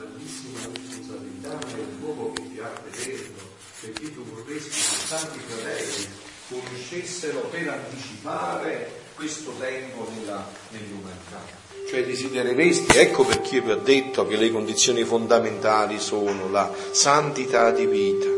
grandissima 0.00 0.58
responsabilità 0.72 1.58
nell'uomo 1.76 2.32
che 2.32 2.42
ti 2.50 2.58
ha 2.58 2.72
creato, 2.90 3.48
perché 3.80 4.14
tu 4.14 4.24
vorresti 4.24 4.70
che 4.70 4.76
i 4.76 5.06
santi 5.06 5.38
fratelli 5.46 6.06
conoscessero 6.48 7.40
per 7.50 7.68
anticipare 7.68 8.90
questo 9.14 9.52
tempo 9.58 10.08
nella, 10.16 10.48
nell'umanità. 10.70 11.58
Cioè 11.88 12.04
desidereresti, 12.04 12.96
ecco 12.96 13.24
perché 13.24 13.60
vi 13.60 13.72
ho 13.72 13.76
detto 13.76 14.26
che 14.26 14.36
le 14.36 14.50
condizioni 14.50 15.04
fondamentali 15.04 15.98
sono 15.98 16.48
la 16.48 16.72
santità 16.92 17.70
di 17.70 17.86
vita, 17.86 18.28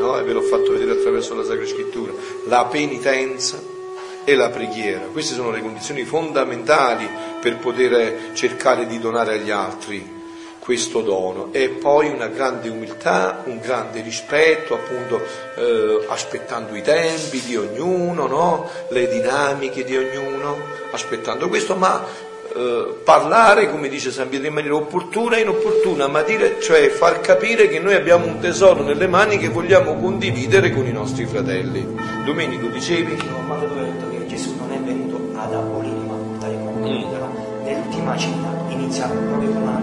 no? 0.00 0.18
e 0.18 0.22
ve 0.24 0.32
l'ho 0.32 0.42
fatto 0.42 0.72
vedere 0.72 0.92
attraverso 0.92 1.34
la 1.34 1.44
Sacra 1.44 1.66
Scrittura, 1.66 2.12
la 2.46 2.66
penitenza 2.66 3.58
e 4.24 4.34
la 4.34 4.50
preghiera. 4.50 5.06
Queste 5.06 5.34
sono 5.34 5.50
le 5.50 5.62
condizioni 5.62 6.04
fondamentali 6.04 7.08
per 7.40 7.56
poter 7.58 8.32
cercare 8.34 8.86
di 8.86 8.98
donare 8.98 9.34
agli 9.34 9.50
altri 9.50 10.16
questo 10.68 11.00
dono 11.00 11.48
e 11.52 11.70
poi 11.70 12.10
una 12.10 12.26
grande 12.26 12.68
umiltà, 12.68 13.40
un 13.46 13.58
grande 13.58 14.02
rispetto, 14.02 14.74
appunto 14.74 15.18
eh, 15.56 16.04
aspettando 16.08 16.76
i 16.76 16.82
tempi 16.82 17.40
di 17.40 17.56
ognuno, 17.56 18.26
no? 18.26 18.68
le 18.90 19.08
dinamiche 19.08 19.82
di 19.82 19.96
ognuno, 19.96 20.58
aspettando 20.90 21.48
questo, 21.48 21.74
ma 21.74 22.04
eh, 22.54 22.96
parlare, 23.02 23.70
come 23.70 23.88
dice 23.88 24.10
San 24.10 24.28
Pietro, 24.28 24.48
in 24.48 24.52
maniera 24.52 24.74
opportuna 24.74 25.38
e 25.38 25.40
inopportuna, 25.40 26.06
ma 26.06 26.20
dire, 26.20 26.60
cioè 26.60 26.90
far 26.90 27.22
capire 27.22 27.66
che 27.70 27.78
noi 27.78 27.94
abbiamo 27.94 28.26
un 28.26 28.38
tesoro 28.38 28.82
nelle 28.82 29.06
mani 29.06 29.38
che 29.38 29.48
vogliamo 29.48 29.94
condividere 29.94 30.70
con 30.70 30.86
i 30.86 30.92
nostri 30.92 31.24
fratelli. 31.24 31.96
Domenico, 32.26 32.66
dicevi? 32.66 33.16
Quando 33.46 33.72
tu 33.72 33.78
hai 33.78 33.90
detto 33.90 34.10
che 34.10 34.26
Gesù 34.26 34.54
non 34.58 34.70
è 34.70 34.78
venuto 34.80 35.30
ad 35.34 35.50
abolire 35.50 35.96
ma 36.06 36.12
a 36.12 36.16
portare 36.18 36.58
con 36.62 36.74
mm. 36.82 37.64
nell'ultima 37.64 38.18
cena 38.18 38.58
inizia 38.68 39.06
proprio 39.06 39.50
con 39.50 39.62
una 39.62 39.78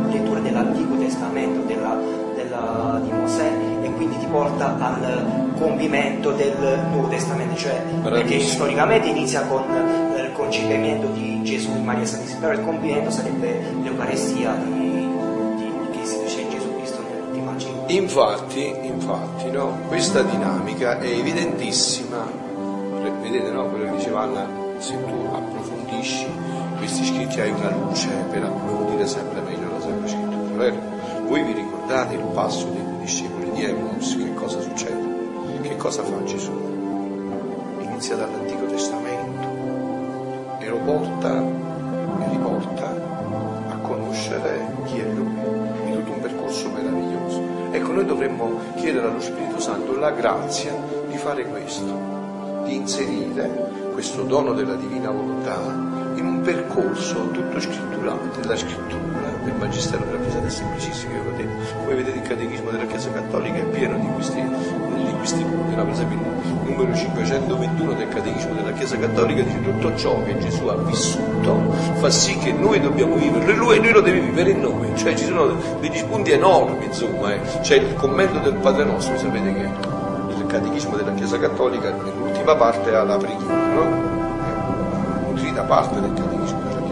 dell'Antico 0.56 0.96
Testamento 0.98 1.62
della, 1.68 1.98
della, 2.34 3.02
di 3.04 3.12
Mosè 3.12 3.52
e 3.82 3.92
quindi 3.92 4.18
ti 4.20 4.26
porta 4.28 4.78
al 4.80 5.52
compimento 5.58 6.32
del 6.32 6.80
Nuovo 6.92 7.10
Testamento, 7.10 7.56
cioè 7.56 7.84
perché 8.02 8.40
storicamente 8.40 9.10
inizia 9.10 9.42
con 9.42 9.64
il 10.16 10.32
concepimento 10.32 11.08
di 11.08 11.42
Gesù 11.44 11.72
in 11.72 11.84
Maria 11.84 12.06
Santissima, 12.06 12.40
però 12.40 12.54
il 12.54 12.64
compimento 12.64 13.12
sarebbe 13.12 13.62
l'Eucarestia 13.84 14.54
di, 14.64 15.10
di, 15.58 15.72
che 15.92 16.06
si 16.06 16.24
dice 16.24 16.48
Gesù 16.50 16.74
Cristo 16.76 17.02
nell'ultima. 17.02 17.54
Infatti, 17.88 18.74
infatti 18.84 19.52
no? 19.52 19.78
questa 19.88 20.22
dinamica 20.22 21.00
è 21.00 21.08
evidentissima, 21.08 22.26
vedete 23.22 23.52
no? 23.52 23.68
quello 23.68 23.92
che 23.92 23.98
diceva 23.98 24.22
Anna, 24.22 24.48
se 24.78 24.94
tu 25.04 25.30
approfondisci 25.34 26.28
questi 26.78 27.06
scritti 27.06 27.40
hai 27.40 27.52
una 27.52 27.72
luce 27.72 28.10
per 28.30 28.44
approfondire 28.44 29.08
sempre 29.08 29.42
meglio 29.42 29.72
la 29.72 29.80
Sacra 29.80 30.08
Scrittura, 30.08 30.25
vero? 30.56 30.76
Voi 31.28 31.44
vi 31.44 31.54
ricordate 31.54 32.16
il 32.16 32.24
passo 32.34 32.68
dei 32.68 32.84
discepoli 33.00 33.52
di 33.52 33.64
Emmaus, 33.64 34.16
che 34.16 34.34
cosa 34.34 34.60
succede? 34.62 35.04
Che 35.62 35.78
cosa 35.78 36.04
fa 36.04 36.24
Gesù? 36.24 36.52
Inizia 37.80 38.16
dall'Antico 38.16 38.66
Testamento 38.66 39.48
e 40.60 40.68
lo 40.70 40.78
porta 40.78 41.42
e 41.42 42.30
riporta 42.30 42.90
a 43.70 43.76
conoscere 43.82 44.74
chi 44.86 45.00
è 45.00 45.06
Lui, 45.06 45.34
in 45.86 45.94
tutto 45.94 46.12
un 46.12 46.22
percorso 46.22 46.70
meraviglioso. 46.70 47.42
Ecco, 47.72 47.92
noi 47.92 48.06
dovremmo 48.06 48.60
chiedere 48.76 49.08
allo 49.08 49.20
Spirito 49.20 49.60
Santo 49.60 49.98
la 49.98 50.12
grazia 50.12 50.74
di 51.08 51.18
fare 51.18 51.46
questo, 51.46 52.64
di 52.64 52.76
inserire 52.76 53.90
questo 53.94 54.24
dono 54.24 54.54
della 54.54 54.76
divina 54.76 55.10
volontà 55.10 55.58
in 56.16 56.26
un 56.26 56.42
percorso 56.42 57.30
tutto 57.32 57.60
scritturato 57.60 58.40
della 58.40 58.56
scrittura, 58.56 59.35
del 59.46 59.54
Magistero 59.56 60.04
della 60.04 60.20
Chiesa 60.20 60.44
è 60.44 60.50
semplicissimo, 60.50 61.14
io 61.14 61.22
ho 61.22 61.36
detto. 61.36 61.78
Come 61.78 61.96
vedete 61.96 62.18
il 62.18 62.28
Catechismo 62.28 62.72
della 62.72 62.86
Chiesa 62.86 63.12
Cattolica 63.12 63.58
è 63.58 63.64
pieno 63.64 63.98
di 63.98 64.08
questi, 64.08 64.42
di 64.42 65.14
questi 65.18 65.44
punti, 65.44 65.76
no? 65.76 65.84
per 65.84 65.94
esempio 65.94 66.18
il 66.18 66.72
numero 66.72 66.96
521 66.96 67.94
del 67.94 68.08
Catechismo 68.10 68.54
della 68.54 68.74
Chiesa 68.74 68.98
Cattolica 68.98 69.44
dice 69.44 69.62
tutto 69.64 69.96
ciò 69.96 70.24
che 70.24 70.38
Gesù 70.40 70.66
ha 70.68 70.76
vissuto 70.76 71.72
fa 71.96 72.10
sì 72.10 72.38
che 72.38 72.52
noi 72.52 72.80
dobbiamo 72.80 73.16
viverlo 73.16 73.52
e 73.52 73.56
lui, 73.56 73.78
lui 73.78 73.92
lo 73.92 74.02
deve 74.02 74.20
vivere 74.20 74.50
in 74.50 74.62
noi, 74.62 74.96
cioè 74.96 75.16
ci 75.16 75.26
sono 75.26 75.56
degli 75.80 75.98
spunti 75.98 76.32
enormi, 76.32 76.86
insomma, 76.86 77.34
eh. 77.34 77.40
c'è 77.62 77.76
il 77.76 77.94
commento 77.94 78.40
del 78.40 78.56
Padre 78.56 78.84
Nostro, 78.84 79.18
sapete 79.18 79.54
che 79.54 79.70
il 80.38 80.46
Catechismo 80.48 80.96
della 80.98 81.14
Chiesa 81.14 81.38
Cattolica 81.38 81.92
nell'ultima 81.92 82.56
parte 82.56 82.94
ha 82.94 83.04
la 83.04 83.18
preghiera, 83.18 83.74
no? 83.74 84.06
nutrita 85.36 85.64
parte 85.64 86.00
del 86.00 86.14
catechismo 86.14 86.35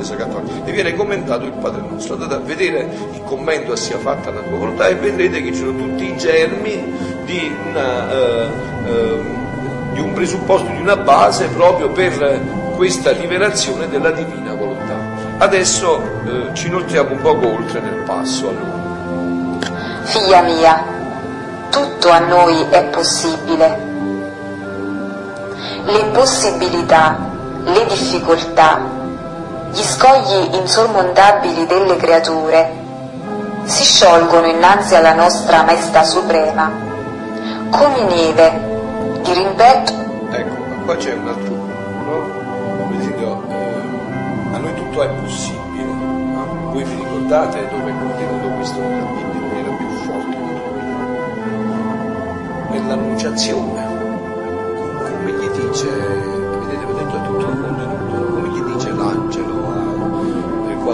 Chiesa 0.04 0.16
Cattolica 0.18 0.66
e 0.66 0.72
viene 0.74 0.94
commentato 0.96 1.46
il 1.46 1.54
Padre 1.54 1.82
Nostro. 1.90 2.16
Andate 2.16 2.34
a 2.36 2.40
vedere 2.40 2.90
il 3.14 3.24
commento 3.24 3.74
sia 3.78 3.98
fatta 3.98 4.32
la 4.32 4.42
tua 4.42 4.58
volontà 4.58 4.88
e 4.88 4.96
vedrete 4.96 5.42
che 5.42 5.54
ci 5.54 5.60
sono 5.60 5.78
tutti 5.78 6.12
i 6.12 6.18
germi 6.18 6.94
di, 7.24 7.56
una, 7.70 8.12
eh, 8.12 8.48
eh, 8.86 9.22
di 9.94 10.02
un 10.02 10.12
presupposto, 10.12 10.68
di 10.68 10.82
una 10.82 10.98
base 10.98 11.48
proprio 11.48 11.90
per 11.92 12.42
questa 12.76 13.12
liberazione 13.12 13.88
della 13.88 14.12
divina 14.12 14.54
volontà. 14.54 14.98
Adesso 15.38 16.02
eh, 16.26 16.54
ci 16.54 16.68
inoltriamo 16.68 17.12
un 17.12 17.22
poco 17.22 17.48
oltre 17.48 17.80
nel 17.80 18.04
passo 18.06 18.50
allora. 18.50 20.02
Figlia 20.04 20.42
mia, 20.42 20.84
tutto 21.70 22.10
a 22.10 22.20
noi 22.20 22.66
è 22.70 22.84
possibile. 22.86 23.92
Le 25.86 26.06
possibilità 26.12 27.32
le 27.66 27.86
difficoltà, 27.86 28.82
gli 29.74 29.82
scogli 29.82 30.54
insormontabili 30.54 31.66
delle 31.66 31.98
creature 31.98 32.72
si 33.64 33.84
sciolgono 33.84 34.46
innanzi 34.46 34.94
alla 34.94 35.16
nostra 35.16 35.64
maestà 35.64 36.04
suprema, 36.04 36.72
come 37.72 38.04
neve 38.04 39.20
di 39.24 39.34
rimpetto. 39.34 39.92
Ecco, 40.30 40.64
ma 40.70 40.76
qua 40.86 40.96
c'è 40.98 41.14
un 41.14 41.28
altro 41.28 41.54
punto, 41.54 41.74
no? 42.04 42.42
Dico, 43.00 43.44
eh, 43.50 44.54
a 44.54 44.58
noi 44.60 44.76
tutto 44.76 45.02
è 45.02 45.08
possibile. 45.08 45.84
No? 45.86 46.72
Voi 46.72 46.84
vi 46.84 46.96
ricordate 46.96 47.68
dove 47.70 47.90
è 47.90 47.94
contenuto 47.98 48.48
questo 48.56 48.80
nella 48.80 49.06
Bibbia 49.06 49.34
in 49.34 49.48
maniera 49.48 49.70
più 49.72 49.88
forte? 50.06 50.38
Nell'annunciazione, 52.70 53.88
come 55.00 55.32
gli 55.32 55.50
dice 55.50 56.33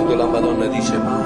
quando 0.09 0.15
la 0.15 0.25
Madonna 0.25 0.65
dice 0.65 0.97
ma 0.97 1.19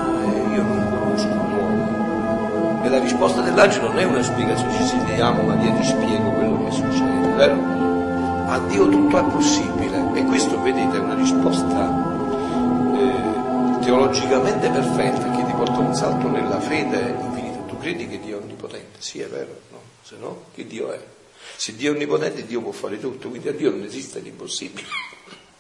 io 0.53 0.61
non 0.61 0.89
conosco 0.89 1.27
l'uomo. 1.27 2.81
E 2.83 2.89
la 2.89 2.99
risposta 2.99 3.41
dell'angelo 3.41 3.88
non 3.88 3.99
è 3.99 4.03
una 4.03 4.21
spiegazione, 4.21 4.75
ci 4.75 4.83
sediamo 4.83 5.41
Maria 5.44 5.71
ti 5.71 5.85
spiego 5.85 6.31
quello 6.31 6.66
che 6.66 6.71
succede, 6.71 7.27
vero? 7.35 7.53
A 8.47 8.59
Dio 8.67 8.89
tutto 8.89 9.17
è 9.17 9.23
possibile 9.23 10.03
e 10.16 10.23
questo 10.25 10.61
vedete 10.61 10.97
è 10.97 10.99
una 10.99 11.13
risposta 11.13 11.89
eh, 12.97 13.79
teologicamente 13.85 14.69
perfetta 14.69 15.31
che 15.31 15.45
ti 15.45 15.53
porta 15.53 15.79
un 15.79 15.95
salto 15.95 16.27
nella 16.27 16.59
fede 16.59 17.16
infinita. 17.22 17.59
Tu 17.67 17.77
credi 17.77 18.07
che 18.09 18.19
Dio 18.19 18.39
è 18.39 18.41
onnipotente? 18.41 18.99
Sì, 18.99 19.22
è 19.22 19.27
vero, 19.27 19.61
no? 19.72 19.79
Se 20.01 20.17
no, 20.19 20.43
che 20.53 20.67
Dio 20.67 20.91
è? 20.91 20.99
Se 21.55 21.73
Dio 21.75 21.91
è 21.91 21.95
onnipotente, 21.95 22.45
Dio 22.45 22.61
può 22.61 22.72
fare 22.73 22.99
tutto, 22.99 23.29
quindi 23.29 23.47
a 23.47 23.53
Dio 23.53 23.72
non 23.72 23.83
esiste 23.83 24.19
l'impossibile. 24.19 25.12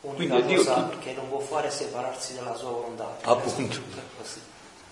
L'unica 0.03 0.35
quindi 0.35 0.55
cosa 0.55 0.89
Dio, 0.89 0.99
che 0.99 1.13
non 1.13 1.29
può 1.29 1.39
fare 1.39 1.69
è 1.69 1.71
separarsi 1.71 2.35
dalla 2.35 2.55
sua 2.55 2.71
volontà. 2.71 3.17
Appunto. 3.21 3.77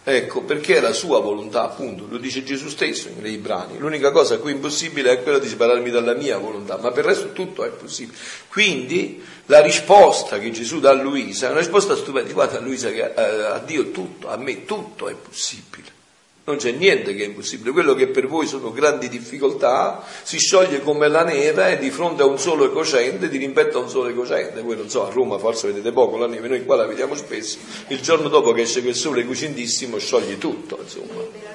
Ecco, 0.03 0.41
perché 0.41 0.77
è 0.77 0.79
la 0.79 0.93
sua 0.93 1.19
volontà, 1.19 1.63
appunto, 1.63 2.07
lo 2.09 2.17
dice 2.17 2.43
Gesù 2.43 2.69
stesso 2.69 3.09
nei 3.19 3.37
brani. 3.37 3.77
L'unica 3.77 4.11
cosa 4.11 4.35
a 4.35 4.37
cui 4.39 4.51
è 4.51 4.55
impossibile 4.55 5.11
è 5.11 5.21
quella 5.21 5.37
di 5.37 5.47
separarmi 5.47 5.91
dalla 5.91 6.15
mia 6.15 6.37
volontà, 6.37 6.77
ma 6.77 6.91
per 6.91 7.03
il 7.03 7.09
resto 7.11 7.33
tutto 7.33 7.65
è 7.65 7.69
possibile. 7.69 8.17
Quindi 8.47 9.21
la 9.45 9.61
risposta 9.61 10.39
che 10.39 10.49
Gesù 10.49 10.79
dà 10.79 10.91
a 10.91 10.93
Luisa 10.93 11.47
è 11.47 11.51
una 11.51 11.59
risposta 11.59 11.95
stupenda. 11.95 12.31
Guarda 12.31 12.59
Luisa 12.59 12.89
che 12.89 13.13
eh, 13.13 13.43
a 13.43 13.59
Dio 13.59 13.91
tutto, 13.91 14.29
a 14.29 14.37
me 14.37 14.65
tutto 14.65 15.07
è 15.07 15.13
possibile. 15.13 15.99
Non 16.43 16.57
c'è 16.57 16.71
niente 16.71 17.13
che 17.13 17.23
è 17.23 17.27
impossibile. 17.27 17.71
Quello 17.71 17.93
che 17.93 18.07
per 18.07 18.27
voi 18.27 18.47
sono 18.47 18.71
grandi 18.71 19.07
difficoltà 19.09 20.03
si 20.23 20.39
scioglie 20.39 20.81
come 20.81 21.07
la 21.07 21.23
neve 21.23 21.77
di 21.77 21.91
fronte 21.91 22.23
a 22.23 22.25
un 22.25 22.39
solo 22.39 22.65
ecocente, 22.65 23.29
di 23.29 23.37
rimpetto 23.37 23.77
a 23.77 23.81
un 23.81 23.89
solo 23.89 24.09
ecocente. 24.09 24.61
Voi 24.61 24.75
non 24.75 24.89
so, 24.89 25.05
a 25.05 25.11
Roma 25.11 25.37
forse 25.37 25.67
vedete 25.67 25.91
poco 25.91 26.17
la 26.17 26.25
neve, 26.25 26.47
noi 26.47 26.65
qua 26.65 26.77
la 26.77 26.87
vediamo 26.87 27.13
spesso. 27.13 27.59
Il 27.89 28.01
giorno 28.01 28.27
dopo 28.27 28.53
che 28.53 28.61
esce 28.61 28.81
quel 28.81 28.95
sole 28.95 29.25
cocentissimo 29.25 29.99
scioglie 29.99 30.39
tutto, 30.39 30.79
insomma. 30.81 31.49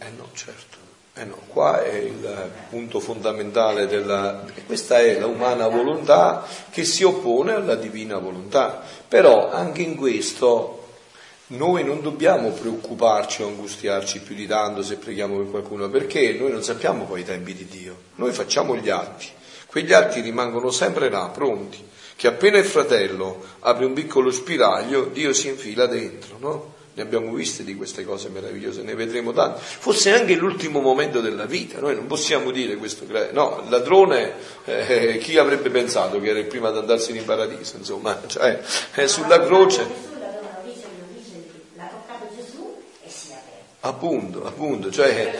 Eh 0.00 0.10
no, 0.16 0.28
certo. 0.32 0.77
Eh 1.20 1.24
no, 1.24 1.36
qua 1.48 1.82
è 1.82 1.96
il 1.96 2.50
punto 2.70 3.00
fondamentale 3.00 3.88
della... 3.88 4.44
Questa 4.66 5.00
è 5.00 5.18
la 5.18 5.26
umana 5.26 5.66
volontà 5.66 6.46
che 6.70 6.84
si 6.84 7.02
oppone 7.02 7.54
alla 7.54 7.74
divina 7.74 8.18
volontà. 8.18 8.80
Però 9.08 9.50
anche 9.50 9.82
in 9.82 9.96
questo 9.96 10.86
noi 11.48 11.82
non 11.82 12.02
dobbiamo 12.02 12.50
preoccuparci 12.50 13.42
o 13.42 13.48
angustiarci 13.48 14.20
più 14.20 14.36
di 14.36 14.46
tanto 14.46 14.84
se 14.84 14.94
preghiamo 14.94 15.38
per 15.38 15.50
qualcuno, 15.50 15.88
perché 15.88 16.34
noi 16.34 16.52
non 16.52 16.62
sappiamo 16.62 17.02
poi 17.04 17.22
i 17.22 17.24
tempi 17.24 17.52
di 17.52 17.66
Dio. 17.66 17.96
Noi 18.14 18.32
facciamo 18.32 18.76
gli 18.76 18.88
atti, 18.88 19.26
quegli 19.66 19.92
atti 19.92 20.20
rimangono 20.20 20.70
sempre 20.70 21.10
là, 21.10 21.30
pronti. 21.30 21.84
che 22.14 22.28
appena 22.28 22.58
il 22.58 22.64
fratello 22.64 23.42
apre 23.60 23.86
un 23.86 23.92
piccolo 23.92 24.30
spiraglio, 24.30 25.06
Dio 25.06 25.32
si 25.32 25.48
infila 25.48 25.86
dentro, 25.86 26.36
no? 26.38 26.74
Ne 26.98 27.04
abbiamo 27.04 27.32
viste 27.32 27.62
di 27.62 27.76
queste 27.76 28.04
cose 28.04 28.28
meravigliose, 28.28 28.82
ne 28.82 28.96
vedremo 28.96 29.32
tante. 29.32 29.60
Forse 29.60 30.12
anche 30.12 30.34
l'ultimo 30.34 30.80
momento 30.80 31.20
della 31.20 31.44
vita, 31.44 31.78
noi 31.78 31.94
non 31.94 32.08
possiamo 32.08 32.50
dire 32.50 32.74
questo. 32.74 33.04
No, 33.30 33.60
il 33.62 33.70
ladrone, 33.70 34.32
eh, 34.64 35.18
chi 35.22 35.38
avrebbe 35.38 35.70
pensato 35.70 36.20
che 36.20 36.30
era 36.30 36.40
il 36.40 36.46
primo 36.46 36.66
ad 36.66 36.76
andarsene 36.76 37.18
in 37.18 37.24
paradiso, 37.24 37.76
insomma, 37.76 38.20
cioè, 38.26 38.60
è 38.94 39.06
sulla 39.06 39.40
croce. 39.44 39.86
Appunto, 43.78 44.44
appunto, 44.44 44.90
cioè 44.90 45.38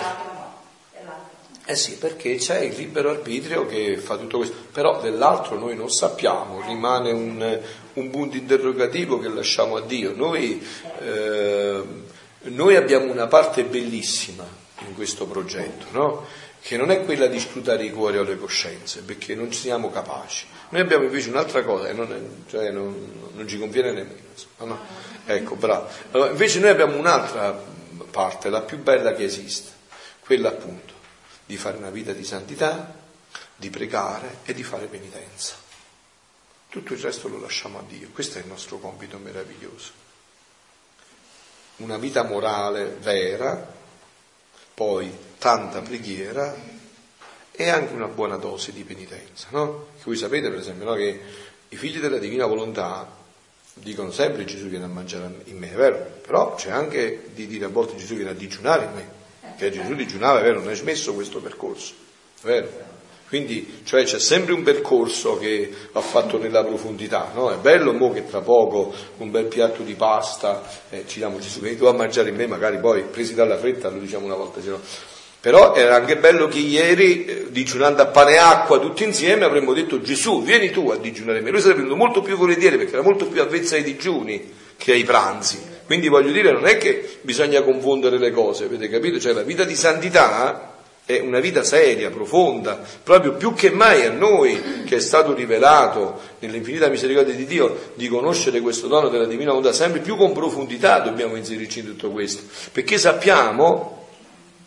eh 1.70 1.76
sì, 1.76 1.98
perché 1.98 2.36
c'è 2.36 2.60
il 2.60 2.76
libero 2.76 3.10
arbitrio 3.10 3.66
che 3.66 3.98
fa 3.98 4.16
tutto 4.16 4.38
questo, 4.38 4.56
però 4.72 5.00
dell'altro 5.00 5.58
noi 5.58 5.76
non 5.76 5.90
sappiamo, 5.90 6.62
rimane 6.64 7.10
un, 7.10 7.60
un 7.98 8.10
punto 8.10 8.36
interrogativo 8.36 9.18
che 9.18 9.28
lasciamo 9.28 9.76
a 9.76 9.80
Dio. 9.80 10.14
Noi, 10.14 10.64
eh, 11.00 11.82
noi 12.42 12.76
abbiamo 12.76 13.10
una 13.10 13.26
parte 13.26 13.64
bellissima 13.64 14.46
in 14.86 14.94
questo 14.94 15.26
progetto, 15.26 15.86
no? 15.90 16.26
che 16.60 16.76
non 16.76 16.90
è 16.90 17.04
quella 17.04 17.26
di 17.26 17.38
scrutare 17.38 17.84
i 17.84 17.90
cuori 17.90 18.18
o 18.18 18.22
le 18.22 18.36
coscienze, 18.36 19.02
perché 19.02 19.34
non 19.34 19.52
siamo 19.52 19.90
capaci. 19.90 20.46
Noi 20.70 20.82
abbiamo 20.82 21.04
invece 21.04 21.30
un'altra 21.30 21.62
cosa, 21.62 21.92
non, 21.92 22.12
è, 22.12 22.50
cioè 22.50 22.70
non, 22.70 23.30
non, 23.34 23.48
ci 23.48 23.58
conviene 23.58 23.92
nemmeno. 23.92 24.26
No? 24.58 24.78
Ecco, 25.24 25.54
bravo. 25.54 25.88
Allora, 26.10 26.30
invece 26.30 26.58
noi 26.58 26.70
abbiamo 26.70 26.96
un'altra 26.96 27.58
parte, 28.10 28.50
la 28.50 28.62
più 28.62 28.78
bella 28.78 29.14
che 29.14 29.24
esiste, 29.24 29.70
quella 30.20 30.48
appunto 30.48 30.94
di 31.46 31.56
fare 31.56 31.78
una 31.78 31.90
vita 31.90 32.12
di 32.12 32.24
santità, 32.24 32.94
di 33.56 33.70
pregare 33.70 34.38
e 34.44 34.52
di 34.52 34.62
fare 34.62 34.86
penitenza. 34.86 35.66
Tutto 36.70 36.92
il 36.92 36.98
resto 36.98 37.28
lo 37.28 37.40
lasciamo 37.40 37.78
a 37.78 37.84
Dio, 37.86 38.08
questo 38.12 38.38
è 38.38 38.42
il 38.42 38.46
nostro 38.46 38.78
compito 38.78 39.18
meraviglioso. 39.18 39.92
Una 41.76 41.96
vita 41.96 42.24
morale 42.24 42.96
vera, 43.00 43.74
poi 44.74 45.10
tanta 45.38 45.80
preghiera 45.80 46.54
e 47.50 47.68
anche 47.68 47.92
una 47.92 48.06
buona 48.06 48.36
dose 48.36 48.72
di 48.72 48.84
penitenza. 48.84 49.48
No? 49.50 49.88
Voi 50.04 50.16
sapete 50.16 50.50
per 50.50 50.58
esempio 50.58 50.84
no, 50.84 50.94
che 50.94 51.20
i 51.68 51.76
figli 51.76 51.98
della 51.98 52.18
divina 52.18 52.46
volontà 52.46 53.16
dicono 53.74 54.10
sempre 54.10 54.44
Gesù 54.44 54.66
viene 54.66 54.84
a 54.84 54.88
mangiare 54.88 55.40
in 55.44 55.58
me, 55.58 55.72
è 55.72 55.74
vero? 55.74 56.20
Però 56.22 56.54
c'è 56.54 56.70
anche 56.70 57.30
di 57.32 57.46
dire 57.46 57.64
a 57.64 57.68
volte 57.68 57.96
Gesù 57.96 58.14
viene 58.14 58.30
a 58.30 58.34
digiunare 58.34 58.84
in 58.84 58.92
me 58.92 59.16
che 59.56 59.70
Gesù 59.70 59.94
digiunava, 59.94 60.38
è 60.38 60.42
vero, 60.42 60.60
non 60.60 60.70
è 60.70 60.74
smesso 60.74 61.14
questo 61.14 61.40
percorso, 61.40 61.94
è 62.42 62.46
vero? 62.46 62.87
Quindi, 63.28 63.80
cioè, 63.84 64.04
c'è 64.04 64.18
sempre 64.18 64.54
un 64.54 64.62
percorso 64.62 65.38
che 65.38 65.70
va 65.92 66.00
fatto 66.00 66.38
nella 66.38 66.64
profondità, 66.64 67.30
no? 67.34 67.50
È 67.50 67.56
bello 67.56 67.92
mo 67.92 68.10
che 68.10 68.26
tra 68.26 68.40
poco 68.40 68.94
un 69.18 69.30
bel 69.30 69.44
piatto 69.44 69.82
di 69.82 69.94
pasta, 69.94 70.62
eh, 70.88 71.04
ci 71.06 71.18
diamo 71.18 71.38
Gesù, 71.38 71.60
vieni 71.60 71.76
tu 71.76 71.84
a 71.84 71.92
mangiare 71.92 72.30
in 72.30 72.36
me, 72.36 72.46
magari 72.46 72.78
poi 72.78 73.02
presi 73.02 73.34
dalla 73.34 73.58
fretta, 73.58 73.90
lo 73.90 73.98
diciamo 73.98 74.24
una 74.24 74.34
volta, 74.34 74.62
se 74.62 74.70
no. 74.70 74.80
Però 75.40 75.74
era 75.74 75.96
anche 75.96 76.16
bello 76.16 76.48
che 76.48 76.58
ieri, 76.58 77.26
eh, 77.26 77.46
digiunando 77.50 78.00
a 78.00 78.06
pane 78.06 78.32
e 78.32 78.38
acqua 78.38 78.78
tutti 78.78 79.04
insieme, 79.04 79.44
avremmo 79.44 79.74
detto 79.74 80.00
Gesù, 80.00 80.42
vieni 80.42 80.70
tu 80.70 80.88
a 80.88 80.96
digiunare 80.96 81.42
me. 81.42 81.50
Lui 81.50 81.60
sarebbe 81.60 81.82
venuto 81.82 81.96
molto 81.96 82.22
più 82.22 82.34
volentieri 82.36 82.78
perché 82.78 82.94
era 82.94 83.02
molto 83.02 83.26
più 83.26 83.42
avvezza 83.42 83.76
ai 83.76 83.82
digiuni 83.82 84.52
che 84.78 84.92
ai 84.92 85.04
pranzi. 85.04 85.60
Quindi 85.84 86.08
voglio 86.08 86.32
dire, 86.32 86.50
non 86.50 86.66
è 86.66 86.76
che 86.78 87.18
bisogna 87.20 87.62
confondere 87.62 88.18
le 88.18 88.30
cose, 88.30 88.64
avete 88.64 88.88
capito? 88.88 89.20
Cioè 89.20 89.32
la 89.32 89.42
vita 89.42 89.64
di 89.64 89.76
santità 89.76 90.67
è 91.08 91.20
una 91.20 91.40
vita 91.40 91.64
seria, 91.64 92.10
profonda, 92.10 92.78
proprio 93.02 93.32
più 93.32 93.54
che 93.54 93.70
mai 93.70 94.04
a 94.04 94.12
noi 94.12 94.84
che 94.84 94.96
è 94.96 95.00
stato 95.00 95.32
rivelato 95.32 96.20
nell'infinita 96.40 96.88
misericordia 96.88 97.34
di 97.34 97.46
Dio 97.46 97.92
di 97.94 98.08
conoscere 98.08 98.60
questo 98.60 98.88
dono 98.88 99.08
della 99.08 99.24
divina 99.24 99.48
volontà, 99.48 99.72
sempre 99.72 100.00
più 100.00 100.16
con 100.16 100.34
profondità 100.34 101.00
dobbiamo 101.00 101.36
inserirci 101.36 101.78
in 101.78 101.86
tutto 101.86 102.10
questo, 102.10 102.42
perché 102.72 102.98
sappiamo 102.98 104.06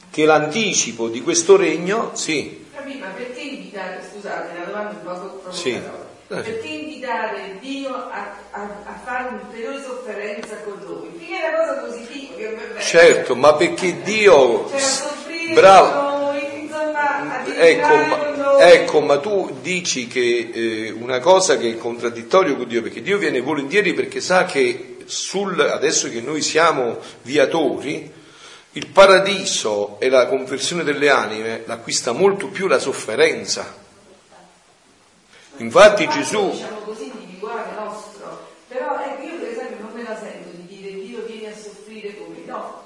che 0.09 0.25
l'anticipo 0.25 1.09
di 1.09 1.21
questo 1.21 1.57
regno, 1.57 2.09
sì. 2.13 2.65
Ma 2.73 3.07
perché 3.15 3.41
invitare, 3.41 4.01
scusate, 4.11 4.57
la 4.57 4.65
domanda 4.65 4.89
un 4.89 5.03
po' 5.03 5.11
provocatoria. 5.11 5.51
Sì. 5.51 5.79
Perché 6.27 6.67
invitare 6.67 7.57
Dio 7.59 7.93
a, 7.93 8.35
a, 8.49 8.61
a 8.61 8.99
fare 9.05 9.27
un'ulteriore 9.29 9.79
sofferenza 9.79 10.55
con 10.63 10.79
noi? 10.87 11.09
Perché 11.09 11.39
è 11.39 11.47
una 11.49 11.57
cosa 11.57 11.81
positiva 11.85 12.79
Certo, 12.79 13.35
ma 13.35 13.53
perché 13.53 14.01
Dio... 14.01 14.69
Cioè, 14.69 15.53
bravo. 15.53 16.30
Ecco, 17.63 17.95
ma, 17.95 18.59
ecco, 18.59 19.01
ma 19.01 19.19
tu 19.19 19.57
dici 19.61 20.07
che 20.07 20.49
eh, 20.53 20.91
una 20.91 21.19
cosa 21.19 21.57
che 21.57 21.69
è 21.69 21.77
contraddittorio 21.77 22.55
con 22.55 22.67
Dio, 22.67 22.81
perché 22.81 23.01
Dio 23.01 23.17
viene 23.17 23.41
volentieri 23.41 23.93
perché 23.93 24.21
sa 24.21 24.45
che 24.45 24.97
sul, 25.05 25.59
adesso 25.59 26.09
che 26.09 26.21
noi 26.21 26.41
siamo 26.41 26.99
viatori, 27.23 28.11
il 28.73 28.87
paradiso 28.87 29.99
e 29.99 30.09
la 30.09 30.27
conversione 30.27 30.83
delle 30.83 31.09
anime 31.09 31.63
l'acquista 31.65 32.13
molto 32.13 32.47
più 32.47 32.67
la 32.67 32.79
sofferenza. 32.79 33.79
Infatti 35.57 36.07
Gesù... 36.07 36.51
Diciamo 36.51 36.79
così 36.79 37.11
individuale 37.13 37.71
nostro, 37.77 38.47
però 38.67 38.97
ecco 39.03 39.23
io 39.23 39.37
per 39.37 39.49
esempio 39.49 39.77
non 39.81 39.91
me 39.93 40.03
la 40.03 40.17
sento 40.17 40.49
di 40.55 40.65
dire 40.67 40.93
Dio 41.03 41.23
vieni 41.25 41.47
a 41.47 41.53
soffrire 41.55 42.15
come 42.17 42.37
no. 42.45 42.83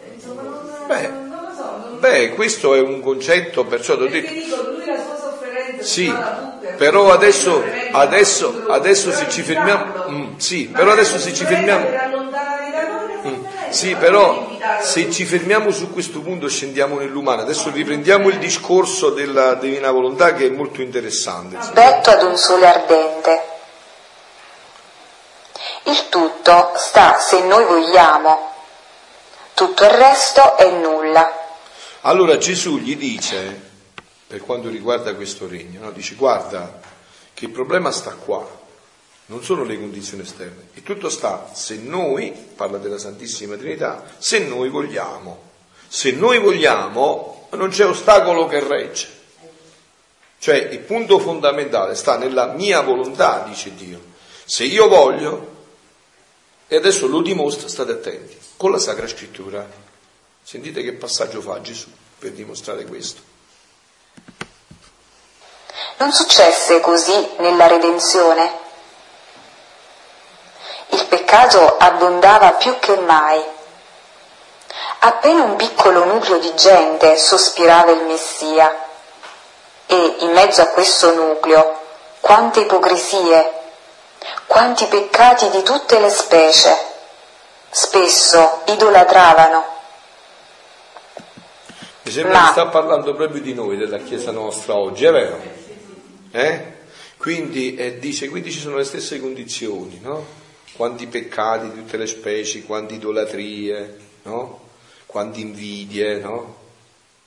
Eh, 0.00 0.14
insomma 0.14 0.42
non, 0.42 0.84
beh, 0.86 1.08
non, 1.08 1.28
non 1.28 1.44
lo 1.48 1.54
so. 1.54 1.76
Non... 1.78 1.93
Beh, 2.04 2.34
questo 2.34 2.74
è 2.74 2.80
un 2.80 3.00
concetto, 3.00 3.64
perciò 3.64 3.96
ti 3.96 4.02
ho 4.02 4.08
detto... 4.08 4.30
dico, 4.30 4.56
lui 4.56 4.84
la 4.84 5.02
sua 5.02 5.16
sofferenza 5.16 5.82
sì, 5.82 6.14
però 6.76 7.10
adesso, 7.10 7.64
adesso, 7.92 8.66
adesso 8.68 9.10
se 9.10 9.26
ci 9.30 9.40
fermiamo... 9.40 10.04
Mm, 10.10 10.36
sì, 10.36 10.66
però 10.66 10.90
adesso 10.90 11.18
se 11.18 11.32
ci 11.32 11.46
fermiamo... 11.46 11.88
Mm, 13.26 13.44
sì, 13.70 13.94
però 13.94 14.50
se 14.82 15.10
ci 15.10 15.24
fermiamo 15.24 15.70
su 15.70 15.94
questo 15.94 16.20
punto 16.20 16.46
scendiamo 16.46 16.98
nell'umano. 16.98 17.40
Adesso 17.40 17.70
riprendiamo 17.70 18.28
il 18.28 18.36
discorso 18.36 19.08
della 19.08 19.54
divina 19.54 19.90
volontà 19.90 20.34
che 20.34 20.48
è 20.48 20.50
molto 20.50 20.82
interessante. 20.82 21.56
Rispetto 21.56 22.10
ad 22.10 22.22
un 22.22 22.36
sole 22.36 22.66
ardente. 22.66 23.42
Il 25.84 26.10
tutto 26.10 26.72
sta 26.74 27.16
se 27.18 27.40
noi 27.44 27.64
vogliamo, 27.64 28.52
tutto 29.54 29.84
il 29.84 29.90
resto 29.90 30.58
è 30.58 30.68
nulla. 30.68 31.43
Allora 32.06 32.36
Gesù 32.36 32.78
gli 32.78 32.96
dice, 32.96 33.72
per 34.26 34.40
quanto 34.40 34.68
riguarda 34.68 35.14
questo 35.14 35.46
regno, 35.46 35.80
no? 35.80 35.90
dice 35.90 36.14
guarda 36.16 36.80
che 37.32 37.44
il 37.46 37.50
problema 37.50 37.90
sta 37.92 38.12
qua, 38.12 38.46
non 39.26 39.42
sono 39.42 39.64
le 39.64 39.78
condizioni 39.78 40.22
esterne, 40.22 40.68
e 40.74 40.82
tutto 40.82 41.08
sta 41.08 41.50
se 41.54 41.76
noi, 41.76 42.30
parla 42.30 42.78
della 42.78 42.98
Santissima 42.98 43.56
Trinità, 43.56 44.04
se 44.18 44.40
noi 44.40 44.68
vogliamo. 44.68 45.52
Se 45.88 46.10
noi 46.12 46.40
vogliamo 46.40 47.48
non 47.52 47.68
c'è 47.70 47.86
ostacolo 47.86 48.46
che 48.46 48.60
regge. 48.60 49.08
Cioè 50.38 50.56
il 50.56 50.80
punto 50.80 51.18
fondamentale 51.18 51.94
sta 51.94 52.18
nella 52.18 52.48
mia 52.52 52.80
volontà, 52.80 53.44
dice 53.48 53.74
Dio. 53.74 54.12
Se 54.44 54.64
io 54.64 54.88
voglio, 54.88 55.52
e 56.66 56.76
adesso 56.76 57.06
lo 57.06 57.22
dimostra, 57.22 57.68
state 57.68 57.92
attenti, 57.92 58.36
con 58.56 58.72
la 58.72 58.78
Sacra 58.78 59.06
Scrittura. 59.06 59.82
Sentite 60.42 60.82
che 60.82 60.92
passaggio 60.92 61.40
fa 61.40 61.60
Gesù 61.62 61.88
per 62.24 62.32
dimostrare 62.32 62.86
questo. 62.86 63.20
Non 65.98 66.10
successe 66.10 66.80
così 66.80 67.28
nella 67.36 67.66
redenzione 67.66 68.62
il 70.88 71.04
peccato 71.06 71.76
abbondava 71.76 72.52
più 72.52 72.78
che 72.78 72.96
mai. 72.96 73.44
Appena 75.00 75.42
un 75.42 75.56
piccolo 75.56 76.04
nucleo 76.04 76.38
di 76.38 76.54
gente 76.54 77.18
sospirava 77.18 77.90
il 77.90 78.04
Messia 78.04 78.74
e 79.84 80.16
in 80.20 80.30
mezzo 80.30 80.62
a 80.62 80.68
questo 80.68 81.12
nucleo 81.12 81.78
quante 82.20 82.60
ipocrisie, 82.60 83.52
quanti 84.46 84.86
peccati 84.86 85.50
di 85.50 85.62
tutte 85.62 85.98
le 85.98 86.08
specie, 86.08 86.74
spesso 87.68 88.62
idolatravano. 88.64 89.73
Mi 92.04 92.10
sembra 92.10 92.44
che 92.44 92.50
sta 92.50 92.66
parlando 92.66 93.14
proprio 93.14 93.40
di 93.40 93.54
noi, 93.54 93.78
della 93.78 93.96
Chiesa 93.96 94.30
nostra 94.30 94.76
oggi, 94.76 95.06
è 95.06 95.10
vero? 95.10 95.40
Eh? 96.32 96.72
Quindi, 97.16 97.76
eh, 97.76 97.98
dice, 97.98 98.28
quindi 98.28 98.52
ci 98.52 98.58
sono 98.58 98.76
le 98.76 98.84
stesse 98.84 99.18
condizioni, 99.18 99.98
no? 100.02 100.22
quanti 100.74 101.06
peccati 101.06 101.70
di 101.70 101.76
tutte 101.76 101.96
le 101.96 102.06
specie, 102.06 102.62
quante 102.64 102.94
idolatrie, 102.94 103.96
no? 104.24 104.60
quante 105.06 105.40
invidie, 105.40 106.18
no? 106.18 106.56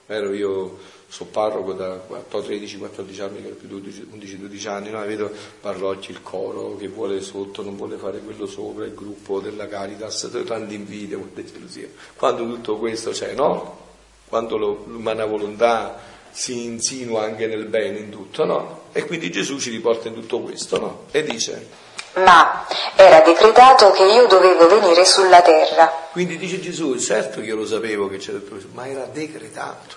Vero, 0.06 0.32
io 0.34 0.78
sono 1.08 1.30
parroco 1.32 1.74
da 1.74 2.00
13-14 2.32 3.22
anni, 3.22 3.42
che 3.42 3.50
più 3.50 3.68
11-12 3.68 4.68
anni, 4.68 4.92
no? 4.92 5.04
vedo 5.04 5.32
Parrocchi, 5.60 6.12
il 6.12 6.22
coro 6.22 6.78
che 6.78 6.88
vuole 6.88 7.22
sotto, 7.22 7.64
non 7.64 7.76
vuole 7.76 7.98
fare 7.98 8.20
quello 8.20 8.46
sopra, 8.46 8.86
il 8.86 8.94
gruppo 8.94 9.40
della 9.40 9.66
Caritas, 9.66 10.30
tante 10.46 10.76
invidie, 10.76 11.18
molte 11.18 11.44
gelosie. 11.44 11.92
Quando 12.16 12.46
tutto 12.46 12.78
questo 12.78 13.10
c'è, 13.10 13.34
no? 13.34 13.87
Quando 14.28 14.58
l'umana 14.58 15.26
volontà 15.26 15.98
si 16.32 16.66
insinua 16.66 17.24
anche 17.24 17.48
nel 17.48 17.66
bene 17.66 17.98
in 18.00 18.10
tutto, 18.10 18.46
no? 18.46 18.82
E 18.92 19.06
quindi 19.06 19.32
Gesù 19.32 19.58
ci 19.60 19.70
riporta 19.70 20.08
in 20.08 20.14
tutto 20.14 20.42
questo, 20.42 20.80
no? 20.80 21.04
E 21.12 21.24
dice... 21.24 21.86
Ma 22.16 22.66
era 22.96 23.22
decretato 23.22 23.92
che 23.92 24.04
io 24.04 24.28
dovevo 24.28 24.68
venire 24.68 25.06
sulla 25.06 25.42
terra. 25.42 26.10
Quindi 26.12 26.38
dice 26.38 26.60
Gesù, 26.60 26.98
certo 26.98 27.42
che 27.42 27.48
io 27.48 27.56
lo 27.56 27.66
sapevo 27.66 28.08
che 28.08 28.18
c'era 28.18 28.38
il 28.38 28.44
professore, 28.44 28.74
ma 28.74 28.88
era 28.88 29.06
decretato, 29.06 29.96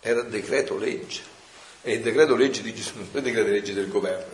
era 0.00 0.22
decreto 0.22 0.76
legge. 0.76 1.22
E 1.82 1.94
il 1.94 2.00
decreto 2.00 2.36
legge 2.36 2.62
di 2.62 2.74
Gesù 2.74 2.92
non 2.96 3.08
è 3.12 3.16
il 3.16 3.22
decreto 3.22 3.50
legge 3.50 3.72
del 3.72 3.88
governo, 3.88 4.32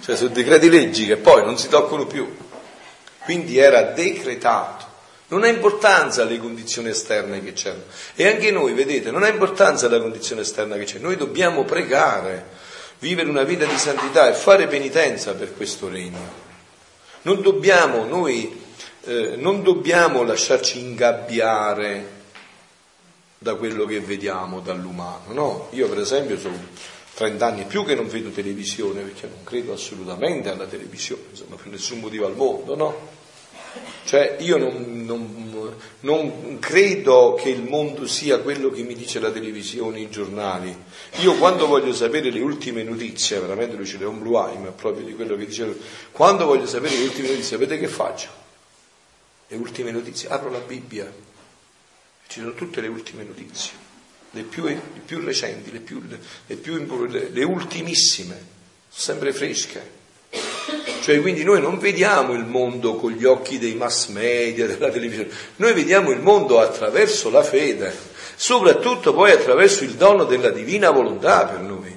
cioè 0.00 0.16
sono 0.16 0.28
decreti 0.28 0.68
leggi 0.68 1.06
che 1.06 1.16
poi 1.16 1.44
non 1.44 1.58
si 1.58 1.68
toccano 1.68 2.06
più. 2.06 2.36
Quindi 3.24 3.58
era 3.58 3.82
decretato. 3.82 4.92
Non 5.28 5.42
ha 5.42 5.48
importanza 5.48 6.24
le 6.24 6.38
condizioni 6.38 6.90
esterne 6.90 7.42
che 7.42 7.54
c'erano. 7.54 7.84
E 8.14 8.28
anche 8.28 8.50
noi, 8.50 8.74
vedete, 8.74 9.10
non 9.10 9.22
ha 9.22 9.28
importanza 9.28 9.88
la 9.88 10.00
condizione 10.00 10.42
esterna 10.42 10.76
che 10.76 10.84
c'è. 10.84 10.98
Noi 10.98 11.16
dobbiamo 11.16 11.64
pregare, 11.64 12.46
vivere 12.98 13.28
una 13.30 13.42
vita 13.42 13.64
di 13.64 13.78
santità 13.78 14.28
e 14.28 14.34
fare 14.34 14.66
penitenza 14.66 15.34
per 15.34 15.54
questo 15.56 15.88
regno. 15.88 16.42
Non 17.22 17.40
dobbiamo, 17.40 18.04
noi, 18.04 18.60
eh, 19.04 19.36
non 19.36 19.62
dobbiamo 19.62 20.22
lasciarci 20.22 20.78
ingabbiare 20.78 22.12
da 23.38 23.54
quello 23.54 23.86
che 23.86 24.00
vediamo 24.00 24.60
dall'umano. 24.60 25.32
No? 25.32 25.68
Io 25.70 25.88
per 25.88 26.00
esempio 26.00 26.38
sono 26.38 26.56
30 27.14 27.46
anni 27.46 27.64
più 27.64 27.84
che 27.84 27.94
non 27.94 28.08
vedo 28.08 28.30
televisione 28.30 29.02
perché 29.02 29.26
non 29.26 29.44
credo 29.44 29.72
assolutamente 29.72 30.50
alla 30.50 30.66
televisione, 30.66 31.22
insomma, 31.30 31.56
per 31.56 31.66
nessun 31.66 32.00
motivo 32.00 32.26
al 32.26 32.34
mondo, 32.34 32.74
no? 32.74 33.22
Cioè 34.04 34.36
io 34.40 34.58
non, 34.58 35.04
non, 35.06 35.74
non, 36.00 36.58
credo 36.58 37.34
che 37.40 37.48
il 37.48 37.62
mondo 37.62 38.06
sia 38.06 38.38
quello 38.38 38.70
che 38.70 38.82
mi 38.82 38.94
dice 38.94 39.18
la 39.18 39.30
televisione, 39.30 40.00
i 40.00 40.10
giornali. 40.10 40.76
Io 41.22 41.34
quando 41.36 41.66
voglio 41.66 41.94
sapere 41.94 42.30
le 42.30 42.40
ultime 42.40 42.82
notizie, 42.82 43.40
veramente 43.40 43.76
lui 43.76 43.86
ce 43.86 43.96
l'è 43.96 44.04
un 44.04 44.20
Bluheim 44.20 44.72
proprio 44.76 45.06
di 45.06 45.14
quello 45.14 45.36
che 45.36 45.46
dice 45.46 45.74
quando 46.12 46.44
voglio 46.44 46.66
sapere 46.66 46.96
le 46.96 47.04
ultime 47.04 47.28
notizie, 47.28 47.56
sapete 47.56 47.78
che 47.78 47.88
faccio? 47.88 48.28
Le 49.48 49.56
ultime 49.56 49.90
notizie, 49.90 50.28
apro 50.28 50.50
la 50.50 50.58
Bibbia 50.58 51.10
ci 52.28 52.40
sono 52.40 52.54
tutte 52.54 52.80
le 52.80 52.88
ultime 52.88 53.24
notizie, 53.24 53.72
le 54.32 54.42
più, 54.42 54.64
le 54.64 54.80
più 55.04 55.20
recenti, 55.20 55.70
le, 55.70 55.80
più, 55.80 56.02
le, 56.46 56.56
più, 56.56 57.06
le 57.06 57.44
ultimissime, 57.44 58.46
sempre 58.88 59.32
fresche. 59.32 60.02
Cioè, 61.04 61.20
quindi 61.20 61.44
noi 61.44 61.60
non 61.60 61.76
vediamo 61.76 62.32
il 62.32 62.46
mondo 62.46 62.94
con 62.94 63.12
gli 63.12 63.26
occhi 63.26 63.58
dei 63.58 63.74
mass 63.74 64.06
media, 64.06 64.66
della 64.66 64.88
televisione, 64.88 65.28
noi 65.56 65.74
vediamo 65.74 66.10
il 66.12 66.20
mondo 66.20 66.60
attraverso 66.60 67.28
la 67.28 67.42
fede, 67.42 67.94
soprattutto 68.36 69.12
poi 69.12 69.32
attraverso 69.32 69.84
il 69.84 69.96
dono 69.96 70.24
della 70.24 70.48
divina 70.48 70.88
volontà 70.88 71.44
per 71.44 71.60
noi. 71.60 71.94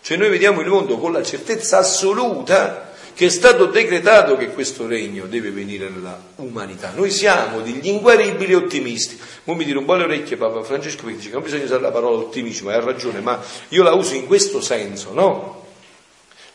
Cioè 0.00 0.16
noi 0.16 0.30
vediamo 0.30 0.62
il 0.62 0.66
mondo 0.66 0.98
con 0.98 1.12
la 1.12 1.22
certezza 1.22 1.78
assoluta 1.78 2.90
che 3.14 3.26
è 3.26 3.28
stato 3.28 3.66
decretato 3.66 4.36
che 4.36 4.48
questo 4.48 4.88
regno 4.88 5.26
deve 5.26 5.52
venire 5.52 5.88
nella 5.88 6.20
umanità. 6.36 6.90
Noi 6.92 7.12
siamo 7.12 7.60
degli 7.60 7.86
inguaribili 7.86 8.54
ottimisti. 8.54 9.16
Ora 9.44 9.58
mi 9.58 9.64
dire 9.64 9.78
un 9.78 9.84
po' 9.84 9.94
le 9.94 10.02
orecchie 10.02 10.36
Papa 10.36 10.64
Francesco 10.64 11.04
perché 11.04 11.18
dice 11.18 11.28
che 11.28 11.34
non 11.34 11.44
bisogna 11.44 11.62
usare 11.66 11.82
la 11.82 11.92
parola 11.92 12.16
ottimismo, 12.16 12.70
ha 12.70 12.80
ragione, 12.80 13.20
ma 13.20 13.40
io 13.68 13.84
la 13.84 13.94
uso 13.94 14.14
in 14.14 14.26
questo 14.26 14.60
senso, 14.60 15.12
no? 15.12 15.59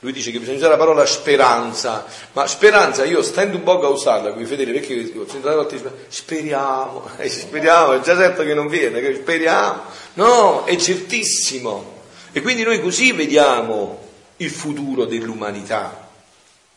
Lui 0.06 0.14
dice 0.14 0.30
che 0.30 0.38
bisogna 0.38 0.58
usare 0.58 0.74
la 0.74 0.78
parola 0.78 1.04
speranza, 1.08 2.06
ma 2.34 2.46
speranza 2.46 3.06
io 3.06 3.24
stendo 3.24 3.58
un 3.58 3.64
po' 3.64 3.82
a 3.82 3.88
usarla 3.88 4.34
qui, 4.34 4.46
Fedele, 4.46 4.72
perché 4.72 5.12
ho 5.18 5.28
sentito 5.28 5.98
speriamo, 6.10 7.10
eh, 7.18 7.28
speriamo, 7.28 7.94
è 7.94 8.02
già 8.02 8.16
certo 8.16 8.44
che 8.44 8.54
non 8.54 8.68
viene, 8.68 9.02
che 9.02 9.16
speriamo, 9.16 9.82
no, 10.14 10.64
è 10.66 10.76
certissimo. 10.76 12.04
E 12.32 12.44
quindi 12.44 12.62
noi 12.62 12.80
così 12.82 13.14
vediamo 13.14 14.00
il 14.38 14.52
futuro 14.52 15.06
dell'umanità. 15.06 16.08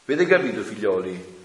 Avete 0.07 0.25
capito, 0.25 0.63
figlioli? 0.63 1.37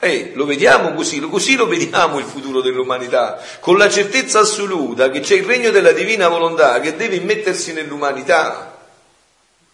Eh, 0.00 0.32
lo 0.34 0.44
vediamo 0.44 0.92
così, 0.92 1.20
così 1.20 1.56
lo 1.56 1.66
vediamo 1.66 2.18
il 2.18 2.26
futuro 2.26 2.60
dell'umanità, 2.60 3.42
con 3.60 3.78
la 3.78 3.88
certezza 3.88 4.40
assoluta 4.40 5.08
che 5.08 5.20
c'è 5.20 5.36
il 5.36 5.44
regno 5.44 5.70
della 5.70 5.92
divina 5.92 6.28
volontà 6.28 6.80
che 6.80 6.96
deve 6.96 7.16
immettersi 7.16 7.72
nell'umanità. 7.72 8.73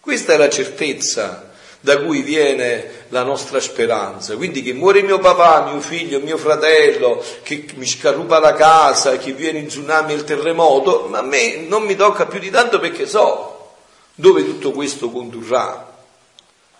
Questa 0.01 0.33
è 0.33 0.37
la 0.37 0.49
certezza 0.49 1.51
da 1.79 1.99
cui 1.99 2.21
viene 2.21 3.05
la 3.09 3.23
nostra 3.23 3.59
speranza. 3.59 4.35
Quindi 4.35 4.61
che 4.61 4.73
muore 4.73 5.01
mio 5.01 5.19
papà, 5.19 5.69
mio 5.71 5.79
figlio, 5.79 6.19
mio 6.19 6.37
fratello, 6.37 7.23
che 7.43 7.65
mi 7.75 7.85
scarrupa 7.85 8.39
la 8.39 8.53
casa, 8.53 9.17
che 9.17 9.33
viene 9.33 9.59
il 9.59 9.67
tsunami 9.67 10.13
e 10.13 10.15
il 10.15 10.23
terremoto, 10.23 11.07
ma 11.09 11.19
a 11.19 11.23
me 11.23 11.57
non 11.67 11.83
mi 11.83 11.95
tocca 11.95 12.25
più 12.25 12.39
di 12.39 12.49
tanto 12.49 12.79
perché 12.79 13.07
so 13.07 13.73
dove 14.15 14.43
tutto 14.43 14.71
questo 14.71 15.09
condurrà. 15.09 15.89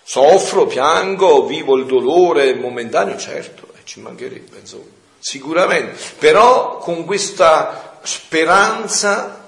Soffro, 0.03 0.65
piango, 0.65 1.45
vivo 1.45 1.77
il 1.77 1.85
dolore 1.85 2.53
momentaneo, 2.55 3.17
certo, 3.17 3.67
eh, 3.75 3.81
ci 3.83 3.99
mancherebbe, 3.99 4.57
insomma, 4.59 4.83
sicuramente, 5.19 5.95
però 6.17 6.77
con 6.79 7.05
questa 7.05 7.99
speranza 8.03 9.40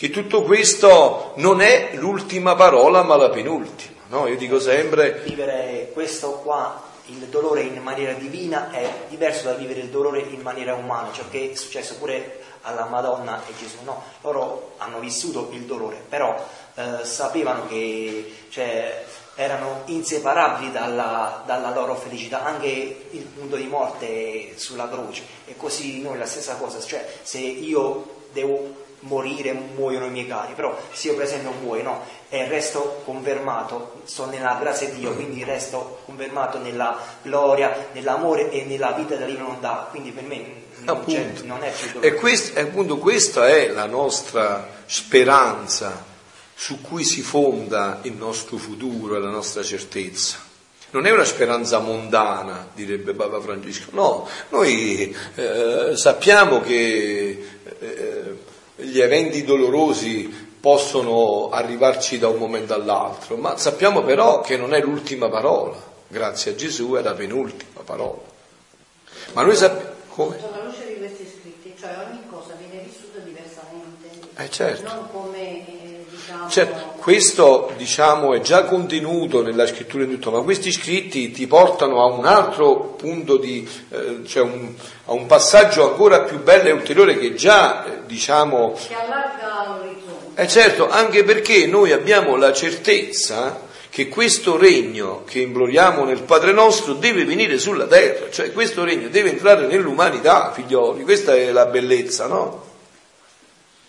che 0.00 0.08
tutto 0.08 0.44
questo 0.44 1.32
non 1.36 1.60
è 1.60 1.90
l'ultima 1.92 2.54
parola 2.54 3.02
ma 3.02 3.16
la 3.16 3.28
penultima. 3.28 3.98
No? 4.08 4.26
Io 4.28 4.38
dico 4.38 4.58
sempre... 4.58 5.20
Vivere 5.26 5.90
questo 5.92 6.40
qua, 6.42 6.84
il 7.04 7.26
dolore 7.26 7.60
in 7.60 7.82
maniera 7.82 8.14
divina, 8.14 8.70
è 8.70 8.90
diverso 9.10 9.44
da 9.44 9.52
vivere 9.52 9.80
il 9.80 9.90
dolore 9.90 10.20
in 10.20 10.40
maniera 10.40 10.72
umana, 10.72 11.12
ciò 11.12 11.24
che 11.30 11.50
è 11.50 11.54
successo 11.54 11.96
pure 11.96 12.40
alla 12.62 12.86
Madonna 12.86 13.42
e 13.46 13.52
Gesù. 13.58 13.76
No? 13.84 14.02
Loro 14.22 14.72
hanno 14.78 15.00
vissuto 15.00 15.50
il 15.52 15.64
dolore, 15.64 16.02
però 16.08 16.34
eh, 16.76 17.04
sapevano 17.04 17.66
che 17.66 18.36
cioè, 18.48 19.04
erano 19.34 19.82
inseparabili 19.84 20.72
dalla, 20.72 21.42
dalla, 21.44 21.74
loro 21.74 21.94
felicità, 21.94 22.42
anche 22.42 22.68
il 23.10 23.24
punto 23.24 23.56
di 23.56 23.66
morte 23.66 24.54
sulla 24.56 24.88
croce. 24.88 25.24
E 25.44 25.58
così 25.58 26.00
noi 26.00 26.16
la 26.16 26.24
stessa 26.24 26.54
cosa, 26.54 26.80
cioè 26.80 27.06
se 27.20 27.36
io 27.36 28.16
devo 28.32 28.88
morire, 29.00 29.52
muoiono 29.52 30.06
i 30.06 30.10
miei 30.10 30.26
cari, 30.26 30.52
però 30.54 30.78
se 30.92 31.08
io 31.08 31.14
per 31.14 31.24
esempio 31.24 31.52
muoio 31.62 31.82
no, 31.82 32.04
e 32.28 32.46
resto 32.48 33.02
confermato, 33.04 34.02
sto 34.04 34.26
nella 34.26 34.56
grazia 34.60 34.88
di 34.88 34.98
Dio, 34.98 35.14
quindi 35.14 35.42
resto 35.44 36.00
confermato 36.04 36.58
nella 36.58 36.98
gloria, 37.22 37.88
nell'amore 37.92 38.50
e 38.50 38.64
nella 38.64 38.92
vita 38.92 39.16
della 39.16 39.38
volontà, 39.38 39.88
quindi 39.90 40.10
per 40.10 40.24
me 40.24 40.68
non, 40.84 41.04
non 41.44 41.62
è 41.62 41.72
più 41.72 42.00
E 42.00 42.14
questo, 42.14 42.58
appunto 42.58 42.98
questa 42.98 43.48
è 43.48 43.68
la 43.68 43.86
nostra 43.86 44.68
speranza 44.86 46.08
su 46.54 46.80
cui 46.80 47.04
si 47.04 47.22
fonda 47.22 48.00
il 48.02 48.12
nostro 48.12 48.58
futuro 48.58 49.16
e 49.16 49.20
la 49.20 49.30
nostra 49.30 49.62
certezza. 49.62 50.48
Non 50.92 51.06
è 51.06 51.10
una 51.12 51.24
speranza 51.24 51.78
mondana, 51.78 52.68
direbbe 52.74 53.14
Papa 53.14 53.40
Francesco, 53.40 53.90
no, 53.92 54.28
noi 54.48 55.16
eh, 55.36 55.92
sappiamo 55.94 56.60
che 56.60 57.46
eh, 57.78 58.19
gli 58.82 59.00
eventi 59.00 59.44
dolorosi 59.44 60.48
possono 60.60 61.48
arrivarci 61.50 62.18
da 62.18 62.28
un 62.28 62.38
momento 62.38 62.74
all'altro, 62.74 63.36
ma 63.36 63.56
sappiamo 63.56 64.02
però 64.02 64.40
che 64.40 64.56
non 64.56 64.74
è 64.74 64.80
l'ultima 64.80 65.28
parola, 65.28 65.76
grazie 66.08 66.52
a 66.52 66.54
Gesù 66.54 66.92
è 66.92 67.02
la 67.02 67.14
penultima 67.14 67.80
parola. 67.84 68.20
Ma 69.32 69.42
noi 69.42 69.56
sappiamo... 69.56 69.88
Come? 70.08 70.36
Alla 70.42 70.64
luce 70.64 70.86
di 70.86 70.98
questi 70.98 71.24
scritti, 71.24 71.74
cioè 71.78 71.96
ogni 72.06 72.22
cosa 72.28 72.54
viene 72.58 72.84
vissuta 72.84 73.18
diversamente, 73.20 74.10
eh 74.36 74.50
certo. 74.50 74.92
non 74.92 75.08
come 75.10 75.79
Certo, 76.48 76.94
questo 77.00 77.72
diciamo 77.76 78.34
è 78.34 78.40
già 78.40 78.64
contenuto 78.64 79.42
nella 79.42 79.66
scrittura 79.66 80.04
di 80.04 80.14
tutto, 80.14 80.30
ma 80.30 80.42
questi 80.42 80.70
scritti 80.70 81.30
ti 81.30 81.46
portano 81.46 82.02
a 82.02 82.06
un 82.06 82.26
altro 82.26 82.94
punto 82.96 83.36
di, 83.36 83.66
eh, 83.90 84.20
cioè 84.26 84.42
un, 84.42 84.74
a 85.06 85.12
un 85.12 85.26
passaggio 85.26 85.88
ancora 85.88 86.22
più 86.22 86.42
bello 86.42 86.68
e 86.68 86.72
ulteriore 86.72 87.18
che 87.18 87.34
già 87.34 87.84
eh, 87.84 87.98
diciamo. 88.06 88.72
Che 88.72 88.94
allarga 88.94 89.76
l'orizzonte. 89.76 90.42
Eh 90.42 90.48
certo, 90.48 90.88
anche 90.88 91.24
perché 91.24 91.66
noi 91.66 91.92
abbiamo 91.92 92.36
la 92.36 92.52
certezza 92.52 93.68
che 93.88 94.08
questo 94.08 94.56
regno 94.56 95.24
che 95.24 95.40
imploriamo 95.40 96.04
nel 96.04 96.22
Padre 96.22 96.52
nostro 96.52 96.94
deve 96.94 97.24
venire 97.24 97.58
sulla 97.58 97.86
terra, 97.86 98.30
cioè 98.30 98.52
questo 98.52 98.84
regno 98.84 99.08
deve 99.08 99.30
entrare 99.30 99.66
nell'umanità, 99.66 100.52
figlioli, 100.52 101.02
questa 101.02 101.34
è 101.34 101.50
la 101.50 101.66
bellezza, 101.66 102.26
no? 102.26 102.66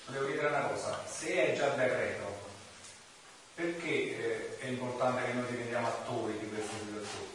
Devo 0.08 0.26
dire 0.26 0.48
una 0.48 0.70
cosa, 0.74 1.04
se 1.08 1.28
è 1.28 1.56
già 1.56 1.68
decreto 1.78 2.22
perché 3.62 3.88
eh, 3.88 4.58
è 4.60 4.68
importante 5.02 5.26
che 5.26 5.34
noi 5.34 5.46
diventiamo 5.50 5.88
attori 5.88 6.38
di 6.40 6.48
questa 6.48 6.74
situazione? 6.80 7.30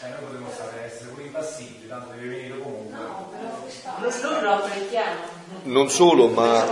Eh, 0.00 0.08
noi 0.08 0.18
potremmo 0.24 0.50
stare, 0.50 0.84
essere 0.84 1.10
pure 1.10 1.22
impassibili, 1.24 1.88
tanto 1.88 2.12
deve 2.14 2.28
venire 2.28 2.58
comunque. 2.58 2.96
No, 2.96 3.30
però 4.00 4.30
noi 4.30 4.42
lo 4.42 4.52
apprezziamo. 4.52 5.40
Non 5.64 5.90
solo, 5.90 6.28
ma, 6.28 6.64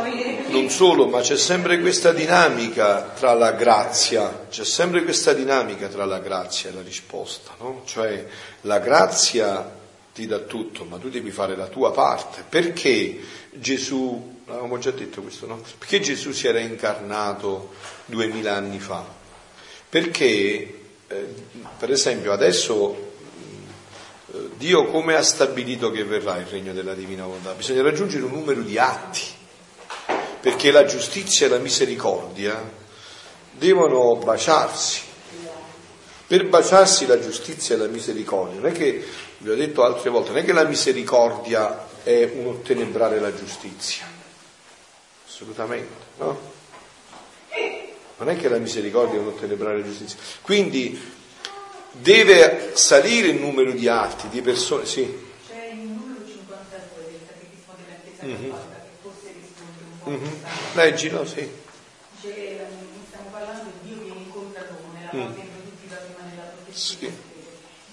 non 0.48 0.70
solo, 0.70 1.06
ma 1.06 1.20
c'è 1.20 1.36
sempre 1.36 1.78
questa 1.80 2.12
dinamica 2.12 3.02
tra 3.14 3.34
la 3.34 3.52
grazia, 3.52 4.46
c'è 4.48 4.64
sempre 4.64 5.04
questa 5.04 5.32
dinamica 5.34 5.88
tra 5.88 6.06
la 6.06 6.18
grazia 6.18 6.70
e 6.70 6.72
la 6.72 6.82
risposta, 6.82 7.54
no? 7.58 7.82
Cioè 7.84 8.26
la 8.62 8.78
grazia 8.78 9.78
ti 10.14 10.26
dà 10.26 10.38
tutto, 10.38 10.84
ma 10.84 10.96
tu 10.96 11.10
devi 11.10 11.30
fare 11.30 11.54
la 11.54 11.66
tua 11.66 11.92
parte. 11.92 12.42
Perché 12.48 13.20
Gesù, 13.52 14.40
avevamo 14.46 14.78
già 14.78 14.90
detto 14.90 15.20
questo, 15.20 15.46
no? 15.46 15.60
Perché 15.78 16.00
Gesù 16.00 16.32
si 16.32 16.48
era 16.48 16.58
incarnato 16.58 17.74
duemila 18.06 18.54
anni 18.54 18.80
fa? 18.80 19.19
Perché, 19.90 20.78
eh, 21.08 21.26
per 21.76 21.90
esempio, 21.90 22.30
adesso 22.30 23.12
eh, 24.32 24.50
Dio 24.56 24.86
come 24.86 25.16
ha 25.16 25.22
stabilito 25.22 25.90
che 25.90 26.04
verrà 26.04 26.36
il 26.36 26.46
regno 26.46 26.72
della 26.72 26.94
divina 26.94 27.24
volontà? 27.24 27.54
Bisogna 27.54 27.82
raggiungere 27.82 28.22
un 28.22 28.30
numero 28.30 28.62
di 28.62 28.78
atti, 28.78 29.26
perché 30.40 30.70
la 30.70 30.84
giustizia 30.84 31.46
e 31.46 31.48
la 31.48 31.58
misericordia 31.58 32.62
devono 33.50 34.14
baciarsi. 34.14 35.00
Per 36.28 36.46
baciarsi 36.46 37.06
la 37.06 37.18
giustizia 37.18 37.74
e 37.74 37.78
la 37.78 37.88
misericordia, 37.88 38.60
non 38.60 38.70
è 38.70 38.72
che 38.72 39.04
vi 39.38 39.50
ho 39.50 39.56
detto 39.56 39.82
altre 39.82 40.10
volte, 40.10 40.30
non 40.30 40.38
è 40.38 40.44
che 40.44 40.52
la 40.52 40.62
misericordia 40.62 41.88
è 42.04 42.30
un 42.32 42.46
ottenebrare 42.46 43.18
la 43.18 43.34
giustizia, 43.34 44.06
assolutamente, 45.26 45.94
no? 46.18 46.49
Non 48.20 48.28
è 48.28 48.36
che 48.36 48.50
la 48.50 48.58
misericordia 48.58 49.18
è 49.18 49.22
un 49.22 49.28
ottenebrare 49.28 49.78
la 49.78 49.84
giustizia. 49.84 50.18
Quindi 50.42 51.00
deve 51.92 52.72
salire 52.74 53.28
il 53.28 53.40
numero 53.40 53.72
di 53.72 53.88
atti, 53.88 54.28
di 54.28 54.42
persone, 54.42 54.84
sì. 54.84 55.08
C'è 55.48 55.72
il 55.72 55.88
numero 55.88 56.20
52 56.26 57.02
del 57.02 57.20
catechismo 57.26 57.72
della 57.80 57.96
Chiesa 58.04 58.26
mm-hmm. 58.26 58.50
Cattolica 58.50 58.76
che 58.76 58.90
forse 59.00 59.32
risponde 59.32 59.80
un 59.80 59.98
po' 60.04 60.10
mm-hmm. 60.10 60.74
Leggilo, 60.74 61.24
sì. 61.24 61.48
Dice 62.20 62.34
che 62.34 62.66
stiamo 63.08 63.30
parlando 63.30 63.72
di 63.80 63.88
Dio 63.88 64.04
che 64.04 64.18
incontra 64.18 64.66
l'uomo 64.68 64.92
nella 64.92 65.10
mm. 65.16 65.24
parte 65.24 65.40
introduttiva 65.40 65.96
prima 65.96 66.28
della 66.28 66.48
profezia. 66.52 66.98
Sì. 66.98 67.12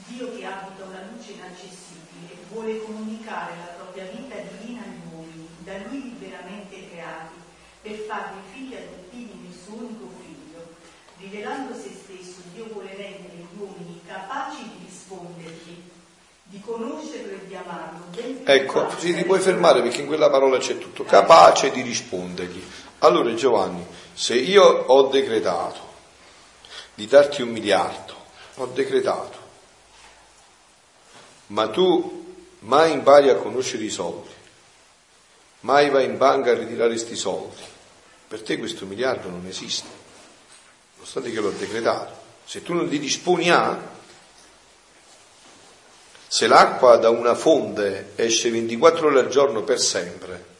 Dio 0.07 0.35
che 0.35 0.43
abita 0.43 0.83
una 0.83 1.07
luce 1.07 1.31
inaccessibile 1.31 2.35
vuole 2.51 2.81
comunicare 2.83 3.55
la 3.55 3.71
propria 3.79 4.03
vita 4.11 4.35
divina 4.43 4.83
agli 4.83 5.07
uomini, 5.15 5.47
da 5.63 5.77
lui 5.87 6.15
liberamente 6.19 6.89
creati, 6.91 7.35
per 7.81 7.95
farli 8.07 8.41
figli 8.51 8.75
del 8.75 9.06
suo 9.67 9.75
unico 9.75 10.09
figlio. 10.21 10.65
Rivelando 11.19 11.73
se 11.73 11.91
stesso, 11.91 12.41
Dio 12.53 12.67
vuole 12.71 12.95
rendere 12.95 13.35
gli 13.35 13.59
uomini 13.59 14.01
capaci 14.07 14.63
di 14.63 14.85
rispondergli, 14.85 15.81
di 16.43 16.61
conoscerlo 16.61 17.33
e 17.33 17.47
di 17.47 17.55
amarlo. 17.55 18.05
Ecco, 18.45 18.89
sì, 18.97 19.13
ti 19.13 19.25
puoi 19.25 19.39
fermare 19.39 19.81
perché 19.81 20.01
in 20.01 20.07
quella 20.07 20.29
parola 20.29 20.57
c'è 20.57 20.77
tutto, 20.77 21.03
capace 21.03 21.71
di 21.71 21.81
rispondergli. 21.81 22.63
Allora 22.99 23.33
Giovanni, 23.33 23.85
se 24.13 24.35
io 24.35 24.63
ho 24.63 25.07
decretato 25.09 25.85
di 26.95 27.05
darti 27.05 27.41
un 27.41 27.49
miliardo, 27.49 28.15
ho 28.55 28.65
decretato, 28.67 29.37
ma 31.47 31.69
tu 31.69 32.25
mai 32.59 32.91
impari 32.91 33.29
a 33.29 33.35
conoscere 33.35 33.83
i 33.83 33.89
soldi, 33.89 34.29
mai 35.61 35.89
vai 35.89 36.05
in 36.05 36.17
banca 36.17 36.51
a 36.51 36.55
ritirare 36.55 36.89
questi 36.89 37.15
soldi, 37.15 37.75
per 38.27 38.41
te 38.41 38.57
questo 38.57 38.85
miliardo 38.85 39.29
non 39.29 39.45
esiste, 39.47 39.87
nonostante 40.95 41.31
che 41.31 41.39
l'ho 41.39 41.51
decretato. 41.51 42.25
Se 42.45 42.61
tu 42.61 42.73
non 42.73 42.89
ti 42.89 42.99
disponi 42.99 43.49
a, 43.51 43.95
se 46.27 46.47
l'acqua 46.47 46.97
da 46.97 47.09
una 47.09 47.35
fonte 47.35 48.11
esce 48.15 48.49
24 48.49 49.07
ore 49.07 49.19
al 49.19 49.29
giorno 49.29 49.63
per 49.63 49.79
sempre 49.79 50.55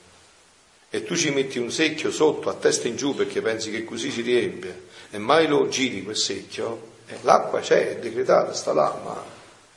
e 0.90 1.04
tu 1.04 1.16
ci 1.16 1.32
metti 1.32 1.60
un 1.60 1.70
secchio 1.70 2.12
sotto 2.12 2.50
a 2.50 2.54
testa 2.54 2.88
in 2.88 2.96
giù 2.96 3.14
perché 3.14 3.42
pensi 3.42 3.70
che 3.72 3.84
così 3.84 4.10
si 4.10 4.22
riempie 4.22 4.86
e 5.10 5.18
mai 5.18 5.48
lo 5.48 5.68
giri 5.68 6.04
quel 6.04 6.16
secchio, 6.16 6.96
eh, 7.08 7.18
l'acqua 7.22 7.60
c'è, 7.60 7.90
è 7.90 7.98
decretata, 7.98 8.54
sta 8.54 8.74
là, 8.74 9.00
ma 9.04 9.24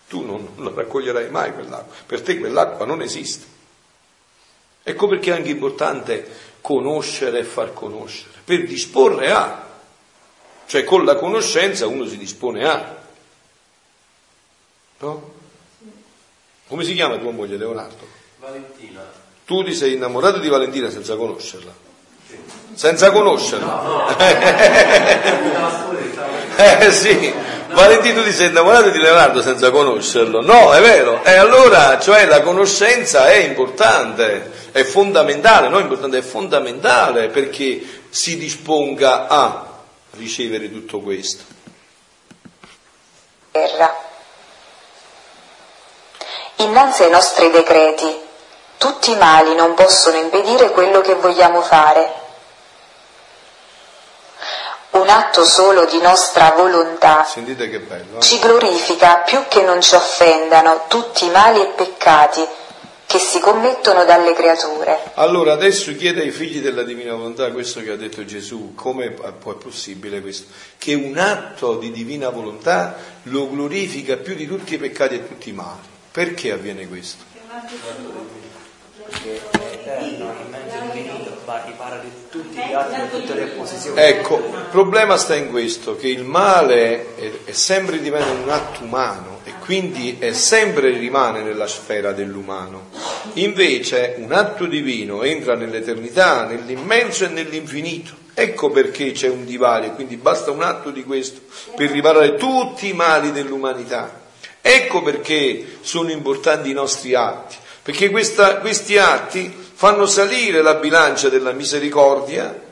tu 0.09 0.25
non, 0.25 0.51
non 0.57 0.75
raccoglierai 0.75 1.31
mai 1.31 1.53
quell'acqua, 1.53 1.95
per 2.07 2.23
te 2.23 2.39
quell'acqua 2.39 2.85
non 2.85 3.03
esiste. 3.03 3.59
Ecco 4.83 5.09
perché 5.09 5.31
è 5.31 5.37
anche 5.37 5.51
importante 5.51 6.27
conoscere 6.61 7.41
e 7.41 7.45
far 7.45 7.73
conoscere, 7.73 8.39
per 8.45 8.67
disporre 8.67 9.31
a, 9.31 9.67
cioè 10.67 10.85
con 10.85 11.05
la 11.05 11.17
conoscenza 11.17 11.87
uno 11.87 12.07
si 12.07 12.17
dispone 12.17 12.65
a. 12.65 12.97
No? 14.99 15.33
Come 16.69 16.85
si 16.85 16.95
chiama 16.95 17.17
tua 17.17 17.33
moglie 17.33 17.57
Leonardo? 17.57 18.07
Valentina. 18.39 19.03
Tu 19.45 19.65
ti 19.65 19.75
sei 19.75 19.95
innamorato 19.95 20.39
di 20.39 20.49
Valentina 20.49 20.89
senza 20.91 21.17
conoscerla? 21.17 21.73
Senza 22.75 23.11
conoscerla? 23.11 23.67
No, 23.67 23.83
no. 23.83 24.07
eh 26.57 26.93
sì, 26.93 27.33
Valentino 27.73 28.23
sei 28.31 28.49
innamorato 28.49 28.91
di 28.91 28.99
Leonardo 28.99 29.43
senza 29.43 29.71
conoscerlo. 29.71 30.41
No, 30.41 30.73
è 30.73 30.81
vero. 30.81 31.23
E 31.25 31.33
allora, 31.37 31.99
cioè, 31.99 32.27
la 32.27 32.43
conoscenza 32.43 33.29
è 33.29 33.37
importante, 33.37 34.51
è 34.73 34.83
fondamentale, 34.83 35.69
non 35.69 35.83
importante, 35.83 36.19
è 36.19 36.23
fondamentale 36.23 37.29
perché 37.29 38.03
si 38.11 38.37
disponga 38.39 39.27
a 39.29 39.67
ricevere 40.13 40.71
tutto 40.71 41.01
questo. 41.01 41.45
Terra. 43.51 44.09
Innanzi 46.57 47.05
ai 47.05 47.11
nostri 47.11 47.51
decreti, 47.51 48.19
tutti 48.77 49.13
i 49.13 49.17
mali 49.17 49.55
non 49.55 49.75
possono 49.75 50.19
impedire 50.19 50.71
quello 50.71 51.01
che 51.01 51.15
vogliamo 51.15 51.63
fare 51.63 52.20
un 54.93 55.09
atto 55.09 55.45
solo 55.45 55.85
di 55.85 56.01
nostra 56.01 56.55
volontà 56.57 57.27
bello, 57.79 58.19
eh? 58.19 58.21
ci 58.21 58.39
glorifica 58.39 59.19
più 59.19 59.41
che 59.49 59.63
non 59.63 59.81
ci 59.81 59.95
offendano 59.95 60.85
tutti 60.89 61.27
i 61.27 61.31
mali 61.31 61.61
e 61.61 61.67
peccati 61.77 62.47
che 63.11 63.19
si 63.19 63.41
commettono 63.41 64.05
dalle 64.05 64.35
creature. 64.35 64.97
Allora 65.15 65.53
adesso 65.53 65.97
chiede 65.97 66.21
ai 66.21 66.31
figli 66.31 66.61
della 66.61 66.85
divina 66.85 67.13
volontà 67.15 67.51
questo 67.51 67.83
che 67.83 67.91
ha 67.91 67.97
detto 67.97 68.25
Gesù, 68.25 68.75
come 68.77 69.07
è 69.07 69.33
possibile 69.55 70.21
questo? 70.21 70.53
Che 70.79 70.95
un 70.95 71.19
atto 71.19 71.77
di 71.77 71.91
divina 71.91 72.29
volontà 72.31 72.97
lo 73.25 73.51
glorifica 73.51 74.17
più 74.17 74.37
di 74.37 74.47
tutti 74.47 74.75
i 74.75 74.79
peccati 74.79 75.17
e 75.17 75.27
tutti 75.27 75.49
i 75.49 75.53
mali. 75.53 75.89
Perché 76.13 76.53
avviene 76.53 76.87
questo? 76.87 77.25
Perché 79.11 79.41
è 79.51 79.73
eterno, 79.73 80.35
immenso 80.47 80.77
infinito 80.85 81.31
ripara 81.67 81.97
di 81.97 82.11
tutti 82.31 82.57
gli 82.57 82.73
altri, 82.73 83.03
di 83.03 83.09
tutte 83.11 83.35
le 83.35 83.43
opposizioni. 83.45 84.01
Ecco, 84.01 84.37
il 84.37 84.67
problema 84.71 85.17
sta 85.17 85.35
in 85.35 85.51
questo, 85.51 85.97
che 85.97 86.09
il 86.09 86.25
male 86.25 87.17
è, 87.17 87.31
è 87.47 87.53
sempre 87.53 88.01
diventa 88.01 88.31
un 88.31 88.49
atto 88.49 88.85
umano 88.85 89.41
e 89.45 89.55
quindi 89.61 90.17
è 90.19 90.33
sempre 90.33 90.91
rimane 90.91 91.43
nella 91.43 91.67
sfera 91.67 92.13
dell'umano. 92.13 92.89
Invece 93.35 94.15
un 94.19 94.33
atto 94.33 94.67
divino 94.67 95.23
entra 95.23 95.55
nell'eternità, 95.55 96.45
nell'immenso 96.45 97.25
e 97.25 97.29
nell'infinito. 97.29 98.13
Ecco 98.33 98.71
perché 98.71 99.13
c'è 99.13 99.29
un 99.29 99.45
divario, 99.45 99.93
quindi 99.93 100.17
basta 100.17 100.51
un 100.51 100.63
atto 100.63 100.91
di 100.91 101.05
questo 101.05 101.41
per 101.75 101.91
riparare 101.91 102.37
tutti 102.37 102.89
i 102.89 102.93
mali 102.93 103.33
dell'umanità. 103.33 104.19
Ecco 104.63 105.03
perché 105.03 105.79
sono 105.81 106.11
importanti 106.11 106.71
i 106.71 106.75
nostri 106.75 107.15
atti, 107.15 107.57
perché 107.83 108.11
questa, 108.11 108.59
questi 108.59 108.99
atti 108.99 109.53
fanno 109.75 110.07
salire 110.07 110.63
la 110.63 110.75
bilancia 110.75 111.29
della 111.29 111.53
misericordia, 111.53 112.69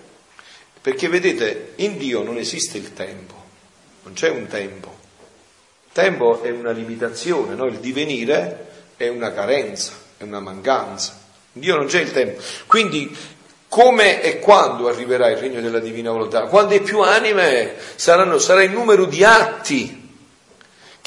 perché 0.81 1.09
vedete, 1.09 1.73
in 1.77 1.97
Dio 1.97 2.23
non 2.23 2.37
esiste 2.37 2.79
il 2.79 2.93
tempo, 2.93 3.35
non 4.03 4.13
c'è 4.13 4.29
un 4.29 4.47
tempo. 4.47 4.97
Il 5.87 5.93
tempo 5.93 6.43
è 6.43 6.51
una 6.51 6.71
limitazione, 6.71 7.55
no? 7.55 7.67
il 7.67 7.79
divenire 7.79 8.67
è 8.97 9.09
una 9.09 9.33
carenza, 9.33 9.93
è 10.17 10.23
una 10.23 10.41
mancanza. 10.41 11.19
In 11.53 11.61
Dio 11.63 11.77
non 11.77 11.87
c'è 11.87 12.01
il 12.01 12.13
tempo. 12.13 12.41
Quindi 12.67 13.17
come 13.69 14.23
e 14.23 14.39
quando 14.39 14.89
arriverà 14.89 15.29
il 15.29 15.37
regno 15.37 15.61
della 15.61 15.79
divina 15.79 16.11
volontà? 16.11 16.43
Quando 16.43 16.75
le 16.75 16.81
più 16.81 17.01
anime 17.01 17.75
saranno, 17.97 18.39
sarà 18.39 18.63
il 18.63 18.71
numero 18.71 19.05
di 19.05 19.25
atti 19.25 19.98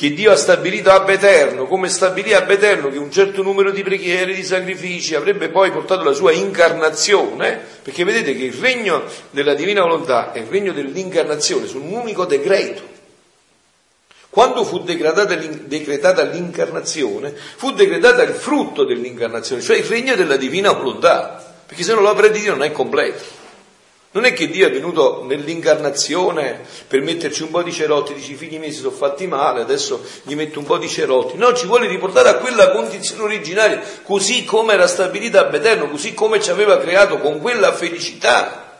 che 0.01 0.13
Dio 0.13 0.31
ha 0.31 0.35
stabilito 0.35 0.89
ab 0.89 1.09
eterno, 1.09 1.67
come 1.67 1.87
stabilì 1.87 2.33
ab 2.33 2.49
eterno 2.49 2.89
che 2.89 2.97
un 2.97 3.11
certo 3.11 3.43
numero 3.43 3.69
di 3.69 3.83
preghiere, 3.83 4.33
di 4.33 4.43
sacrifici 4.43 5.13
avrebbe 5.13 5.49
poi 5.49 5.69
portato 5.69 6.03
la 6.03 6.13
sua 6.13 6.31
incarnazione, 6.31 7.61
perché 7.83 8.03
vedete 8.03 8.35
che 8.35 8.45
il 8.45 8.53
regno 8.53 9.03
della 9.29 9.53
divina 9.53 9.83
volontà 9.83 10.33
e 10.33 10.39
il 10.39 10.47
regno 10.47 10.73
dell'incarnazione 10.73 11.67
sono 11.67 11.83
un 11.83 11.93
unico 11.93 12.25
decreto. 12.25 12.81
Quando 14.31 14.63
fu 14.63 14.79
decretata 14.79 16.23
l'incarnazione, 16.23 17.35
fu 17.57 17.69
decretata 17.69 18.23
il 18.23 18.33
frutto 18.33 18.85
dell'incarnazione, 18.85 19.61
cioè 19.61 19.77
il 19.77 19.85
regno 19.85 20.15
della 20.15 20.37
divina 20.37 20.71
volontà, 20.71 21.53
perché 21.63 21.83
se 21.83 21.93
no 21.93 22.01
l'opera 22.01 22.29
di 22.29 22.39
Dio 22.39 22.53
non 22.53 22.63
è 22.63 22.71
completa. 22.71 23.21
Non 24.13 24.25
è 24.25 24.33
che 24.33 24.49
Dio 24.49 24.67
è 24.67 24.71
venuto 24.71 25.23
nell'incarnazione 25.25 26.61
per 26.87 27.01
metterci 27.01 27.43
un 27.43 27.51
po' 27.51 27.63
di 27.63 27.71
cerotti, 27.71 28.13
dici 28.13 28.33
i 28.33 28.35
figli 28.35 28.59
miei 28.59 28.73
si 28.73 28.79
sono 28.79 28.91
fatti 28.91 29.25
male, 29.25 29.61
adesso 29.61 30.03
gli 30.23 30.35
metto 30.35 30.59
un 30.59 30.65
po' 30.65 30.77
di 30.77 30.89
cerotti. 30.89 31.37
No, 31.37 31.53
ci 31.53 31.65
vuole 31.65 31.87
riportare 31.87 32.27
a 32.27 32.35
quella 32.35 32.71
condizione 32.71 33.23
originaria, 33.23 33.81
così 34.03 34.43
come 34.43 34.73
era 34.73 34.87
stabilita 34.87 35.39
a 35.39 35.45
Beterno, 35.45 35.89
così 35.89 36.13
come 36.13 36.41
ci 36.41 36.49
aveva 36.49 36.77
creato, 36.77 37.19
con 37.19 37.39
quella 37.39 37.71
felicità, 37.71 38.79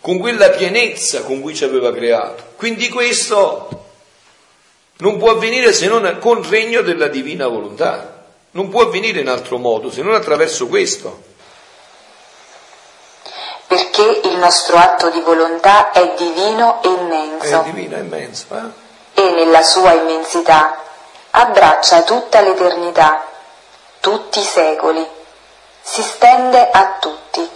con 0.00 0.18
quella 0.18 0.50
pienezza 0.50 1.22
con 1.22 1.40
cui 1.40 1.54
ci 1.54 1.64
aveva 1.64 1.92
creato. 1.92 2.52
Quindi 2.56 2.88
questo 2.88 3.82
Non 4.98 5.18
può 5.18 5.32
avvenire 5.32 5.72
se 5.72 5.88
non 5.88 6.18
con 6.20 6.48
regno 6.48 6.82
della 6.82 7.08
divina 7.08 7.48
volontà. 7.48 8.26
Non 8.52 8.68
può 8.68 8.82
avvenire 8.82 9.20
in 9.20 9.28
altro 9.28 9.58
modo 9.58 9.90
se 9.90 10.02
non 10.02 10.14
attraverso 10.14 10.68
questo. 10.68 11.33
Perché 13.74 14.20
il 14.28 14.36
nostro 14.36 14.76
atto 14.76 15.10
di 15.10 15.20
volontà 15.22 15.90
è 15.90 16.14
divino 16.14 16.80
e 16.80 16.86
immenso. 16.90 17.62
È 17.62 17.64
divino 17.64 17.96
e 17.96 17.98
immenso, 17.98 18.46
eh? 18.52 19.20
E 19.20 19.30
nella 19.32 19.62
sua 19.62 19.94
immensità 19.94 20.76
abbraccia 21.32 22.02
tutta 22.02 22.40
l'eternità, 22.40 23.24
tutti 23.98 24.38
i 24.38 24.44
secoli, 24.44 25.04
si 25.82 26.02
stende 26.02 26.70
a 26.70 26.98
tutti. 27.00 27.50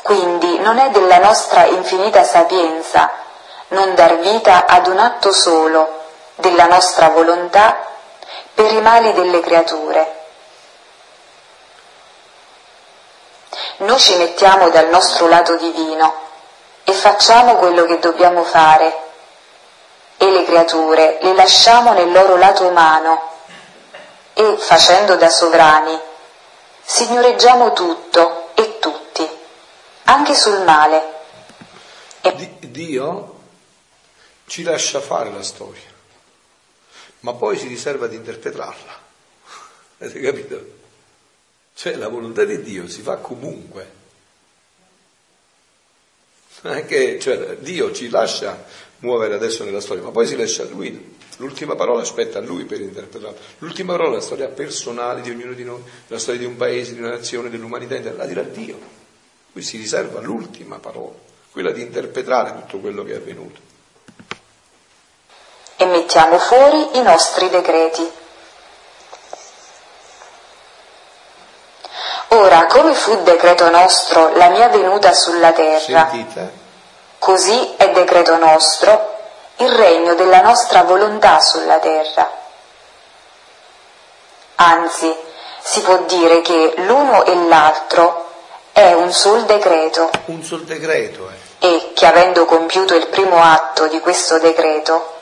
Quindi 0.00 0.58
non 0.60 0.78
è 0.78 0.88
della 0.88 1.18
nostra 1.18 1.66
infinita 1.66 2.24
sapienza 2.24 3.10
non 3.68 3.94
dar 3.94 4.16
vita 4.20 4.64
ad 4.64 4.86
un 4.86 4.98
atto 4.98 5.32
solo 5.32 6.04
della 6.36 6.64
nostra 6.64 7.10
volontà 7.10 7.76
per 8.54 8.72
i 8.72 8.80
mali 8.80 9.12
delle 9.12 9.40
creature. 9.40 10.19
Noi 13.80 13.98
ci 13.98 14.14
mettiamo 14.18 14.68
dal 14.68 14.90
nostro 14.90 15.26
lato 15.26 15.56
divino 15.56 16.12
e 16.84 16.92
facciamo 16.92 17.56
quello 17.56 17.86
che 17.86 17.98
dobbiamo 17.98 18.44
fare 18.44 18.94
e 20.18 20.30
le 20.30 20.44
creature 20.44 21.18
le 21.22 21.34
lasciamo 21.34 21.94
nel 21.94 22.12
loro 22.12 22.36
lato 22.36 22.66
umano 22.66 23.38
e, 24.34 24.56
facendo 24.58 25.16
da 25.16 25.30
sovrani, 25.30 25.98
signoreggiamo 26.82 27.72
tutto 27.72 28.50
e 28.54 28.78
tutti, 28.80 29.26
anche 30.04 30.34
sul 30.34 30.62
male. 30.62 31.02
E... 32.20 32.56
Dio 32.60 33.38
ci 34.44 34.62
lascia 34.62 35.00
fare 35.00 35.32
la 35.32 35.42
storia, 35.42 35.88
ma 37.20 37.32
poi 37.32 37.56
si 37.56 37.66
riserva 37.66 38.08
di 38.08 38.16
interpretarla. 38.16 38.98
Avete 40.00 40.20
capito? 40.20 40.79
Cioè 41.80 41.94
la 41.94 42.08
volontà 42.08 42.44
di 42.44 42.60
Dio 42.60 42.86
si 42.88 43.00
fa 43.00 43.16
comunque. 43.16 43.90
Non 46.60 46.74
è 46.74 46.84
che 46.84 47.18
cioè, 47.18 47.56
Dio 47.56 47.90
ci 47.92 48.10
lascia 48.10 48.66
muovere 48.98 49.32
adesso 49.32 49.64
nella 49.64 49.80
storia, 49.80 50.02
ma 50.02 50.10
poi 50.10 50.26
si 50.26 50.36
lascia 50.36 50.64
a 50.64 50.66
Lui. 50.66 51.16
L'ultima 51.38 51.76
parola 51.76 52.02
aspetta 52.02 52.38
a 52.38 52.42
Lui 52.42 52.66
per 52.66 52.82
interpretarla. 52.82 53.34
L'ultima 53.60 53.92
parola 53.92 54.10
è 54.10 54.14
la 54.16 54.20
storia 54.20 54.48
personale 54.48 55.22
di 55.22 55.30
ognuno 55.30 55.54
di 55.54 55.64
noi, 55.64 55.80
la 56.08 56.18
storia 56.18 56.40
di 56.40 56.44
un 56.44 56.58
paese, 56.58 56.92
di 56.92 57.00
una 57.00 57.12
nazione, 57.12 57.48
dell'umanità 57.48 57.96
intera, 57.96 58.14
la 58.14 58.26
dirà 58.26 58.42
Dio. 58.42 58.78
Lui 59.52 59.62
si 59.62 59.78
riserva 59.78 60.20
l'ultima 60.20 60.78
parola, 60.80 61.16
quella 61.50 61.72
di 61.72 61.80
interpretare 61.80 62.60
tutto 62.60 62.78
quello 62.78 63.04
che 63.04 63.12
è 63.12 63.16
avvenuto. 63.16 63.60
E 65.76 65.86
mettiamo 65.86 66.38
fuori 66.38 66.98
i 66.98 67.02
nostri 67.02 67.48
decreti. 67.48 68.19
Ora, 72.32 72.66
come 72.66 72.94
fu 72.94 73.22
decreto 73.22 73.68
nostro 73.70 74.30
la 74.36 74.48
mia 74.50 74.68
venuta 74.68 75.12
sulla 75.12 75.52
terra, 75.52 76.08
Sentite? 76.08 76.52
così 77.18 77.74
è 77.76 77.90
decreto 77.90 78.36
nostro 78.36 79.18
il 79.56 79.70
regno 79.70 80.14
della 80.14 80.40
nostra 80.40 80.82
volontà 80.84 81.40
sulla 81.40 81.78
terra. 81.78 82.30
Anzi, 84.54 85.12
si 85.62 85.80
può 85.80 85.98
dire 86.06 86.40
che 86.40 86.74
l'uno 86.76 87.24
e 87.24 87.34
l'altro 87.48 88.28
è 88.72 88.92
un 88.92 89.12
sol 89.12 89.44
decreto 89.44 90.10
Un 90.26 90.42
sol 90.44 90.62
decreto, 90.62 91.28
eh. 91.58 91.66
e 91.66 91.92
che 91.94 92.06
avendo 92.06 92.44
compiuto 92.44 92.94
il 92.94 93.08
primo 93.08 93.42
atto 93.42 93.88
di 93.88 93.98
questo 94.00 94.38
decreto, 94.38 95.18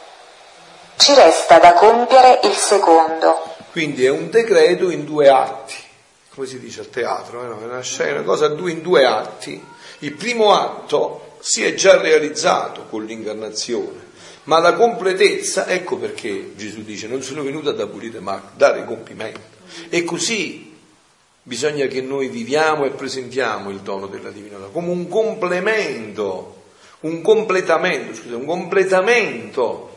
ci 0.96 1.14
resta 1.14 1.58
da 1.58 1.72
compiere 1.72 2.40
il 2.42 2.54
secondo. 2.54 3.54
Quindi 3.70 4.04
è 4.04 4.10
un 4.10 4.28
decreto 4.28 4.90
in 4.90 5.04
due 5.04 5.28
atti, 5.28 5.87
come 6.38 6.46
si 6.50 6.60
dice 6.60 6.80
al 6.80 6.90
teatro, 6.90 7.42
eh, 7.42 7.64
una 7.64 7.80
scena, 7.80 8.22
cosa 8.22 8.46
due 8.46 8.70
in 8.70 8.80
due 8.80 9.04
atti. 9.04 9.60
Il 9.98 10.12
primo 10.12 10.52
atto 10.52 11.36
si 11.40 11.64
è 11.64 11.74
già 11.74 12.00
realizzato 12.00 12.84
con 12.84 13.04
l'incarnazione, 13.04 14.06
ma 14.44 14.60
la 14.60 14.74
completezza, 14.74 15.66
ecco 15.66 15.96
perché 15.96 16.52
Gesù 16.54 16.82
dice 16.84 17.08
non 17.08 17.22
sono 17.22 17.42
venuto 17.42 17.70
ad 17.70 17.80
abolire 17.80 18.20
ma 18.20 18.34
a 18.34 18.42
dare 18.54 18.84
compimento. 18.84 19.40
E 19.88 20.04
così 20.04 20.76
bisogna 21.42 21.86
che 21.86 22.02
noi 22.02 22.28
viviamo 22.28 22.84
e 22.84 22.90
presentiamo 22.90 23.70
il 23.70 23.80
dono 23.80 24.06
della 24.06 24.30
divinità 24.30 24.68
come 24.70 24.90
un 24.90 25.08
complemento, 25.08 26.62
un 27.00 27.20
completamento, 27.20 28.14
scusa, 28.14 28.36
un 28.36 28.46
completamento 28.46 29.96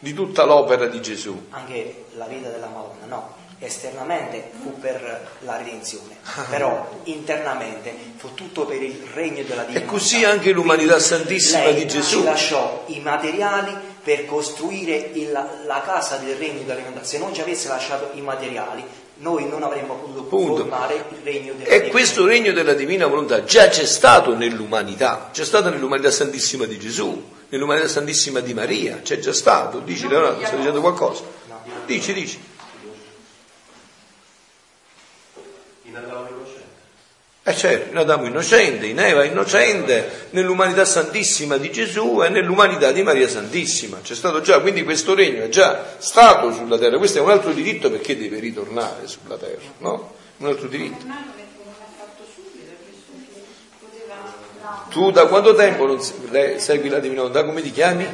di 0.00 0.12
tutta 0.12 0.44
l'opera 0.44 0.86
di 0.86 1.00
Gesù. 1.00 1.46
Anche 1.50 2.06
la 2.16 2.26
vita 2.26 2.48
della 2.48 2.66
Madonna, 2.66 3.06
no, 3.06 3.37
esternamente 3.60 4.50
fu 4.62 4.78
per 4.78 5.30
la 5.40 5.56
redenzione, 5.56 6.16
però 6.48 6.88
internamente 7.04 7.92
fu 8.16 8.32
tutto 8.34 8.64
per 8.66 8.80
il 8.82 9.02
regno 9.14 9.42
della 9.42 9.62
divinità. 9.62 9.84
E 9.84 9.84
così 9.86 10.24
anche 10.24 10.52
l'umanità 10.52 10.98
santissima 10.98 11.64
Lei 11.64 11.74
di 11.74 11.86
Gesù. 11.88 12.18
ci 12.18 12.24
lasciò 12.24 12.84
i 12.86 13.00
materiali 13.00 13.74
per 14.02 14.26
costruire 14.26 14.94
il- 15.14 15.30
la 15.66 15.82
casa 15.84 16.16
del 16.18 16.36
regno 16.36 16.60
della 16.62 16.76
divinità. 16.76 17.04
Se 17.04 17.18
non 17.18 17.34
ci 17.34 17.40
avesse 17.40 17.68
lasciato 17.68 18.10
i 18.14 18.20
materiali, 18.20 18.84
noi 19.20 19.48
non 19.48 19.64
avremmo 19.64 19.96
potuto 19.96 20.22
Punto. 20.24 20.56
formare 20.58 20.94
il 20.94 21.18
regno 21.24 21.52
della 21.54 21.68
E 21.70 21.88
questo 21.88 22.24
regno 22.24 22.52
della 22.52 22.74
divina 22.74 23.06
volontà 23.08 23.42
già 23.42 23.68
c'è 23.68 23.84
stato 23.84 24.36
nell'umanità, 24.36 25.30
c'è 25.32 25.44
stato 25.44 25.68
nell'umanità 25.70 26.12
santissima 26.12 26.64
di 26.66 26.78
Gesù, 26.78 27.28
nell'umanità 27.48 27.88
santissima 27.88 28.38
di 28.38 28.54
Maria, 28.54 29.00
c'è 29.02 29.18
già 29.18 29.32
stato. 29.32 29.80
Dici 29.80 30.06
Leonardo, 30.06 30.44
stai 30.46 30.58
dicendo 30.58 30.80
qualcosa? 30.80 31.24
Dici, 31.86 32.12
dici. 32.12 32.40
in 35.84 35.96
Adamo 35.96 36.28
innocente. 36.28 36.66
Eh 37.48 37.56
certo, 37.56 37.92
in 37.92 37.96
Adamo 37.96 38.26
innocente, 38.26 38.84
in 38.84 38.98
Eva 38.98 39.24
innocente, 39.24 40.26
nell'umanità 40.32 40.84
santissima 40.84 41.56
di 41.56 41.72
Gesù 41.72 42.20
e 42.22 42.28
nell'umanità 42.28 42.92
di 42.92 43.02
Maria 43.02 43.26
Santissima. 43.26 44.00
C'è 44.02 44.14
stato 44.14 44.42
già, 44.42 44.60
quindi 44.60 44.84
questo 44.84 45.14
regno 45.14 45.44
è 45.44 45.48
già 45.48 45.96
stato 45.96 46.52
sulla 46.52 46.76
terra. 46.76 46.98
Questo 46.98 47.16
è 47.16 47.20
un 47.22 47.30
altro 47.30 47.52
diritto 47.52 47.90
perché 47.90 48.18
deve 48.18 48.38
ritornare 48.38 49.06
sulla 49.06 49.38
terra, 49.38 49.62
no? 49.78 50.12
Un 50.36 50.46
altro 50.46 50.68
diritto. 50.68 51.06
Tu 54.90 55.10
da 55.10 55.26
quanto 55.26 55.54
tempo 55.54 55.86
non 55.86 56.02
se- 56.02 56.16
le- 56.28 56.58
segui 56.58 56.90
la 56.90 56.98
Divina 56.98 57.22
Volontà? 57.22 57.46
Come 57.46 57.62
ti 57.62 57.72
chiami? 57.72 58.06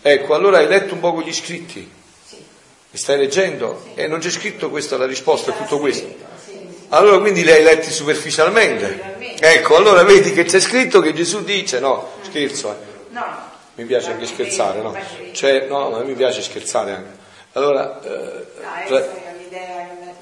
Ecco, 0.00 0.32
allora 0.34 0.56
hai 0.56 0.66
letto 0.66 0.94
un 0.94 1.00
po' 1.00 1.20
gli 1.20 1.32
scritti? 1.34 1.90
Mi 2.92 2.98
stai 2.98 3.18
leggendo? 3.18 3.84
E 3.94 4.06
non 4.06 4.18
c'è 4.18 4.30
scritto 4.30 4.70
questa 4.70 4.96
la 4.96 5.04
risposta 5.04 5.50
a 5.50 5.54
tutto 5.54 5.78
questo. 5.78 6.29
Allora 6.90 7.18
quindi 7.18 7.42
li 7.44 7.50
hai 7.50 7.62
letti 7.62 7.90
superficialmente. 7.90 9.36
Ecco, 9.40 9.76
allora 9.76 10.02
vedi 10.02 10.32
che 10.32 10.44
c'è 10.44 10.60
scritto 10.60 11.00
che 11.00 11.12
Gesù 11.12 11.42
dice, 11.44 11.80
no, 11.80 12.12
scherzo, 12.22 12.70
eh. 12.70 12.88
No, 13.10 13.24
mi 13.74 13.84
piace 13.84 14.10
anche 14.10 14.26
scherzare, 14.26 14.80
no? 14.80 14.96
Cioè, 15.32 15.66
no, 15.66 15.90
ma 15.90 16.02
mi 16.02 16.14
piace 16.14 16.42
scherzare 16.42 16.92
anche. 16.92 17.18
Allora, 17.52 18.00
eh, 18.02 18.46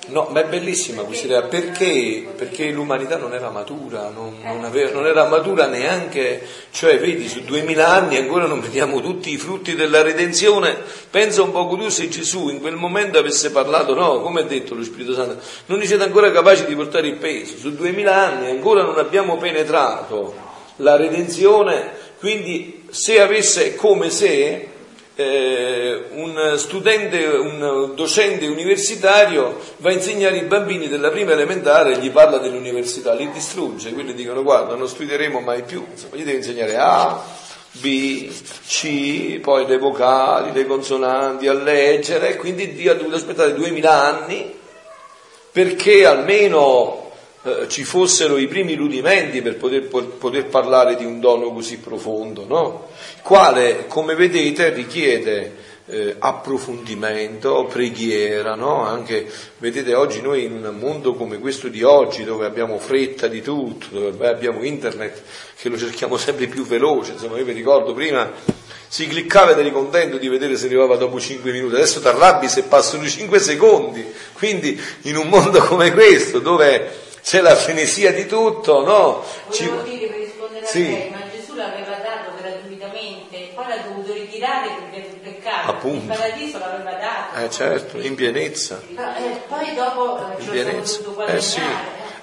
no, 0.09 0.29
ma 0.31 0.41
è 0.41 0.45
bellissima 0.45 1.03
questa 1.03 1.27
idea, 1.27 1.43
perché? 1.43 2.27
Perché 2.37 2.71
l'umanità 2.71 3.17
non 3.17 3.33
era 3.35 3.51
matura, 3.51 4.11
non, 4.11 4.37
non 4.43 4.65
aveva- 4.65 4.91
non 4.93 5.07
era 5.07 5.27
matura 5.27 5.67
neanche, 5.67 6.47
cioè 6.71 6.99
vedi, 6.99 7.29
su 7.29 7.43
duemila 7.43 7.89
anni 7.89 8.17
ancora 8.17 8.47
non 8.47 8.61
vediamo 8.61 9.01
tutti 9.01 9.31
i 9.31 9.37
frutti 9.37 9.75
della 9.75 10.03
redenzione, 10.03 10.77
pensa 11.11 11.43
un 11.43 11.53
poco 11.53 11.77
tu 11.77 11.89
se 11.89 12.09
Gesù 12.09 12.49
in 12.49 12.61
quel 12.61 12.77
momento 12.77 13.19
avesse 13.19 13.51
parlato, 13.51 13.95
no, 13.95 14.21
come 14.21 14.41
ha 14.41 14.45
detto 14.45 14.75
lo 14.75 14.83
Spirito 14.83 15.15
Santo, 15.15 15.39
non 15.67 15.83
siete 15.83 16.03
ancora 16.03 16.31
capaci 16.31 16.65
di 16.65 16.75
portare 16.75 17.09
il 17.09 17.17
peso, 17.17 17.57
su 17.57 17.75
duemila 17.75 18.15
anni 18.15 18.51
ancora 18.51 18.83
non 18.83 18.99
abbiamo 18.99 19.37
penetrato 19.37 20.35
la 20.77 20.97
redenzione, 20.97 21.93
quindi 22.19 22.87
se 22.91 23.21
avesse 23.21 23.75
come 23.75 24.11
se 24.11 24.77
eh, 25.21 26.05
un 26.11 26.55
studente, 26.57 27.25
un 27.25 27.91
docente 27.97 28.47
universitario 28.47 29.59
va 29.79 29.91
a 29.91 29.93
insegnare 29.93 30.37
i 30.37 30.45
bambini 30.45 30.87
della 30.87 31.11
prima 31.11 31.33
elementare 31.33 31.95
e 31.95 31.99
gli 31.99 32.13
parla 32.13 32.39
dell'università, 32.39 33.15
li 33.15 33.29
distrugge, 33.33 33.93
quelli 33.95 34.15
dicono 34.15 34.45
guarda 34.45 34.77
non 34.77 34.87
studieremo 34.87 35.41
mai 35.41 35.65
più, 35.65 35.85
insomma 35.91 36.15
gli 36.15 36.23
deve 36.23 36.37
insegnare 36.37 36.77
A, 36.77 37.21
B, 37.73 38.31
C, 38.69 39.41
poi 39.41 39.67
le 39.67 39.79
vocali, 39.79 40.53
le 40.53 40.67
consonanti, 40.67 41.49
a 41.49 41.53
leggere, 41.53 42.35
e 42.35 42.37
quindi 42.37 42.75
Dio 42.75 42.93
ha 42.93 42.95
dovuto 42.95 43.17
aspettare 43.17 43.55
duemila 43.55 44.01
anni 44.01 44.55
perché 45.51 46.07
almeno 46.07 47.11
eh, 47.43 47.69
ci 47.69 47.85
fossero 47.85 48.37
i 48.37 48.47
primi 48.47 48.75
rudimenti 48.75 49.43
per 49.43 49.57
poter, 49.57 49.89
po- 49.89 50.03
poter 50.03 50.47
parlare 50.47 50.97
di 50.97 51.05
un 51.05 51.21
dono 51.21 51.53
così 51.53 51.79
profondo, 51.79 52.45
no? 52.47 52.89
Quale, 53.29 53.85
come 53.89 54.15
vedete, 54.15 54.71
richiede 54.71 55.55
eh, 55.85 56.17
approfondimento, 56.19 57.67
preghiera, 57.67 58.55
no? 58.55 58.87
Anche, 58.87 59.31
vedete, 59.59 59.95
oggi 59.95 60.23
noi 60.23 60.45
in 60.45 60.65
un 60.65 60.79
mondo 60.79 61.13
come 61.13 61.39
questo 61.39 61.69
di 61.69 61.83
oggi, 61.83 62.25
dove 62.25 62.47
abbiamo 62.47 62.79
fretta 62.79 63.27
di 63.29 63.43
tutto, 63.43 63.89
dove 63.91 64.29
abbiamo 64.29 64.65
internet, 64.65 65.21
che 65.61 65.69
lo 65.69 65.77
cerchiamo 65.77 66.17
sempre 66.17 66.47
più 66.47 66.65
veloce, 66.65 67.13
insomma, 67.13 67.37
io 67.37 67.45
vi 67.45 67.53
ricordo 67.53 67.93
prima 67.93 68.33
si 68.89 69.07
cliccava 69.07 69.51
ed 69.51 69.59
eri 69.59 69.73
contento 69.73 70.17
di 70.17 70.29
vedere 70.29 70.57
se 70.57 70.65
arrivava 70.65 70.97
dopo 70.97 71.21
5 71.21 71.53
minuti, 71.53 71.75
adesso 71.75 72.01
ti 72.01 72.09
arrabbi 72.09 72.49
se 72.49 72.63
passano 72.63 73.05
5 73.07 73.39
secondi, 73.39 74.11
quindi 74.33 74.81
in 75.03 75.19
un 75.19 75.29
mondo 75.29 75.61
come 75.65 75.93
questo, 75.93 76.39
dove 76.39 76.91
c'è 77.23 77.43
la 77.43 77.55
frenesia 77.55 78.11
di 78.11 78.25
tutto, 78.25 78.83
no? 78.83 79.23
Ci... 79.51 79.71
dire 79.85 80.07
per 80.07 80.19
rispondere 80.19 80.65
sì. 80.65 80.79
a 80.79 80.89
lei, 80.89 81.11
ma 81.11 81.23
Gesù 81.31 81.55
l'aveva 81.55 81.88
gratuitamente, 82.99 83.51
poi 83.55 83.69
l'ha 83.69 83.77
dovuto 83.89 84.13
ritirare 84.13 84.69
perché 84.91 85.09
peccato. 85.23 85.71
Appunto. 85.71 86.13
Il 86.13 86.19
paradiso 86.19 86.59
l'aveva 86.59 86.91
dato. 86.93 87.45
Eh 87.45 87.51
certo, 87.51 88.01
in 88.01 88.15
pienezza. 88.15 88.81
Eh, 88.89 89.41
poi 89.47 89.75
dopo 89.75 90.19
eh, 90.37 90.43
in 90.43 90.51
pienezza. 90.51 91.01
Eh 91.27 91.41
sì. 91.41 91.61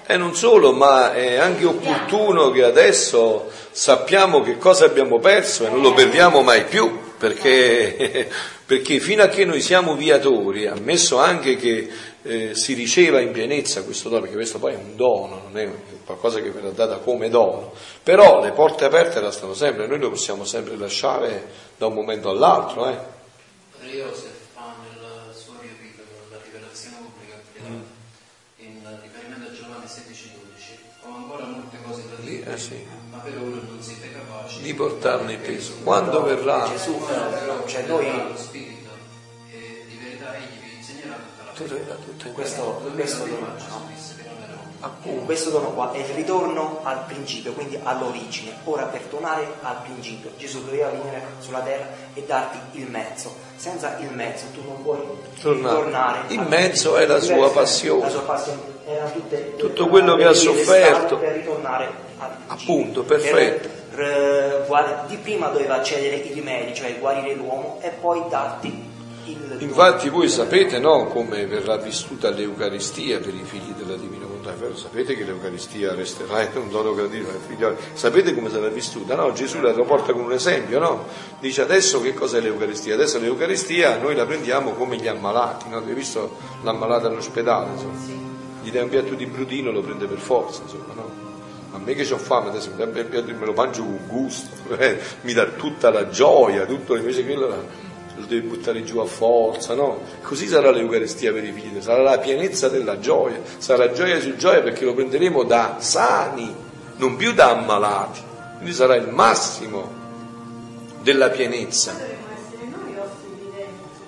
E 0.08 0.14
eh, 0.14 0.18
non 0.18 0.36
solo, 0.36 0.72
ma 0.72 1.14
è 1.14 1.38
anche 1.38 1.66
opportuno 1.66 2.52
che 2.52 2.64
adesso 2.64 3.50
sappiamo 3.72 4.42
che 4.42 4.58
cosa 4.58 4.86
abbiamo 4.86 5.20
perso 5.20 5.66
e 5.66 5.70
non 5.70 5.82
lo 5.82 5.94
perdiamo 5.94 6.42
mai 6.42 6.66
più, 6.66 7.05
perché, 7.18 8.30
perché 8.66 9.00
fino 9.00 9.24
a 9.24 9.28
che 9.28 9.46
noi 9.46 9.62
siamo 9.62 9.96
viatori, 9.96 10.68
ammesso 10.68 11.18
anche 11.18 11.56
che 11.56 11.90
eh, 12.24 12.56
si 12.56 12.74
riceva 12.74 13.20
in 13.20 13.32
pienezza 13.32 13.84
questo 13.84 14.10
dono, 14.10 14.22
perché 14.22 14.36
questo 14.36 14.58
poi 14.60 14.74
è 14.74 14.78
un 14.78 14.96
dono, 14.96 15.42
non 15.44 15.58
è 15.58 15.70
qualcosa 16.06 16.42
che 16.42 16.50
verrà 16.50 16.72
data 16.72 16.98
come 16.98 17.30
dono, 17.30 17.74
però 18.02 18.42
le 18.42 18.52
porte 18.52 18.86
aperte 18.86 19.20
restano 19.20 19.54
sempre, 19.54 19.88
noi 19.88 20.00
lo 20.00 20.10
possiamo 20.10 20.44
sempre 20.44 20.76
lasciare 20.76 21.48
da 21.78 21.88
un 21.88 21.94
momento 21.94 22.30
all'altro. 22.30 22.90
Eh. 22.90 22.98
Io 23.94 24.14
se 24.16 24.28
fa 24.54 24.74
nel 24.82 25.36
suo 25.36 25.54
riepilogo 25.62 26.28
la 26.32 26.38
rivelazione 26.44 26.96
pubblica 26.98 27.42
mm. 27.62 27.82
in 28.58 29.00
riferimento 29.04 29.50
a 29.50 29.54
Giovanni 29.54 29.86
16-12, 29.86 31.08
ho 31.08 31.16
ancora 31.16 31.46
molte 31.46 31.78
cose 31.84 32.04
da 32.10 32.24
dire, 32.24 32.54
eh 32.54 32.58
sì. 32.58 32.88
ma 33.12 33.18
per 33.20 33.38
ora 33.38 33.55
di 34.66 34.74
portarne 34.74 35.34
il 35.34 35.38
peso. 35.38 35.74
Quando 35.84 36.24
verrà 36.24 36.68
Gesù, 36.68 37.00
cioè 37.68 37.84
noi 37.84 38.12
lo 38.12 38.36
Spirito 38.36 38.90
e 39.52 39.86
di 39.88 39.98
verità 40.04 40.36
egli 40.36 40.60
vi 40.60 40.76
insegnerà 40.78 41.16
tutta 41.16 41.46
la 41.46 41.74
verità. 41.74 41.96
Questo, 42.34 42.82
questo, 42.96 43.26
no? 43.28 43.94
Appunto, 44.80 45.22
questo 45.26 45.50
dono 45.52 45.72
qua 45.72 45.92
è 45.94 46.00
il 46.00 46.14
ritorno 46.16 46.80
al 46.84 47.06
principio, 47.06 47.54
quindi 47.54 47.80
all'origine. 47.82 48.56
Ora 48.66 48.86
per 48.86 49.02
tornare 49.02 49.48
al 49.62 49.82
principio, 49.84 50.32
Gesù 50.38 50.64
doveva 50.64 50.90
venire 50.90 51.22
sulla 51.40 51.62
terra 51.62 51.88
e 52.14 52.24
darti 52.24 52.80
il 52.80 52.88
mezzo. 52.88 53.34
Senza 53.56 53.98
il 54.00 54.12
mezzo 54.12 54.46
tu 54.52 54.64
non 54.64 54.82
puoi 54.82 55.00
tornare. 55.42 55.76
tornare 55.76 56.20
il 56.28 56.42
mezzo 56.42 56.98
è 56.98 57.06
la 57.06 57.20
sua 57.20 57.52
passione. 57.52 58.02
La 58.02 58.10
sua 58.10 58.22
passione 58.22 58.62
era 58.86 59.10
tutte, 59.10 59.56
tutto 59.58 59.88
quello 59.88 60.16
che 60.16 60.26
ha 60.26 60.34
sofferto. 60.34 61.18
Per 61.18 61.34
ritornare 61.34 61.90
al 62.18 62.30
principio. 62.46 62.74
Appunto, 62.74 63.04
perfetto. 63.04 63.68
Per, 63.68 63.84
di 65.08 65.18
prima 65.18 65.48
doveva 65.48 65.76
accedere 65.76 66.16
i 66.18 66.34
rimedi, 66.34 66.74
cioè 66.74 66.98
guarire 67.00 67.34
l'uomo 67.34 67.80
e 67.82 67.90
poi 67.90 68.24
darti 68.30 68.94
Infatti 69.60 70.10
voi 70.10 70.30
sapete 70.30 70.78
no, 70.78 71.06
come 71.08 71.48
verrà 71.48 71.78
vissuta 71.78 72.30
l'Eucaristia 72.30 73.20
per 73.20 73.34
i 73.34 73.44
figli 73.44 73.72
della 73.72 73.96
Divina 73.96 74.26
Volontà, 74.26 74.54
sapete 74.76 75.16
che 75.16 75.24
l'Eucaristia 75.24 75.96
resterà 75.96 76.48
un 76.60 76.70
dono 76.70 76.94
gradito 76.94 77.30
ai 77.30 77.40
figlioli, 77.48 77.76
sapete 77.94 78.36
come 78.36 78.52
sarà 78.52 78.68
vissuta? 78.68 79.16
No? 79.16 79.34
Gesù 79.34 79.62
la 79.62 79.72
porta 79.74 80.14
con 80.14 80.24
un 80.24 80.34
esempio, 80.34 80.78
no? 80.80 81.06
dice 81.40 81.62
adesso 81.62 82.02
che 82.02 82.14
cos'è 82.14 82.40
l'Eucaristia? 82.40 82.94
Adesso 82.94 83.18
l'Eucaristia 83.20 83.98
noi 83.98 84.16
la 84.16 84.26
prendiamo 84.26 84.74
come 84.74 84.98
gli 84.98 85.08
ammalati, 85.08 85.70
no? 85.70 85.78
avete 85.78 85.94
visto 85.94 86.38
l'ammalato 86.62 87.08
all'ospedale, 87.08 87.72
insomma. 87.72 87.98
gli 88.62 88.70
dai 88.70 88.84
un 88.84 88.90
piatto 88.90 89.16
di 89.16 89.26
brutino 89.26 89.72
lo 89.72 89.82
prende 89.82 90.06
per 90.06 90.20
forza, 90.20 90.62
insomma, 90.62 90.94
no? 90.94 91.25
A 91.76 91.80
me 91.84 91.94
che 91.94 92.12
ho 92.14 92.18
fame 92.18 92.50
adesso 92.50 92.72
me 92.76 93.46
lo 93.46 93.54
mangio 93.54 93.84
con 93.84 94.00
gusto, 94.08 94.76
eh? 94.78 95.00
mi 95.22 95.34
dà 95.34 95.46
tutta 95.46 95.92
la 95.92 96.10
gioia, 96.10 96.66
tutto 96.66 96.96
invece 96.96 97.24
quello 97.26 97.84
lo 98.18 98.26
devi 98.26 98.48
buttare 98.48 98.84
giù 98.84 99.00
a 99.00 99.06
forza, 99.06 99.74
no? 99.74 100.00
Così 100.22 100.48
sarà 100.48 100.72
l'Eucaristia 100.72 101.34
per 101.34 101.44
i 101.44 101.52
figli, 101.52 101.82
sarà 101.82 102.02
la 102.02 102.18
pienezza 102.18 102.70
della 102.70 103.00
gioia, 103.00 103.40
sarà 103.58 103.92
gioia 103.92 104.22
su 104.22 104.36
gioia 104.38 104.62
perché 104.62 104.86
lo 104.86 104.94
prenderemo 104.94 105.44
da 105.44 105.78
sani, 105.80 106.54
non 106.96 107.18
più 107.18 107.34
da 107.34 107.50
ammalati, 107.52 108.22
quindi 108.56 108.74
sarà 108.74 108.96
il 108.96 109.10
massimo 109.10 110.04
della 111.02 111.30
pienezza. 111.30 112.25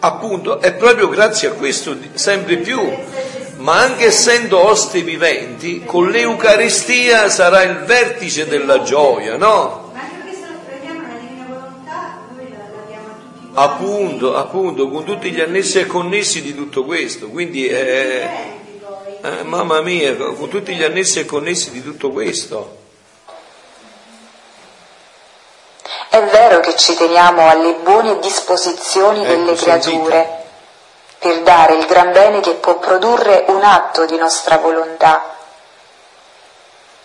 Appunto, 0.07 0.61
è 0.61 0.73
proprio 0.73 1.09
grazie 1.09 1.49
a 1.49 1.51
questo 1.51 1.93
sempre 2.13 2.55
più, 2.55 2.79
ma 3.57 3.81
anche 3.81 4.05
essendo 4.05 4.57
osti 4.57 5.01
viventi, 5.01 5.83
con 5.83 6.09
l'Eucaristia 6.09 7.27
sarà 7.27 7.63
il 7.63 7.79
vertice 7.79 8.47
della 8.47 8.83
gioia, 8.83 9.35
no? 9.35 9.91
Appunto, 13.55 14.35
appunto, 14.37 14.87
con 14.87 15.03
tutti 15.03 15.29
gli 15.29 15.41
annessi 15.41 15.79
e 15.79 15.85
connessi 15.87 16.41
di 16.41 16.55
tutto 16.55 16.85
questo. 16.85 17.27
Quindi, 17.27 17.67
eh, 17.67 18.29
eh, 19.21 19.43
mamma 19.43 19.81
mia, 19.81 20.15
con 20.15 20.47
tutti 20.47 20.73
gli 20.73 20.83
annessi 20.83 21.19
e 21.19 21.25
connessi 21.25 21.71
di 21.71 21.83
tutto 21.83 22.11
questo. 22.11 22.76
È 26.09 26.23
vero 26.23 26.59
che 26.61 26.75
ci 26.75 26.95
teniamo 26.95 27.47
alle 27.49 27.75
buone 27.83 28.19
disposizioni 28.19 29.19
ecco, 29.23 29.27
delle 29.27 29.55
creature 29.55 29.81
sentite. 29.81 30.45
per 31.19 31.41
dare 31.41 31.75
il 31.75 31.85
gran 31.85 32.11
bene 32.11 32.39
che 32.39 32.53
può 32.55 32.77
produrre 32.79 33.45
un 33.47 33.63
atto 33.63 34.05
di 34.05 34.17
nostra 34.17 34.57
volontà. 34.57 35.35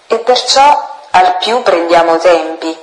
E 0.06 0.18
perciò 0.18 0.90
al 1.10 1.36
più 1.38 1.62
prendiamo 1.62 2.16
tempi 2.18 2.76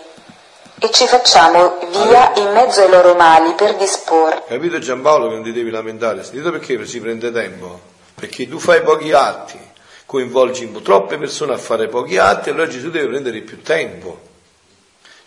e 0.81 0.91
ci 0.91 1.07
facciamo 1.07 1.79
via 1.89 2.31
in 2.35 2.51
mezzo 2.51 2.81
ai 2.81 2.89
loro 2.89 3.13
mali 3.15 3.53
per 3.53 3.75
disporre. 3.75 4.43
Capito 4.47 4.79
Giampaolo 4.79 5.27
che 5.27 5.33
non 5.33 5.43
ti 5.43 5.51
devi 5.51 5.69
lamentare? 5.69 6.23
Sentite 6.23 6.51
perché 6.51 6.85
si 6.85 6.99
prende 6.99 7.31
tempo? 7.31 7.79
Perché 8.15 8.47
tu 8.47 8.59
fai 8.59 8.81
pochi 8.81 9.11
atti, 9.11 9.59
coinvolgi 10.05 10.71
troppe 10.81 11.17
persone 11.17 11.53
a 11.53 11.57
fare 11.57 11.87
pochi 11.87 12.17
atti, 12.17 12.49
allora 12.49 12.67
Gesù 12.67 12.89
deve 12.89 13.07
prendere 13.07 13.39
più 13.41 13.61
tempo. 13.61 14.27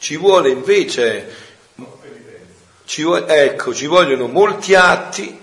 Ci 0.03 0.17
vuole 0.17 0.51
invece, 0.51 1.33
ci 2.87 3.05
ecco, 3.09 3.73
ci 3.73 3.87
vogliono 3.87 4.27
molti 4.27 4.75
atti, 4.75 5.41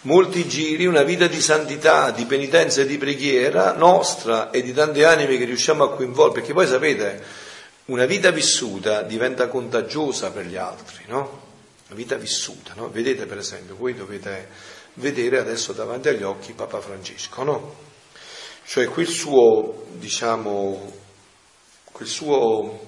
molti 0.00 0.48
giri, 0.48 0.86
una 0.86 1.02
vita 1.02 1.26
di 1.26 1.42
santità, 1.42 2.10
di 2.10 2.24
penitenza 2.24 2.80
e 2.80 2.86
di 2.86 2.96
preghiera 2.96 3.74
nostra 3.74 4.48
e 4.48 4.62
di 4.62 4.72
tante 4.72 5.04
anime 5.04 5.36
che 5.36 5.44
riusciamo 5.44 5.84
a 5.84 5.94
coinvolgere, 5.94 6.40
perché 6.40 6.54
poi 6.54 6.66
sapete, 6.66 7.22
una 7.84 8.06
vita 8.06 8.30
vissuta 8.30 9.02
diventa 9.02 9.48
contagiosa 9.48 10.30
per 10.30 10.46
gli 10.46 10.56
altri, 10.56 11.04
no? 11.06 11.42
Una 11.88 11.96
vita 11.96 12.16
vissuta, 12.16 12.72
no? 12.76 12.88
Vedete 12.88 13.26
per 13.26 13.36
esempio, 13.36 13.76
voi 13.76 13.92
dovete 13.92 14.48
vedere 14.94 15.38
adesso 15.38 15.74
davanti 15.74 16.08
agli 16.08 16.22
occhi 16.22 16.54
Papa 16.54 16.80
Francesco, 16.80 17.42
no? 17.42 17.74
Cioè 18.64 18.86
quel 18.86 19.06
suo, 19.06 19.84
diciamo, 19.98 20.99
quel 22.00 22.08
suo 22.08 22.80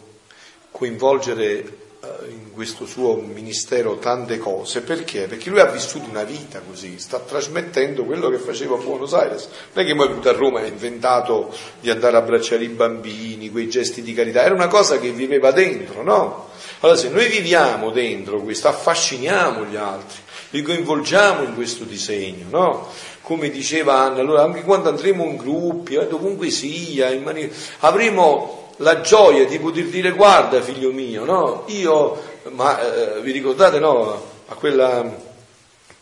coinvolgere 0.70 1.58
eh, 1.58 2.30
in 2.30 2.50
questo 2.50 2.86
suo 2.86 3.16
ministero 3.16 3.98
tante 3.98 4.38
cose, 4.38 4.80
perché? 4.80 5.26
Perché 5.26 5.50
lui 5.50 5.60
ha 5.60 5.66
vissuto 5.66 6.08
una 6.08 6.22
vita 6.22 6.62
così, 6.66 6.98
sta 6.98 7.18
trasmettendo 7.18 8.06
quello 8.06 8.30
che 8.30 8.38
faceva 8.38 8.76
a 8.76 8.78
Buenos 8.78 9.12
Aires. 9.12 9.48
Non 9.74 9.84
è 9.84 9.86
che 9.86 9.94
poi 9.94 10.06
è 10.06 10.08
venuto 10.08 10.30
a 10.30 10.32
Roma 10.32 10.60
e 10.60 10.64
ha 10.64 10.68
inventato 10.68 11.54
di 11.78 11.90
andare 11.90 12.16
a 12.16 12.20
abbracciare 12.20 12.64
i 12.64 12.68
bambini, 12.68 13.50
quei 13.50 13.68
gesti 13.68 14.00
di 14.00 14.14
carità, 14.14 14.42
era 14.42 14.54
una 14.54 14.68
cosa 14.68 14.98
che 14.98 15.10
viveva 15.10 15.52
dentro, 15.52 16.02
no? 16.02 16.48
Allora 16.80 16.98
se 16.98 17.10
noi 17.10 17.28
viviamo 17.28 17.90
dentro 17.90 18.40
questo, 18.40 18.68
affasciniamo 18.68 19.66
gli 19.66 19.76
altri, 19.76 20.20
li 20.50 20.62
coinvolgiamo 20.62 21.42
in 21.42 21.54
questo 21.54 21.84
disegno, 21.84 22.46
no? 22.48 22.88
Come 23.20 23.50
diceva 23.50 23.98
Anna, 23.98 24.20
allora 24.20 24.42
anche 24.42 24.62
quando 24.62 24.88
andremo 24.88 25.22
in 25.26 25.36
gruppi, 25.36 25.96
eh, 25.96 26.06
dovunque 26.06 26.48
sia, 26.48 27.14
maniera, 27.20 27.52
avremo 27.80 28.61
la 28.78 29.00
gioia 29.00 29.46
di 29.46 29.58
poter 29.58 29.84
dire 29.86 30.12
guarda 30.12 30.60
figlio 30.60 30.92
mio, 30.92 31.24
no? 31.24 31.64
Io, 31.66 32.20
ma 32.50 32.80
eh, 32.80 33.20
vi 33.20 33.32
ricordate 33.32 33.78
no? 33.78 34.30
A 34.48 34.54
quella 34.54 35.30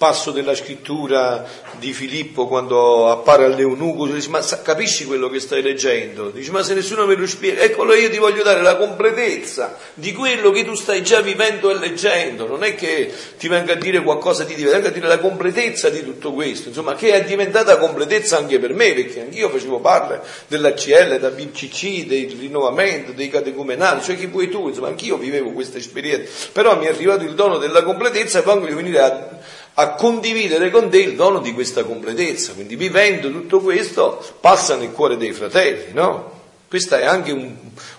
passo 0.00 0.30
della 0.30 0.54
scrittura 0.54 1.44
di 1.78 1.92
Filippo 1.92 2.46
quando 2.46 3.10
appare 3.10 3.44
all'eunuco, 3.44 4.06
dice 4.06 4.30
ma 4.30 4.40
capisci 4.62 5.04
quello 5.04 5.28
che 5.28 5.40
stai 5.40 5.60
leggendo? 5.60 6.30
Dice 6.30 6.50
ma 6.52 6.62
se 6.62 6.72
nessuno 6.72 7.04
me 7.04 7.16
lo 7.16 7.26
spiega, 7.26 7.60
eccolo 7.60 7.92
io 7.92 8.08
ti 8.08 8.16
voglio 8.16 8.42
dare 8.42 8.62
la 8.62 8.78
completezza 8.78 9.76
di 9.92 10.14
quello 10.14 10.52
che 10.52 10.64
tu 10.64 10.74
stai 10.74 11.02
già 11.02 11.20
vivendo 11.20 11.70
e 11.70 11.74
leggendo, 11.74 12.46
non 12.46 12.64
è 12.64 12.74
che 12.74 13.12
ti 13.36 13.46
venga 13.46 13.74
a 13.74 13.76
dire 13.76 14.02
qualcosa 14.02 14.44
di 14.44 14.54
diverso, 14.54 14.76
venga 14.76 14.88
a 14.88 14.92
dire 14.92 15.06
la 15.06 15.18
completezza 15.18 15.90
di 15.90 16.02
tutto 16.02 16.32
questo, 16.32 16.68
insomma 16.68 16.94
che 16.94 17.12
è 17.12 17.22
diventata 17.22 17.76
completezza 17.76 18.38
anche 18.38 18.58
per 18.58 18.72
me, 18.72 18.94
perché 18.94 19.20
anch'io 19.20 19.50
facevo 19.50 19.80
parte 19.80 20.22
dell'ACL, 20.46 21.18
da 21.18 21.28
BCC, 21.28 22.06
del 22.06 22.38
rinnovamento, 22.38 23.12
dei 23.12 23.28
catecumenali, 23.28 24.00
cioè 24.00 24.16
chi 24.16 24.24
vuoi 24.24 24.48
tu, 24.48 24.68
insomma 24.68 24.88
anch'io 24.88 25.18
vivevo 25.18 25.52
questa 25.52 25.76
esperienza, 25.76 26.48
però 26.52 26.78
mi 26.78 26.86
è 26.86 26.88
arrivato 26.88 27.24
il 27.24 27.34
dono 27.34 27.58
della 27.58 27.82
completezza 27.82 28.38
e 28.38 28.42
voglio 28.42 28.74
venire 28.74 29.00
a 29.00 29.28
a 29.80 29.94
condividere 29.94 30.70
con 30.70 30.90
te 30.90 30.98
il 30.98 31.16
dono 31.16 31.38
di 31.40 31.52
questa 31.54 31.84
completezza. 31.84 32.52
Quindi 32.52 32.76
vivendo 32.76 33.30
tutto 33.30 33.60
questo 33.60 34.22
passa 34.40 34.76
nel 34.76 34.92
cuore 34.92 35.16
dei 35.16 35.32
fratelli, 35.32 35.92
no? 35.92 36.38
Questo 36.68 36.94
è 36.94 37.04
anche 37.04 37.32
un, 37.32 37.52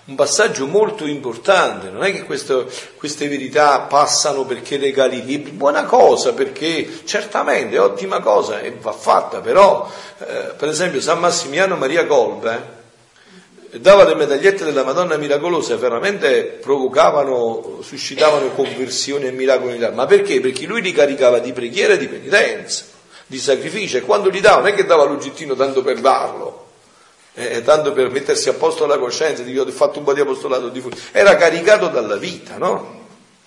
un, 0.06 0.14
passaggio 0.14 0.66
molto 0.66 1.06
importante, 1.06 1.90
non 1.90 2.04
è 2.04 2.10
che 2.10 2.24
questo, 2.24 2.70
queste 2.96 3.28
verità 3.28 3.80
passano 3.80 4.46
perché 4.46 4.78
regali 4.78 5.20
buona 5.52 5.84
cosa 5.84 6.32
perché 6.32 7.02
certamente 7.04 7.76
è 7.76 7.80
ottima 7.80 8.20
cosa 8.20 8.60
e 8.60 8.74
va 8.80 8.92
fatta, 8.92 9.40
però 9.40 9.92
eh, 10.20 10.54
per 10.56 10.70
esempio 10.70 11.02
San 11.02 11.18
Massimiliano 11.18 11.76
Maria 11.76 12.06
Colbe 12.06 12.80
dava 13.78 14.04
le 14.04 14.14
medagliette 14.14 14.64
della 14.64 14.84
Madonna 14.84 15.16
miracolosa, 15.16 15.76
veramente 15.76 16.58
provocavano, 16.60 17.78
suscitavano 17.82 18.48
conversioni 18.48 19.26
e 19.26 19.32
miracoli. 19.32 19.78
Ma 19.92 20.04
perché? 20.06 20.40
Perché 20.40 20.66
lui 20.66 20.82
li 20.82 20.92
caricava 20.92 21.38
di 21.38 21.52
preghiera 21.52 21.94
e 21.94 21.98
di 21.98 22.06
penitenza, 22.06 22.84
di 23.26 23.38
sacrificio, 23.38 23.96
e 23.96 24.02
quando 24.02 24.28
li 24.28 24.40
dava 24.40 24.58
non 24.58 24.66
è 24.68 24.74
che 24.74 24.84
dava 24.84 25.04
l'oggettino 25.04 25.54
tanto 25.54 25.82
per 25.82 26.00
darlo, 26.00 26.66
eh, 27.34 27.62
tanto 27.62 27.92
per 27.92 28.10
mettersi 28.10 28.50
a 28.50 28.52
posto 28.52 28.84
la 28.84 28.98
coscienza, 28.98 29.42
di 29.42 29.58
ho 29.58 29.66
fatto 29.70 29.98
un 29.98 30.04
po' 30.04 30.12
di 30.12 30.20
apostolato, 30.20 30.68
di 30.68 30.82
era 31.10 31.36
caricato 31.36 31.88
dalla 31.88 32.16
vita, 32.16 32.58
no? 32.58 33.00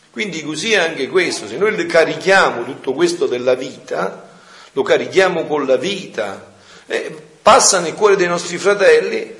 Quindi 0.09 0.43
così 0.43 0.73
è 0.73 0.77
anche 0.77 1.07
questo, 1.07 1.45
se 1.45 1.57
noi 1.57 1.85
carichiamo 1.85 2.63
tutto 2.63 2.93
questo 2.93 3.27
della 3.27 3.53
vita, 3.53 4.29
lo 4.71 4.81
carichiamo 4.81 5.45
con 5.45 5.67
la 5.67 5.75
vita, 5.75 6.53
eh, 6.87 7.15
passa 7.41 7.79
nel 7.79 7.93
cuore 7.93 8.15
dei 8.15 8.27
nostri 8.27 8.57
fratelli 8.57 9.35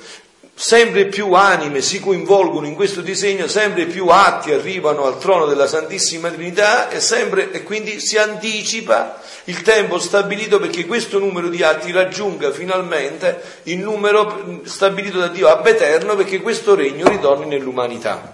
sempre 0.58 1.08
più 1.08 1.34
anime 1.34 1.82
si 1.82 2.00
coinvolgono 2.00 2.66
in 2.66 2.76
questo 2.76 3.02
disegno, 3.02 3.48
sempre 3.48 3.86
più 3.86 4.08
atti 4.08 4.54
arrivano 4.54 5.06
al 5.06 5.20
trono 5.20 5.46
della 5.46 5.68
Santissima 5.68 6.30
Trinità 6.30 6.90
e, 6.90 7.02
sempre, 7.02 7.52
e 7.52 7.62
quindi 7.64 8.00
si 8.00 8.18
anticipa 8.18 9.20
il 9.46 9.62
tempo 9.62 10.00
stabilito 10.00 10.58
perché 10.58 10.86
questo 10.86 11.20
numero 11.20 11.50
di 11.50 11.62
atti 11.62 11.92
raggiunga 11.92 12.52
finalmente 12.52 13.60
il 13.64 13.80
numero 13.80 14.62
stabilito 14.64 15.20
da 15.20 15.28
Dio 15.28 15.50
ab 15.50 15.68
eterno 15.68 16.16
perché 16.16 16.40
questo 16.40 16.74
regno 16.74 17.10
ritorni 17.10 17.48
nell'umanità. 17.48 18.34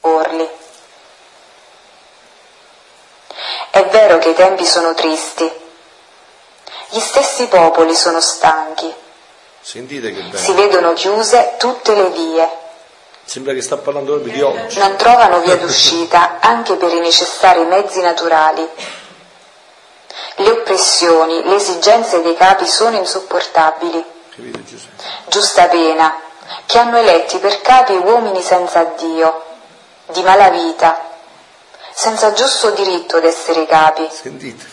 Orli. 0.00 0.48
È 3.70 3.88
vero 3.90 4.18
che 4.18 4.28
i 4.28 4.34
tempi 4.34 4.66
sono 4.66 4.92
tristi, 4.92 5.50
gli 6.90 7.00
stessi 7.00 7.46
popoli 7.46 7.94
sono 7.94 8.20
stanchi 8.20 9.06
Sentite 9.68 10.10
che 10.14 10.22
bello. 10.22 10.38
Si 10.38 10.54
vedono 10.54 10.94
chiuse 10.94 11.56
tutte 11.58 11.94
le 11.94 12.08
vie. 12.08 12.48
Sembra 13.22 13.52
che 13.52 13.60
sta 13.60 13.76
parlando 13.76 14.12
proprio 14.14 14.32
di 14.32 14.40
oggi. 14.40 14.78
Non 14.78 14.96
trovano 14.96 15.40
via 15.40 15.56
d'uscita 15.56 16.38
anche 16.40 16.76
per 16.76 16.90
i 16.90 17.00
necessari 17.00 17.66
mezzi 17.66 18.00
naturali. 18.00 18.66
Le 20.36 20.50
oppressioni, 20.50 21.42
le 21.44 21.56
esigenze 21.56 22.22
dei 22.22 22.34
capi 22.34 22.66
sono 22.66 22.96
insopportabili. 22.96 24.02
Capito, 24.34 24.58
Giusta 25.26 25.66
pena, 25.66 26.18
che 26.64 26.78
hanno 26.78 26.96
eletti 26.96 27.36
per 27.36 27.60
capi 27.60 27.92
uomini 27.92 28.40
senza 28.40 28.84
Dio, 28.96 29.44
di 30.06 30.22
malavita, 30.22 31.10
senza 31.92 32.32
giusto 32.32 32.70
diritto 32.70 33.20
d'essere 33.20 33.66
capi. 33.66 34.08
Sentite 34.10 34.64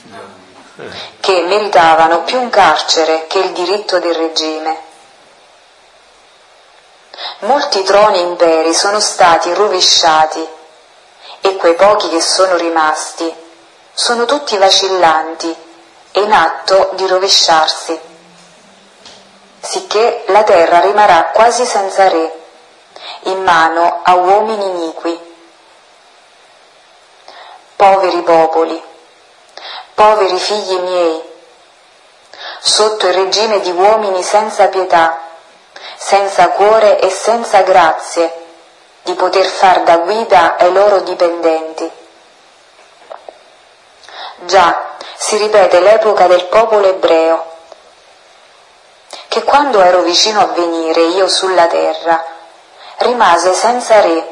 che 1.20 1.42
meritavano 1.48 2.24
più 2.24 2.40
un 2.40 2.50
carcere 2.50 3.28
che 3.28 3.40
il 3.40 3.52
diritto 3.52 4.00
del 4.00 4.14
regime. 4.14 4.85
Molti 7.40 7.84
troni 7.84 8.20
imperi 8.22 8.74
sono 8.74 9.00
stati 9.00 9.54
rovesciati 9.54 10.48
e 11.42 11.56
quei 11.58 11.76
pochi 11.76 12.10
che 12.10 12.22
sono 12.22 12.56
rimasti 12.56 13.44
sono 13.96 14.26
tutti 14.26 14.58
vacillanti 14.58 15.56
e 16.12 16.20
in 16.20 16.34
atto 16.34 16.90
di 16.96 17.08
rovesciarsi, 17.08 17.98
sicché 19.62 20.26
la 20.28 20.44
terra 20.44 20.82
rimarrà 20.82 21.30
quasi 21.32 21.66
senza 21.66 22.10
re, 22.10 22.40
in 23.24 23.42
mano 23.42 24.02
a 24.04 24.16
uomini 24.16 24.66
iniqui. 24.66 25.34
Poveri 27.78 28.22
popoli, 28.22 28.84
poveri 29.94 30.38
figli 30.40 30.78
miei, 30.80 31.22
sotto 32.60 33.08
il 33.08 33.14
regime 33.14 33.62
di 33.62 33.72
uomini 33.72 34.22
senza 34.24 34.68
pietà, 34.68 35.20
senza 36.06 36.50
cuore 36.50 37.00
e 37.00 37.10
senza 37.10 37.64
grazie, 37.64 38.32
di 39.02 39.16
poter 39.16 39.48
far 39.48 39.82
da 39.82 39.98
guida 39.98 40.56
ai 40.56 40.72
loro 40.72 41.00
dipendenti. 41.00 41.92
Già, 44.42 44.98
si 45.16 45.38
ripete 45.38 45.80
l'epoca 45.80 46.28
del 46.28 46.46
popolo 46.46 46.86
ebreo, 46.86 47.54
che 49.30 49.42
quando 49.42 49.82
ero 49.82 50.02
vicino 50.02 50.42
a 50.42 50.46
venire 50.54 51.02
io 51.06 51.28
sulla 51.28 51.66
terra, 51.66 52.24
rimase 52.98 53.54
senza 53.54 54.00
re 54.00 54.28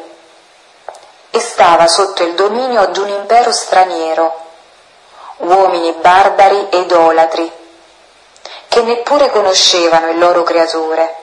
e 1.31 1.39
stava 1.39 1.87
sotto 1.87 2.21
il 2.21 2.35
dominio 2.35 2.85
di 2.85 2.99
un 2.99 3.07
impero 3.07 3.51
straniero 3.51 4.41
uomini 5.37 5.91
barbari 5.93 6.69
e 6.69 6.77
idolatri, 6.81 7.51
che 8.67 8.81
neppure 8.83 9.31
conoscevano 9.31 10.11
il 10.11 10.19
loro 10.19 10.43
creatore. 10.43 11.21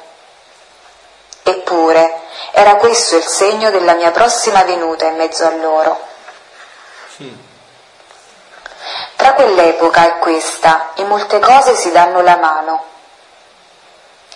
Eppure 1.51 2.21
era 2.53 2.77
questo 2.77 3.17
il 3.17 3.25
segno 3.25 3.71
della 3.71 3.95
mia 3.95 4.11
prossima 4.11 4.63
venuta 4.65 5.07
in 5.07 5.17
mezzo 5.17 5.45
a 5.45 5.55
loro. 5.57 6.09
Tra 9.17 9.35
quell'epoca 9.35 10.07
e 10.07 10.19
questa, 10.19 10.93
in 10.97 11.07
molte 11.07 11.39
cose 11.41 11.75
si 11.75 11.91
danno 11.91 12.23
la 12.23 12.37
mano, 12.37 12.85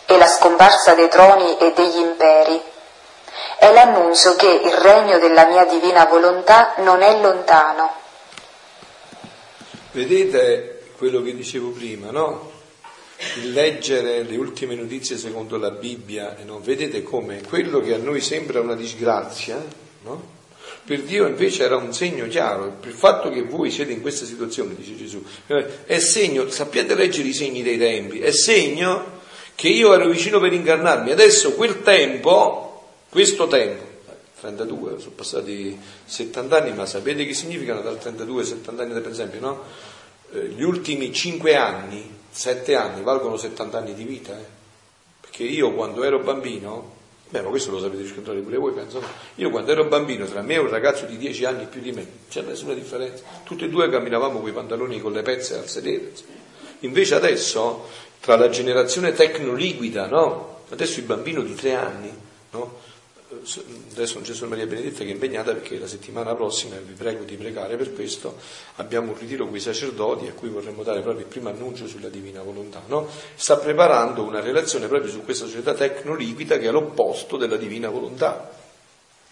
e 0.07 0.19
la 0.19 0.27
scomparsa 0.27 0.95
dei 0.95 1.09
troni 1.09 1.57
e 1.59 1.73
degli 1.73 1.99
imperi 1.99 2.63
è 3.57 3.73
l'annunzio 3.73 4.37
che 4.37 4.49
il 4.49 4.73
regno 4.73 5.19
della 5.19 5.47
mia 5.47 5.65
divina 5.65 6.05
volontà 6.05 6.75
non 6.77 7.03
è 7.03 7.19
lontano 7.21 8.03
Vedete 9.95 10.91
quello 10.99 11.23
che 11.23 11.35
dicevo 11.35 11.71
prima, 11.71 12.11
no? 12.11 12.51
Il 13.37 13.53
leggere 13.53 14.23
le 14.23 14.37
ultime 14.37 14.75
notizie 14.75 15.17
secondo 15.17 15.57
la 15.57 15.71
Bibbia, 15.71 16.37
no? 16.45 16.61
vedete 16.61 17.03
come 17.03 17.43
quello 17.43 17.81
che 17.81 17.95
a 17.95 17.99
noi 17.99 18.21
sembra 18.21 18.61
una 18.61 18.75
disgrazia, 18.75 19.65
no? 20.03 20.33
per 20.85 21.03
Dio 21.03 21.27
invece 21.27 21.65
era 21.65 21.77
un 21.77 21.95
segno 21.95 22.27
chiaro. 22.29 22.77
Il 22.83 22.93
fatto 22.93 23.31
che 23.31 23.43
voi 23.43 23.71
siete 23.71 23.93
in 23.93 24.03
questa 24.03 24.27
situazione, 24.27 24.75
dice 24.75 24.97
Gesù, 24.97 25.25
è 25.87 25.99
segno, 25.99 26.49
sappiate 26.51 26.95
leggere 26.95 27.29
i 27.29 27.33
segni 27.33 27.63
dei 27.63 27.79
tempi, 27.79 28.21
è 28.21 28.33
segno 28.33 29.23
che 29.55 29.69
io 29.69 29.95
ero 29.95 30.09
vicino 30.09 30.39
per 30.41 30.53
incarnarmi. 30.53 31.11
Adesso 31.11 31.55
quel 31.55 31.83
tempo, 31.83 32.89
questo 33.09 33.47
tempo, 33.47 33.83
32, 34.41 34.99
sono 34.99 35.13
passati 35.15 35.79
70 36.05 36.57
anni, 36.57 36.75
ma 36.75 36.85
sapete 36.85 37.25
che 37.25 37.33
significano 37.33 37.81
dal 37.81 37.99
32 37.99 38.43
ai 38.43 38.47
70 38.47 38.83
anni 38.83 39.01
per 39.01 39.11
esempio, 39.11 39.41
no? 39.41 39.63
Eh, 40.33 40.49
gli 40.49 40.63
ultimi 40.63 41.13
5 41.13 41.57
anni, 41.57 42.11
7 42.35 42.75
anni, 42.75 43.03
valgono 43.03 43.37
70 43.37 43.79
anni 43.79 43.95
di 43.95 44.03
vita, 44.03 44.37
eh? 44.37 44.45
Perché 45.21 45.45
io 45.45 45.73
quando 45.73 46.03
ero 46.03 46.19
bambino, 46.19 46.93
beh 47.29 47.43
ma 47.43 47.49
questo 47.49 47.71
lo 47.71 47.79
sapete 47.79 48.03
riscontrare 48.03 48.41
pure 48.41 48.57
voi, 48.57 48.73
penso, 48.73 49.01
io 49.37 49.51
quando 49.51 49.71
ero 49.71 49.85
bambino, 49.85 50.27
tra 50.27 50.43
me 50.43 50.55
e 50.55 50.59
un 50.59 50.69
ragazzo 50.69 51.07
di 51.07 51.17
10 51.17 51.45
anni 51.45 51.67
più 51.67 51.81
di 51.81 51.93
me, 51.93 52.07
c'è 52.29 52.43
nessuna 52.43 52.75
differenza, 52.75 53.23
tutti 53.45 53.65
e 53.65 53.69
due 53.69 53.89
camminavamo 53.89 54.41
con 54.41 54.49
i 54.49 54.53
pantaloni 54.53 55.01
con 55.01 55.13
le 55.13 55.23
pezze 55.23 55.57
al 55.57 55.69
sedere, 55.69 56.13
invece 56.81 57.15
adesso, 57.15 57.87
tra 58.19 58.37
la 58.37 58.49
generazione 58.49 59.13
tecnoliquida, 59.13 60.07
no? 60.09 60.63
Adesso 60.71 60.99
il 60.99 61.07
bambino 61.07 61.41
di 61.43 61.55
3 61.55 61.75
anni, 61.75 62.13
no? 62.51 62.81
Adesso 63.93 64.15
non 64.15 64.23
c'è 64.23 64.35
solo 64.35 64.51
Maria 64.51 64.67
Benedetta 64.67 65.05
che 65.05 65.11
è 65.11 65.13
impegnata 65.13 65.53
perché 65.53 65.79
la 65.79 65.87
settimana 65.87 66.35
prossima, 66.35 66.77
vi 66.77 66.93
prego 66.93 67.25
di 67.25 67.37
pregare 67.37 67.77
per 67.77 67.93
questo, 67.93 68.37
abbiamo 68.77 69.13
un 69.13 69.19
ritiro 69.19 69.47
con 69.47 69.57
i 69.57 69.61
sacerdoti 69.61 70.27
a 70.27 70.33
cui 70.33 70.49
vorremmo 70.49 70.83
dare 70.83 71.01
proprio 71.01 71.25
il 71.25 71.31
primo 71.31 71.49
annuncio 71.49 71.87
sulla 71.87 72.09
divina 72.09 72.43
volontà. 72.43 72.83
No? 72.87 73.09
Sta 73.35 73.57
preparando 73.57 74.23
una 74.23 74.41
relazione 74.41 74.87
proprio 74.87 75.11
su 75.11 75.23
questa 75.23 75.47
società 75.47 75.75
tecnoliquida 75.75 76.59
che 76.59 76.69
è 76.69 76.71
l'opposto 76.71 77.37
della 77.37 77.57
divina 77.57 77.89
volontà. 77.89 78.51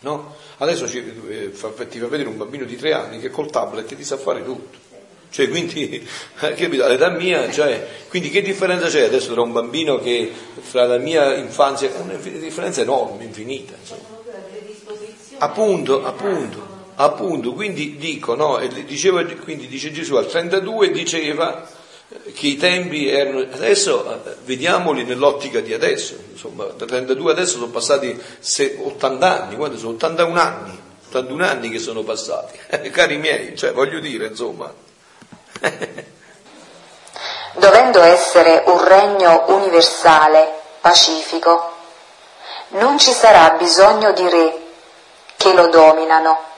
No? 0.01 0.35
Adesso 0.59 0.89
ci, 0.89 1.05
eh, 1.29 1.49
fa, 1.51 1.71
ti 1.71 1.99
fa 1.99 2.07
vedere 2.07 2.29
un 2.29 2.37
bambino 2.37 2.65
di 2.65 2.77
tre 2.77 2.93
anni 2.93 3.21
che 3.21 3.31
col 3.31 3.51
tablet 3.51 3.95
ti 3.95 4.05
sa 4.05 4.17
fare 4.17 4.45
tutto. 4.45 4.92
Cioè, 5.33 5.49
quindi, 5.49 6.07
capito, 6.37 6.85
all'età 6.85 7.09
mia, 7.09 7.51
cioè, 7.51 7.89
quindi 8.11 8.29
che 8.29 8.43
differenza 8.43 8.89
c'è 8.89 9.05
adesso 9.05 9.33
tra 9.33 9.41
un 9.41 9.51
bambino 9.51 9.99
che 9.99 10.31
fra 10.61 10.85
la 10.85 10.99
mia 10.99 11.35
infanzia, 11.37 11.89
è 11.89 12.01
una 12.01 12.17
differenza 12.17 12.83
enorme, 12.83 13.25
infinita. 13.25 13.73
Insomma. 13.81 14.21
Appunto, 15.39 16.05
appunto, 16.05 16.67
appunto, 16.97 17.55
quindi 17.55 17.97
dico, 17.97 18.35
no, 18.35 18.61
diceva, 18.85 19.25
quindi 19.25 19.69
dice 19.69 19.91
Gesù 19.91 20.17
al 20.17 20.27
32 20.27 20.91
diceva 20.91 21.67
che 22.35 22.47
i 22.49 22.57
tempi 22.59 23.09
erano, 23.09 23.39
adesso 23.39 24.25
eh, 24.27 24.37
vediamoli 24.45 25.03
nell'ottica 25.05 25.61
di 25.61 25.73
adesso, 25.73 26.15
insomma, 26.31 26.65
da 26.67 26.85
32 26.85 27.33
adesso 27.33 27.55
sono 27.55 27.69
passati 27.69 28.15
80 28.85 29.43
anni, 29.45 29.57
quando 29.57 29.79
sono 29.79 29.93
81 29.93 30.39
anni, 30.39 30.79
81 31.09 31.43
anni 31.43 31.71
che 31.71 31.79
sono 31.79 32.03
passati, 32.03 32.59
cari 32.93 33.17
miei, 33.17 33.57
cioè 33.57 33.73
voglio 33.73 33.99
dire, 33.99 34.27
insomma. 34.27 34.91
Dovendo 37.55 38.03
essere 38.03 38.63
un 38.67 38.83
regno 38.85 39.45
universale, 39.49 40.61
pacifico, 40.81 41.71
non 42.69 42.99
ci 42.99 43.13
sarà 43.13 43.51
bisogno 43.51 44.13
di 44.13 44.29
re 44.29 44.59
che 45.37 45.53
lo 45.53 45.69
dominano. 45.69 46.51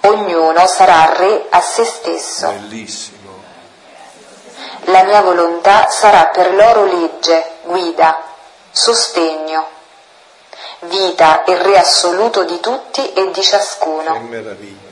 Ognuno 0.00 0.66
sarà 0.66 1.12
re 1.16 1.46
a 1.50 1.60
se 1.60 1.84
stesso. 1.84 2.48
Bellissimo. 2.48 3.14
La 4.84 5.02
mia 5.02 5.20
volontà 5.20 5.88
sarà 5.88 6.26
per 6.26 6.54
loro 6.54 6.84
legge, 6.84 7.56
guida, 7.64 8.20
sostegno, 8.70 9.66
vita 10.80 11.42
e 11.44 11.60
re 11.60 11.76
assoluto 11.78 12.44
di 12.44 12.60
tutti 12.60 13.12
e 13.12 13.30
di 13.32 13.42
ciascuno. 13.42 14.12
Che 14.12 14.18
meraviglia. 14.20 14.85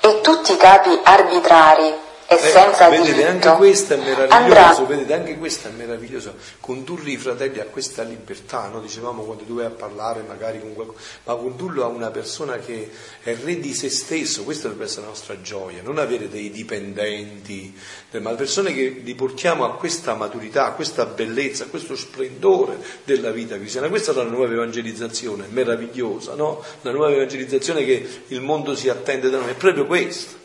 E 0.00 0.20
tutti 0.20 0.52
i 0.52 0.56
capi 0.56 0.98
arbitrari 1.02 2.08
e 2.30 2.34
eh, 2.36 2.38
senza 2.38 2.88
vedete, 2.88 3.12
diritto 3.12 3.48
anche 3.48 3.58
questo 3.58 3.94
è 3.94 3.96
meraviglioso, 3.96 4.32
andrà... 4.32 4.84
vedete, 4.84 5.14
anche 5.14 5.36
questo 5.36 5.66
è 5.66 5.72
meraviglioso, 5.72 6.34
condurre 6.60 7.10
i 7.10 7.16
fratelli 7.16 7.58
a 7.58 7.64
questa 7.64 8.04
libertà, 8.04 8.68
no? 8.68 8.80
dicevamo 8.80 9.24
quando 9.24 9.42
tu 9.42 9.56
vai 9.56 9.64
a 9.64 9.70
parlare 9.70 10.22
magari 10.22 10.60
con 10.60 10.72
qualcuno, 10.74 10.98
ma 11.24 11.34
condurlo 11.34 11.82
a 11.82 11.88
una 11.88 12.10
persona 12.12 12.58
che 12.58 12.88
è 13.24 13.34
re 13.34 13.58
di 13.58 13.74
se 13.74 13.90
stesso, 13.90 14.44
questa 14.44 14.68
dovrebbe 14.68 14.84
essere 14.84 15.02
la 15.02 15.08
nostra 15.08 15.40
gioia, 15.40 15.82
non 15.82 15.98
avere 15.98 16.28
dei 16.28 16.52
dipendenti, 16.52 17.76
ma 18.20 18.30
persone 18.34 18.72
che 18.72 19.00
li 19.02 19.14
portiamo 19.16 19.64
a 19.64 19.74
questa 19.74 20.14
maturità, 20.14 20.66
a 20.66 20.72
questa 20.74 21.06
bellezza, 21.06 21.64
a 21.64 21.66
questo 21.66 21.96
splendore 21.96 22.78
della 23.02 23.32
vita 23.32 23.56
cristiana, 23.56 23.88
questa 23.88 24.12
è 24.12 24.14
la 24.14 24.22
nuova 24.22 24.52
evangelizzazione, 24.52 25.46
meravigliosa, 25.50 26.36
no? 26.36 26.62
La 26.82 26.92
nuova 26.92 27.10
evangelizzazione 27.10 27.84
che 27.84 28.22
il 28.28 28.40
mondo 28.40 28.76
si 28.76 28.88
attende 28.88 29.30
da 29.30 29.38
noi, 29.38 29.50
è 29.50 29.54
proprio 29.54 29.84
questa 29.84 30.38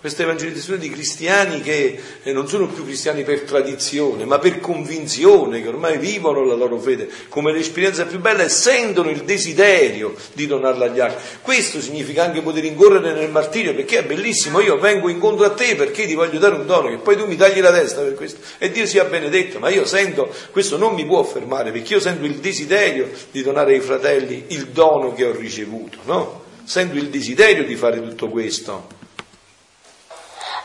questa 0.00 0.22
evangelizzazione 0.22 0.78
di 0.78 0.88
cristiani 0.88 1.60
che 1.60 2.00
eh, 2.22 2.32
non 2.32 2.48
sono 2.48 2.66
più 2.66 2.84
cristiani 2.84 3.22
per 3.22 3.42
tradizione, 3.42 4.24
ma 4.24 4.38
per 4.38 4.58
convinzione, 4.58 5.60
che 5.60 5.68
ormai 5.68 5.98
vivono 5.98 6.42
la 6.42 6.54
loro 6.54 6.78
fede 6.78 7.08
come 7.28 7.52
l'esperienza 7.52 8.06
più 8.06 8.18
bella 8.18 8.42
e 8.42 8.48
sentono 8.48 9.10
il 9.10 9.24
desiderio 9.24 10.14
di 10.32 10.46
donarla 10.46 10.86
agli 10.86 11.00
altri. 11.00 11.22
Questo 11.42 11.82
significa 11.82 12.24
anche 12.24 12.40
poter 12.40 12.64
incorrere 12.64 13.12
nel 13.12 13.30
martirio, 13.30 13.74
perché 13.74 13.98
è 13.98 14.04
bellissimo, 14.04 14.60
io 14.60 14.78
vengo 14.78 15.10
incontro 15.10 15.44
a 15.44 15.50
te 15.50 15.76
perché 15.76 16.06
ti 16.06 16.14
voglio 16.14 16.38
dare 16.38 16.54
un 16.54 16.64
dono, 16.64 16.88
che 16.88 16.96
poi 16.96 17.16
tu 17.16 17.26
mi 17.26 17.36
tagli 17.36 17.60
la 17.60 17.72
testa 17.72 18.00
per 18.00 18.14
questo, 18.14 18.40
e 18.56 18.70
Dio 18.70 18.86
sia 18.86 19.04
benedetto, 19.04 19.58
ma 19.58 19.68
io 19.68 19.84
sento, 19.84 20.34
questo 20.50 20.78
non 20.78 20.94
mi 20.94 21.04
può 21.04 21.22
fermare, 21.24 21.72
perché 21.72 21.92
io 21.92 22.00
sento 22.00 22.24
il 22.24 22.36
desiderio 22.36 23.10
di 23.30 23.42
donare 23.42 23.74
ai 23.74 23.80
fratelli 23.80 24.44
il 24.48 24.68
dono 24.68 25.12
che 25.12 25.26
ho 25.26 25.32
ricevuto, 25.32 25.98
no? 26.04 26.44
Sento 26.64 26.96
il 26.96 27.08
desiderio 27.08 27.64
di 27.64 27.76
fare 27.76 28.00
tutto 28.00 28.28
questo 28.28 28.98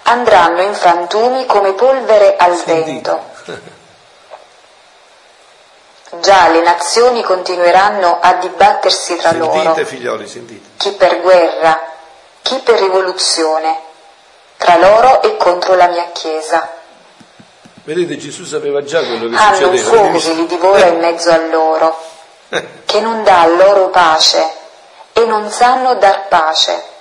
andranno 0.07 0.61
in 0.61 0.73
frantumi 0.73 1.45
come 1.45 1.73
polvere 1.73 2.35
al 2.37 2.55
vento. 2.65 3.33
Già 6.19 6.47
le 6.49 6.61
nazioni 6.61 7.23
continueranno 7.23 8.19
a 8.21 8.33
dibattersi 8.35 9.15
tra 9.17 9.31
sentite, 9.31 9.63
loro. 9.63 9.85
Figlioli, 9.85 10.27
sentite. 10.27 10.69
Chi 10.77 10.91
per 10.91 11.21
guerra, 11.21 11.79
chi 12.41 12.57
per 12.59 12.79
rivoluzione, 12.79 13.79
tra 14.57 14.77
loro 14.77 15.21
e 15.21 15.35
contro 15.37 15.75
la 15.75 15.87
mia 15.87 16.09
Chiesa. 16.13 16.71
Vedete, 17.83 18.17
Gesù 18.17 18.45
sapeva 18.45 18.83
già 18.83 18.99
quello 18.99 19.29
che 19.29 19.35
Hanno 19.35 19.55
succedeva. 19.55 19.89
un 19.89 19.97
fuoco 19.97 20.17
che 20.19 20.33
li 20.33 20.45
divora 20.45 20.85
in 20.85 20.99
mezzo 20.99 21.31
a 21.31 21.37
loro, 21.37 21.97
che 22.85 22.99
non 23.01 23.23
dà 23.23 23.45
loro 23.47 23.89
pace 23.89 24.43
e 25.13 25.25
non 25.25 25.49
sanno 25.51 25.95
dar 25.95 26.27
pace 26.27 26.93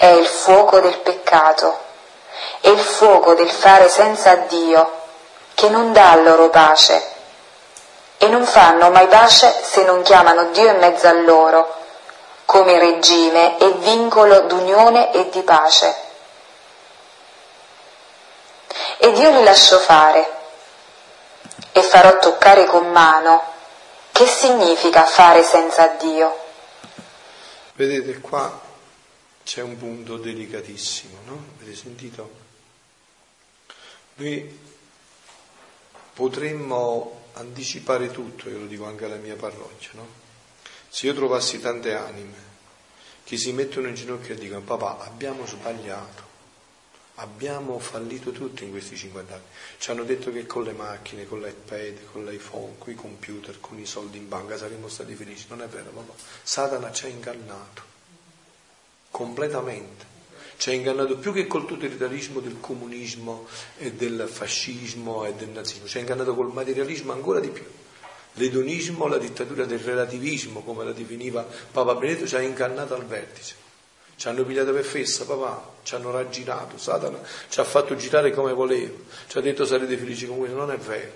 è 0.00 0.06
il 0.06 0.24
fuoco 0.24 0.80
del 0.80 0.98
peccato, 1.00 1.78
è 2.62 2.68
il 2.68 2.78
fuoco 2.78 3.34
del 3.34 3.50
fare 3.50 3.86
senza 3.90 4.34
Dio, 4.34 4.92
che 5.52 5.68
non 5.68 5.92
dà 5.92 6.14
loro 6.14 6.48
pace. 6.48 7.04
E 8.16 8.26
non 8.28 8.46
fanno 8.46 8.88
mai 8.88 9.08
pace 9.08 9.54
se 9.62 9.82
non 9.82 10.00
chiamano 10.00 10.44
Dio 10.52 10.70
in 10.70 10.78
mezzo 10.78 11.06
a 11.06 11.12
loro, 11.12 11.74
come 12.46 12.78
regime 12.78 13.58
e 13.58 13.72
vincolo 13.72 14.40
d'unione 14.40 15.12
e 15.12 15.28
di 15.28 15.42
pace. 15.42 15.94
Ed 18.96 19.18
io 19.18 19.30
li 19.32 19.44
lascio 19.44 19.78
fare 19.80 20.30
e 21.72 21.82
farò 21.82 22.16
toccare 22.16 22.64
con 22.64 22.90
mano 22.90 23.42
che 24.12 24.26
significa 24.26 25.04
fare 25.04 25.42
senza 25.42 25.88
Dio. 25.98 26.38
Vedete 27.74 28.18
qua 28.20 28.68
c'è 29.50 29.62
un 29.62 29.76
punto 29.76 30.16
delicatissimo, 30.16 31.22
no? 31.24 31.44
Avete 31.56 31.74
sentito? 31.74 32.30
Noi 34.14 34.58
potremmo 36.14 37.30
anticipare 37.32 38.12
tutto, 38.12 38.48
io 38.48 38.60
lo 38.60 38.66
dico 38.66 38.84
anche 38.84 39.06
alla 39.06 39.16
mia 39.16 39.34
parrocchia, 39.34 39.90
no? 39.94 40.06
Se 40.88 41.06
io 41.06 41.14
trovassi 41.14 41.58
tante 41.58 41.94
anime 41.94 42.36
che 43.24 43.36
si 43.36 43.50
mettono 43.50 43.88
in 43.88 43.96
ginocchio 43.96 44.34
e 44.34 44.38
dicono 44.38 44.60
papà 44.60 44.98
abbiamo 45.00 45.44
sbagliato, 45.44 46.22
abbiamo 47.16 47.80
fallito 47.80 48.30
tutti 48.30 48.62
in 48.62 48.70
questi 48.70 48.96
50 48.96 49.34
anni, 49.34 49.44
ci 49.78 49.90
hanno 49.90 50.04
detto 50.04 50.30
che 50.30 50.46
con 50.46 50.62
le 50.62 50.74
macchine, 50.74 51.26
con 51.26 51.40
l'iPad, 51.40 52.12
con 52.12 52.24
l'iPhone, 52.24 52.74
con 52.78 52.92
i 52.92 52.94
computer, 52.94 53.58
con 53.58 53.80
i 53.80 53.86
soldi 53.86 54.16
in 54.16 54.28
banca 54.28 54.56
saremmo 54.56 54.86
stati 54.86 55.16
felici, 55.16 55.46
non 55.48 55.60
è 55.60 55.66
vero 55.66 55.90
papà, 55.90 56.12
Satana 56.40 56.92
ci 56.92 57.06
ha 57.06 57.08
ingannato 57.08 57.89
completamente. 59.10 60.08
Ci 60.56 60.70
ha 60.70 60.72
ingannato 60.72 61.16
più 61.16 61.32
che 61.32 61.46
col 61.46 61.66
totalitarismo 61.66 62.40
del 62.40 62.58
comunismo 62.60 63.46
e 63.78 63.92
del 63.92 64.28
fascismo 64.30 65.24
e 65.24 65.32
del 65.34 65.48
nazismo, 65.48 65.86
ci 65.86 65.96
ha 65.96 66.00
ingannato 66.00 66.34
col 66.34 66.52
materialismo 66.52 67.12
ancora 67.12 67.40
di 67.40 67.48
più. 67.48 67.64
L'edonismo, 68.34 69.06
la 69.06 69.18
dittatura 69.18 69.64
del 69.64 69.78
relativismo, 69.78 70.62
come 70.62 70.84
la 70.84 70.92
definiva 70.92 71.46
Papa 71.72 71.94
Benedetto, 71.94 72.26
ci 72.26 72.36
ha 72.36 72.40
ingannato 72.40 72.94
al 72.94 73.06
vertice. 73.06 73.54
Ci 74.16 74.28
hanno 74.28 74.44
pigliato 74.44 74.72
per 74.72 74.84
fessa, 74.84 75.24
papà, 75.24 75.76
ci 75.82 75.94
hanno 75.94 76.10
raggirato, 76.10 76.76
Satana 76.76 77.18
ci 77.48 77.58
ha 77.58 77.64
fatto 77.64 77.96
girare 77.96 78.30
come 78.32 78.52
voleva, 78.52 78.94
ci 79.26 79.38
ha 79.38 79.40
detto 79.40 79.64
sarete 79.64 79.96
felici 79.96 80.26
con 80.26 80.36
questo, 80.36 80.56
non 80.56 80.70
è 80.70 80.76
vero. 80.76 81.10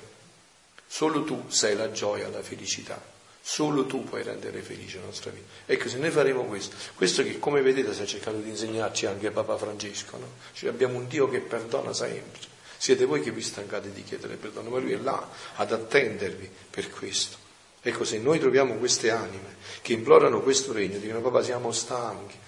Solo 0.86 1.22
tu 1.22 1.44
sei 1.48 1.76
la 1.76 1.92
gioia, 1.92 2.28
la 2.30 2.42
felicità. 2.42 2.98
Solo 3.46 3.84
tu 3.84 4.04
puoi 4.04 4.22
rendere 4.22 4.62
felice 4.62 4.98
la 4.98 5.04
nostra 5.04 5.30
vita. 5.30 5.44
Ecco, 5.66 5.90
se 5.90 5.98
noi 5.98 6.10
faremo 6.10 6.44
questo, 6.44 6.76
questo 6.94 7.22
che 7.22 7.38
come 7.38 7.60
vedete 7.60 7.92
sta 7.92 8.06
cercando 8.06 8.40
di 8.40 8.48
insegnarci 8.48 9.04
anche 9.04 9.30
Papa 9.32 9.58
Francesco, 9.58 10.16
no? 10.16 10.30
cioè 10.54 10.70
abbiamo 10.70 10.96
un 10.96 11.06
Dio 11.06 11.28
che 11.28 11.40
perdona 11.40 11.92
sempre. 11.92 12.40
Siete 12.78 13.04
voi 13.04 13.20
che 13.20 13.32
vi 13.32 13.42
stancate 13.42 13.92
di 13.92 14.02
chiedere 14.02 14.36
perdono, 14.36 14.70
ma 14.70 14.78
Lui 14.78 14.92
è 14.92 14.96
là 14.96 15.28
ad 15.56 15.72
attendervi 15.72 16.50
per 16.70 16.88
questo. 16.88 17.36
Ecco, 17.82 18.04
se 18.04 18.18
noi 18.18 18.38
troviamo 18.38 18.76
queste 18.76 19.10
anime 19.10 19.56
che 19.82 19.92
implorano 19.92 20.40
questo 20.40 20.72
regno, 20.72 20.96
dicono 20.96 21.20
papà 21.20 21.42
siamo 21.42 21.70
stanchi 21.70 22.38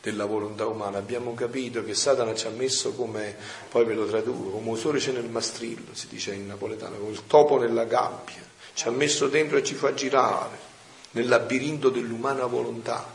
della 0.00 0.24
volontà 0.24 0.66
umana, 0.66 0.96
abbiamo 0.96 1.34
capito 1.34 1.84
che 1.84 1.92
Satana 1.92 2.34
ci 2.34 2.46
ha 2.46 2.50
messo 2.50 2.94
come, 2.94 3.36
poi 3.68 3.84
ve 3.84 3.92
lo 3.92 4.06
traduco, 4.06 4.48
come 4.48 4.70
usorice 4.70 5.12
nel 5.12 5.28
mastrillo, 5.28 5.92
si 5.92 6.08
dice 6.08 6.32
in 6.32 6.46
napoletano, 6.46 6.96
come 6.96 7.12
il 7.12 7.26
topo 7.26 7.58
nella 7.58 7.84
gabbia 7.84 8.46
ci 8.76 8.86
ha 8.86 8.90
messo 8.90 9.26
dentro 9.28 9.56
e 9.56 9.64
ci 9.64 9.74
fa 9.74 9.94
girare 9.94 10.58
nel 11.12 11.28
labirinto 11.28 11.88
dell'umana 11.88 12.44
volontà. 12.44 13.14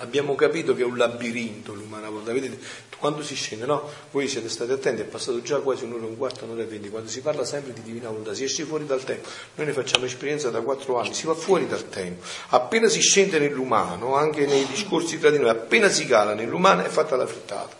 Abbiamo 0.00 0.34
capito 0.34 0.74
che 0.74 0.82
è 0.82 0.84
un 0.84 0.98
labirinto 0.98 1.72
l'umana 1.72 2.10
volontà. 2.10 2.30
Vedete, 2.34 2.58
quando 2.98 3.22
si 3.22 3.34
scende, 3.34 3.64
no? 3.64 3.88
Voi 4.10 4.28
siete 4.28 4.50
stati 4.50 4.70
attenti, 4.70 5.00
è 5.00 5.06
passato 5.06 5.40
già 5.40 5.60
quasi 5.60 5.84
un'ora 5.84 6.04
un 6.04 6.18
quarto, 6.18 6.44
un'ora 6.44 6.60
e 6.60 6.66
venti. 6.66 6.90
Quando 6.90 7.08
si 7.08 7.22
parla 7.22 7.46
sempre 7.46 7.72
di 7.72 7.80
divina 7.80 8.10
volontà, 8.10 8.34
si 8.34 8.44
esce 8.44 8.64
fuori 8.64 8.84
dal 8.84 9.02
tempo. 9.02 9.30
Noi 9.54 9.64
ne 9.64 9.72
facciamo 9.72 10.04
esperienza 10.04 10.50
da 10.50 10.60
quattro 10.60 10.98
anni, 10.98 11.14
si 11.14 11.24
va 11.24 11.34
fuori 11.34 11.66
dal 11.66 11.88
tempo. 11.88 12.22
Appena 12.48 12.88
si 12.88 13.00
scende 13.00 13.38
nell'umano, 13.38 14.14
anche 14.14 14.44
nei 14.44 14.66
discorsi 14.66 15.18
tra 15.18 15.30
di 15.30 15.38
noi, 15.38 15.48
appena 15.48 15.88
si 15.88 16.04
cala 16.04 16.34
nell'umano 16.34 16.84
è 16.84 16.88
fatta 16.90 17.16
la 17.16 17.26
frittata. 17.26 17.74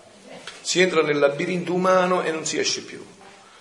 Si 0.63 0.81
entra 0.81 1.03
nel 1.03 1.19
labirinto 1.19 1.75
umano 1.75 2.23
e 2.23 2.31
non 2.31 2.47
si 2.47 2.59
esce 2.59 2.81
più 2.81 3.05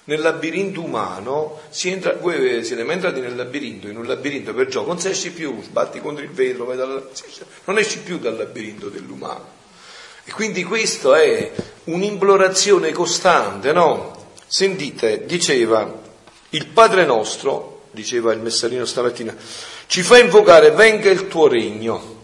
nel 0.06 0.22
labirinto 0.22 0.82
umano 0.82 1.62
si 1.70 1.90
entra, 1.90 2.14
voi 2.14 2.64
siete 2.64 2.84
mai 2.84 2.96
entrati 2.96 3.20
nel 3.20 3.36
labirinto, 3.36 3.88
in 3.88 3.98
un 3.98 4.06
labirinto 4.06 4.54
per 4.54 4.68
gioco, 4.68 4.88
non 4.88 5.00
si 5.00 5.10
esci 5.10 5.32
più, 5.32 5.62
sbatti 5.62 6.00
contro 6.00 6.24
il 6.24 6.32
vetro, 6.32 6.66
dalla, 6.76 7.02
non 7.66 7.78
esci 7.78 8.00
più 8.00 8.20
dal 8.20 8.38
labirinto 8.38 8.90
dell'umano. 8.90 9.54
E 10.24 10.32
quindi 10.32 10.64
questo 10.64 11.14
è 11.14 11.52
un'implorazione 11.86 12.92
costante, 12.92 13.72
no? 13.72 14.34
Sentite, 14.48 15.26
diceva 15.26 16.02
il 16.50 16.68
Padre 16.68 17.06
nostro, 17.06 17.88
diceva 17.92 18.32
il 18.32 18.40
messarino 18.40 18.86
stamattina, 18.86 19.36
ci 19.88 20.02
fa 20.02 20.18
invocare 20.18 20.72
venga 20.72 21.10
il 21.10 21.28
tuo 21.28 21.48
regno. 21.48 22.15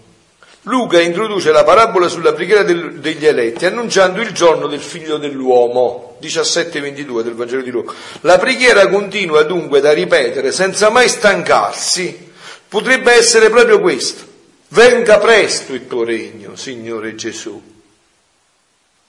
Luca 0.66 1.01
introduce 1.01 1.51
la 1.51 1.64
parabola 1.64 2.07
sulla 2.07 2.34
preghiera 2.34 2.62
del, 2.62 2.99
degli 2.99 3.26
eletti 3.26 3.66
annunciando 3.66 4.22
il 4.22 4.32
giorno 4.32 4.68
del 4.68 4.80
figlio 4.80 5.18
dell'uomo, 5.18 6.18
17-22 6.22 7.22
del 7.22 7.34
Vangelo 7.34 7.64
di 7.64 7.72
Luca. 7.72 7.93
La 8.22 8.38
preghiera 8.38 8.88
continua 8.88 9.41
dunque 9.41 9.82
da 9.82 9.91
ripetere 9.91 10.51
senza 10.51 10.91
mai 10.91 11.09
stancarsi, 11.09 12.32
potrebbe 12.68 13.12
essere 13.12 13.49
proprio 13.49 13.80
questo. 13.80 14.24
Venga 14.68 15.18
presto 15.18 15.74
il 15.74 15.88
tuo 15.88 16.03
regno, 16.03 16.55
Signore 16.55 17.16
Gesù. 17.16 17.59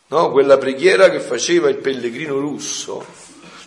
No, 0.07 0.31
quella 0.31 0.57
preghiera 0.57 1.11
che 1.11 1.21
faceva 1.21 1.69
il 1.69 1.77
pellegrino 1.77 2.39
russo, 2.39 3.05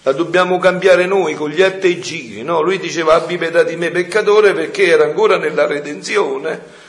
la 0.02 0.12
dobbiamo 0.12 0.58
cambiare 0.58 1.06
noi 1.06 1.36
con 1.36 1.52
gli 1.52 1.62
atti 1.62 2.02
giri, 2.02 2.42
no? 2.42 2.62
Lui 2.62 2.80
diceva 2.80 3.14
abbi 3.14 3.38
pietà 3.38 3.62
di 3.62 3.76
me 3.76 3.92
peccatore 3.92 4.54
perché 4.54 4.88
era 4.88 5.04
ancora 5.04 5.38
nella 5.38 5.68
redenzione 5.68 6.84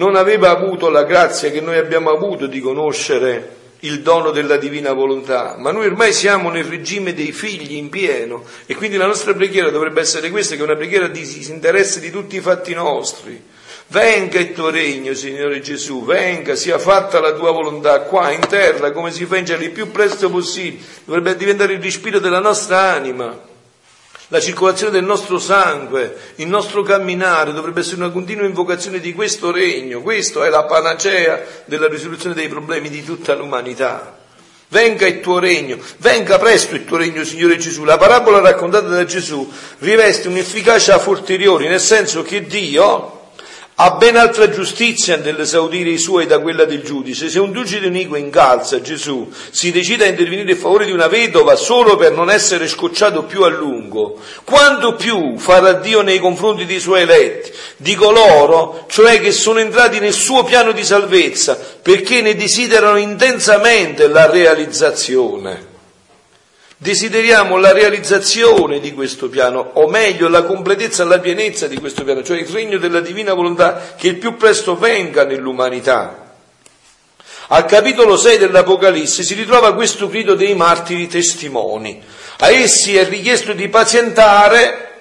non 0.00 0.16
aveva 0.16 0.48
avuto 0.48 0.88
la 0.88 1.04
grazia 1.04 1.50
che 1.50 1.60
noi 1.60 1.76
abbiamo 1.76 2.08
avuto 2.08 2.46
di 2.46 2.58
conoscere 2.58 3.58
il 3.80 4.00
dono 4.00 4.30
della 4.30 4.56
divina 4.56 4.94
volontà, 4.94 5.56
ma 5.58 5.72
noi 5.72 5.88
ormai 5.88 6.14
siamo 6.14 6.48
nel 6.48 6.64
regime 6.64 7.12
dei 7.12 7.32
figli 7.32 7.74
in 7.74 7.90
pieno 7.90 8.44
e 8.64 8.74
quindi 8.74 8.96
la 8.96 9.04
nostra 9.04 9.34
preghiera 9.34 9.68
dovrebbe 9.68 10.00
essere 10.00 10.30
questa, 10.30 10.54
che 10.54 10.62
è 10.62 10.64
una 10.64 10.76
preghiera 10.76 11.06
di 11.06 11.20
disinteresse 11.20 12.00
di 12.00 12.10
tutti 12.10 12.36
i 12.36 12.40
fatti 12.40 12.72
nostri. 12.72 13.42
Venga 13.88 14.38
il 14.38 14.54
tuo 14.54 14.70
regno, 14.70 15.12
Signore 15.12 15.60
Gesù, 15.60 16.02
venga, 16.06 16.54
sia 16.54 16.78
fatta 16.78 17.20
la 17.20 17.34
tua 17.34 17.50
volontà 17.50 18.00
qua 18.00 18.30
in 18.30 18.46
terra 18.48 18.92
come 18.92 19.10
si 19.10 19.26
fa 19.26 19.36
in 19.36 19.44
cielo 19.44 19.64
il 19.64 19.70
più 19.70 19.90
presto 19.90 20.30
possibile. 20.30 20.82
Dovrebbe 21.04 21.36
diventare 21.36 21.74
il 21.74 21.82
respiro 21.82 22.20
della 22.20 22.40
nostra 22.40 22.92
anima 22.92 23.48
la 24.30 24.40
circolazione 24.40 24.92
del 24.92 25.04
nostro 25.04 25.40
sangue, 25.40 26.16
il 26.36 26.46
nostro 26.46 26.82
camminare 26.82 27.52
dovrebbe 27.52 27.80
essere 27.80 27.96
una 27.96 28.10
continua 28.10 28.46
invocazione 28.46 29.00
di 29.00 29.12
questo 29.12 29.50
regno. 29.50 30.02
Questo 30.02 30.44
è 30.44 30.48
la 30.48 30.64
panacea 30.64 31.42
della 31.64 31.88
risoluzione 31.88 32.34
dei 32.34 32.48
problemi 32.48 32.88
di 32.90 33.04
tutta 33.04 33.34
l'umanità. 33.34 34.18
Venga 34.68 35.04
il 35.08 35.18
tuo 35.18 35.40
regno, 35.40 35.78
venga 35.96 36.38
presto 36.38 36.76
il 36.76 36.84
tuo 36.84 36.96
regno, 36.96 37.24
Signore 37.24 37.56
Gesù. 37.56 37.82
La 37.82 37.98
parabola 37.98 38.38
raccontata 38.38 38.86
da 38.86 39.04
Gesù 39.04 39.50
riveste 39.78 40.28
un'efficacia 40.28 40.94
a 40.94 40.98
fortiori, 41.00 41.66
nel 41.66 41.80
senso 41.80 42.22
che 42.22 42.46
Dio, 42.46 43.19
ha 43.82 43.92
ben 43.92 44.16
altra 44.16 44.50
giustizia 44.50 45.16
nell'esaudire 45.16 45.88
i 45.88 45.96
suoi 45.96 46.26
da 46.26 46.38
quella 46.40 46.66
del 46.66 46.82
giudice. 46.82 47.30
Se 47.30 47.38
un 47.38 47.50
giudice 47.50 47.78
iniquo 47.78 48.14
incalza 48.14 48.82
Gesù, 48.82 49.32
si 49.50 49.72
decide 49.72 50.04
a 50.04 50.08
intervenire 50.08 50.50
in 50.50 50.58
favore 50.58 50.84
di 50.84 50.92
una 50.92 51.06
vedova 51.06 51.56
solo 51.56 51.96
per 51.96 52.12
non 52.12 52.28
essere 52.28 52.68
scocciato 52.68 53.24
più 53.24 53.42
a 53.42 53.48
lungo, 53.48 54.18
quanto 54.44 54.96
più 54.96 55.38
farà 55.38 55.72
Dio 55.72 56.02
nei 56.02 56.18
confronti 56.18 56.66
dei 56.66 56.78
suoi 56.78 57.00
eletti, 57.00 57.52
di 57.78 57.94
coloro, 57.94 58.84
cioè 58.90 59.18
che 59.18 59.32
sono 59.32 59.60
entrati 59.60 59.98
nel 59.98 60.12
suo 60.12 60.44
piano 60.44 60.72
di 60.72 60.84
salvezza, 60.84 61.58
perché 61.80 62.20
ne 62.20 62.36
desiderano 62.36 62.98
intensamente 62.98 64.08
la 64.08 64.28
realizzazione. 64.28 65.69
Desideriamo 66.82 67.58
la 67.58 67.72
realizzazione 67.72 68.80
di 68.80 68.94
questo 68.94 69.28
piano, 69.28 69.72
o 69.74 69.86
meglio 69.90 70.28
la 70.28 70.44
completezza, 70.44 71.04
la 71.04 71.18
pienezza 71.18 71.66
di 71.66 71.76
questo 71.76 72.04
piano, 72.04 72.22
cioè 72.22 72.38
il 72.38 72.46
regno 72.46 72.78
della 72.78 73.00
divina 73.00 73.34
volontà 73.34 73.92
che 73.98 74.08
il 74.08 74.16
più 74.16 74.38
presto 74.38 74.78
venga 74.78 75.26
nell'umanità. 75.26 76.36
Al 77.48 77.66
capitolo 77.66 78.16
6 78.16 78.38
dell'Apocalisse 78.38 79.22
si 79.22 79.34
ritrova 79.34 79.74
questo 79.74 80.08
grido 80.08 80.34
dei 80.34 80.54
martiri 80.54 81.06
testimoni. 81.06 82.02
A 82.38 82.50
essi 82.50 82.96
è 82.96 83.06
richiesto 83.06 83.52
di 83.52 83.68
pazientare 83.68 85.00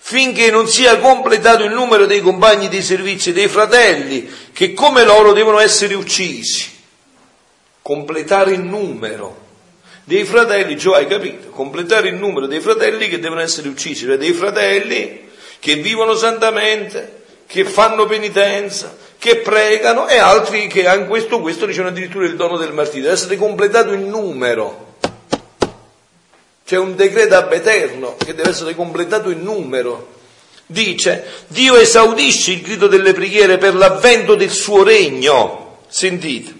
finché 0.00 0.50
non 0.50 0.66
sia 0.66 0.98
completato 0.98 1.62
il 1.62 1.74
numero 1.74 2.06
dei 2.06 2.22
compagni 2.22 2.68
di 2.68 2.82
servizio 2.82 3.32
dei 3.32 3.46
fratelli 3.46 4.28
che 4.52 4.72
come 4.72 5.04
loro 5.04 5.32
devono 5.32 5.60
essere 5.60 5.94
uccisi. 5.94 6.72
Completare 7.82 8.50
il 8.50 8.62
numero 8.62 9.42
dei 10.04 10.24
fratelli, 10.24 10.78
cioè 10.78 10.98
hai 10.98 11.06
capito, 11.06 11.48
completare 11.48 12.08
il 12.08 12.16
numero 12.16 12.46
dei 12.46 12.60
fratelli 12.60 13.08
che 13.08 13.18
devono 13.18 13.40
essere 13.40 13.68
uccisi, 13.68 14.04
cioè 14.04 14.18
dei 14.18 14.32
fratelli 14.32 15.28
che 15.58 15.76
vivono 15.76 16.14
santamente, 16.14 17.22
che 17.46 17.64
fanno 17.64 18.04
penitenza, 18.04 18.94
che 19.18 19.36
pregano 19.36 20.06
e 20.06 20.18
altri 20.18 20.66
che 20.66 20.86
hanno 20.86 21.06
questo, 21.06 21.40
questo 21.40 21.64
ricevono 21.64 21.90
addirittura 21.90 22.26
il 22.26 22.36
dono 22.36 22.58
del 22.58 22.74
martirio, 22.74 23.04
deve 23.04 23.14
essere 23.14 23.36
completato 23.36 23.92
il 23.92 24.00
numero. 24.00 24.92
C'è 26.66 26.76
un 26.76 26.94
decreto 26.94 27.34
ab 27.36 27.52
eterno 27.52 28.16
che 28.16 28.34
deve 28.34 28.50
essere 28.50 28.74
completato 28.74 29.30
in 29.30 29.42
numero. 29.42 30.12
Dice, 30.66 31.24
Dio 31.46 31.76
esaudisce 31.76 32.52
il 32.52 32.62
grido 32.62 32.86
delle 32.86 33.12
preghiere 33.12 33.58
per 33.58 33.74
l'avvento 33.74 34.34
del 34.34 34.50
suo 34.50 34.82
regno, 34.82 35.78
sentite, 35.88 36.52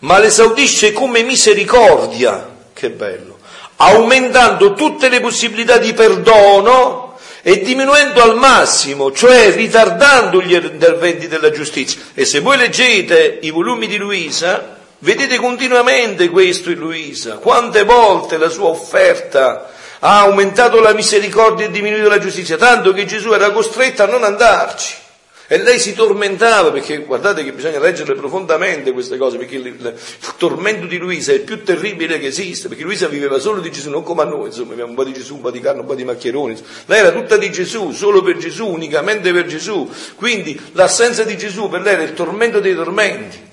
ma 0.00 0.18
l'esaudisce 0.18 0.92
come 0.92 1.22
misericordia 1.22 2.53
che 2.84 2.90
bello, 2.90 3.38
aumentando 3.76 4.74
tutte 4.74 5.08
le 5.08 5.20
possibilità 5.20 5.78
di 5.78 5.94
perdono 5.94 7.16
e 7.42 7.62
diminuendo 7.62 8.22
al 8.22 8.36
massimo, 8.36 9.10
cioè 9.12 9.52
ritardando 9.52 10.42
gli 10.42 10.54
interventi 10.54 11.28
della 11.28 11.50
giustizia. 11.50 12.00
E 12.14 12.24
se 12.24 12.40
voi 12.40 12.56
leggete 12.56 13.38
i 13.42 13.50
volumi 13.50 13.86
di 13.86 13.96
Luisa, 13.96 14.76
vedete 14.98 15.36
continuamente 15.36 16.28
questo 16.28 16.70
in 16.70 16.78
Luisa, 16.78 17.36
quante 17.36 17.84
volte 17.84 18.36
la 18.36 18.48
sua 18.48 18.68
offerta 18.68 19.70
ha 20.00 20.20
aumentato 20.20 20.80
la 20.80 20.92
misericordia 20.92 21.66
e 21.66 21.70
diminuito 21.70 22.08
la 22.08 22.18
giustizia, 22.18 22.58
tanto 22.58 22.92
che 22.92 23.06
Gesù 23.06 23.32
era 23.32 23.50
costretto 23.50 24.02
a 24.02 24.06
non 24.06 24.24
andarci. 24.24 25.03
E 25.46 25.62
lei 25.62 25.78
si 25.78 25.92
tormentava 25.92 26.72
perché 26.72 26.98
guardate 26.98 27.44
che 27.44 27.52
bisogna 27.52 27.78
leggerle 27.78 28.14
profondamente 28.14 28.92
queste 28.92 29.18
cose, 29.18 29.36
perché 29.36 29.56
il, 29.56 29.66
il, 29.66 29.94
tormento 30.38 30.86
di 30.86 30.96
Luisa 30.96 31.32
è 31.32 31.34
il 31.34 31.42
più 31.42 31.62
terribile 31.62 32.18
che 32.18 32.28
esiste, 32.28 32.68
perché 32.68 32.82
Luisa 32.82 33.08
viveva 33.08 33.38
solo 33.38 33.60
di 33.60 33.70
Gesù, 33.70 33.90
non 33.90 34.02
come 34.02 34.22
a 34.22 34.24
noi, 34.24 34.46
insomma, 34.46 34.72
abbiamo 34.72 34.90
un 34.90 34.96
po' 34.96 35.04
di 35.04 35.12
Gesù, 35.12 35.34
un 35.34 35.42
po' 35.42 35.50
di 35.50 35.60
carne, 35.60 35.80
un 35.80 35.86
po' 35.86 35.94
di 35.94 36.04
maccheroni. 36.04 36.56
Lei 36.86 37.00
era 37.00 37.12
tutta 37.12 37.36
di 37.36 37.52
Gesù, 37.52 37.92
solo 37.92 38.22
per 38.22 38.38
Gesù, 38.38 38.66
unicamente 38.66 39.32
per 39.32 39.44
Gesù. 39.44 39.90
Quindi 40.14 40.58
l'assenza 40.72 41.24
di 41.24 41.36
Gesù 41.36 41.68
per 41.68 41.82
lei 41.82 41.92
era 41.92 42.02
il 42.04 42.14
tormento 42.14 42.60
dei 42.60 42.74
tormenti 42.74 43.52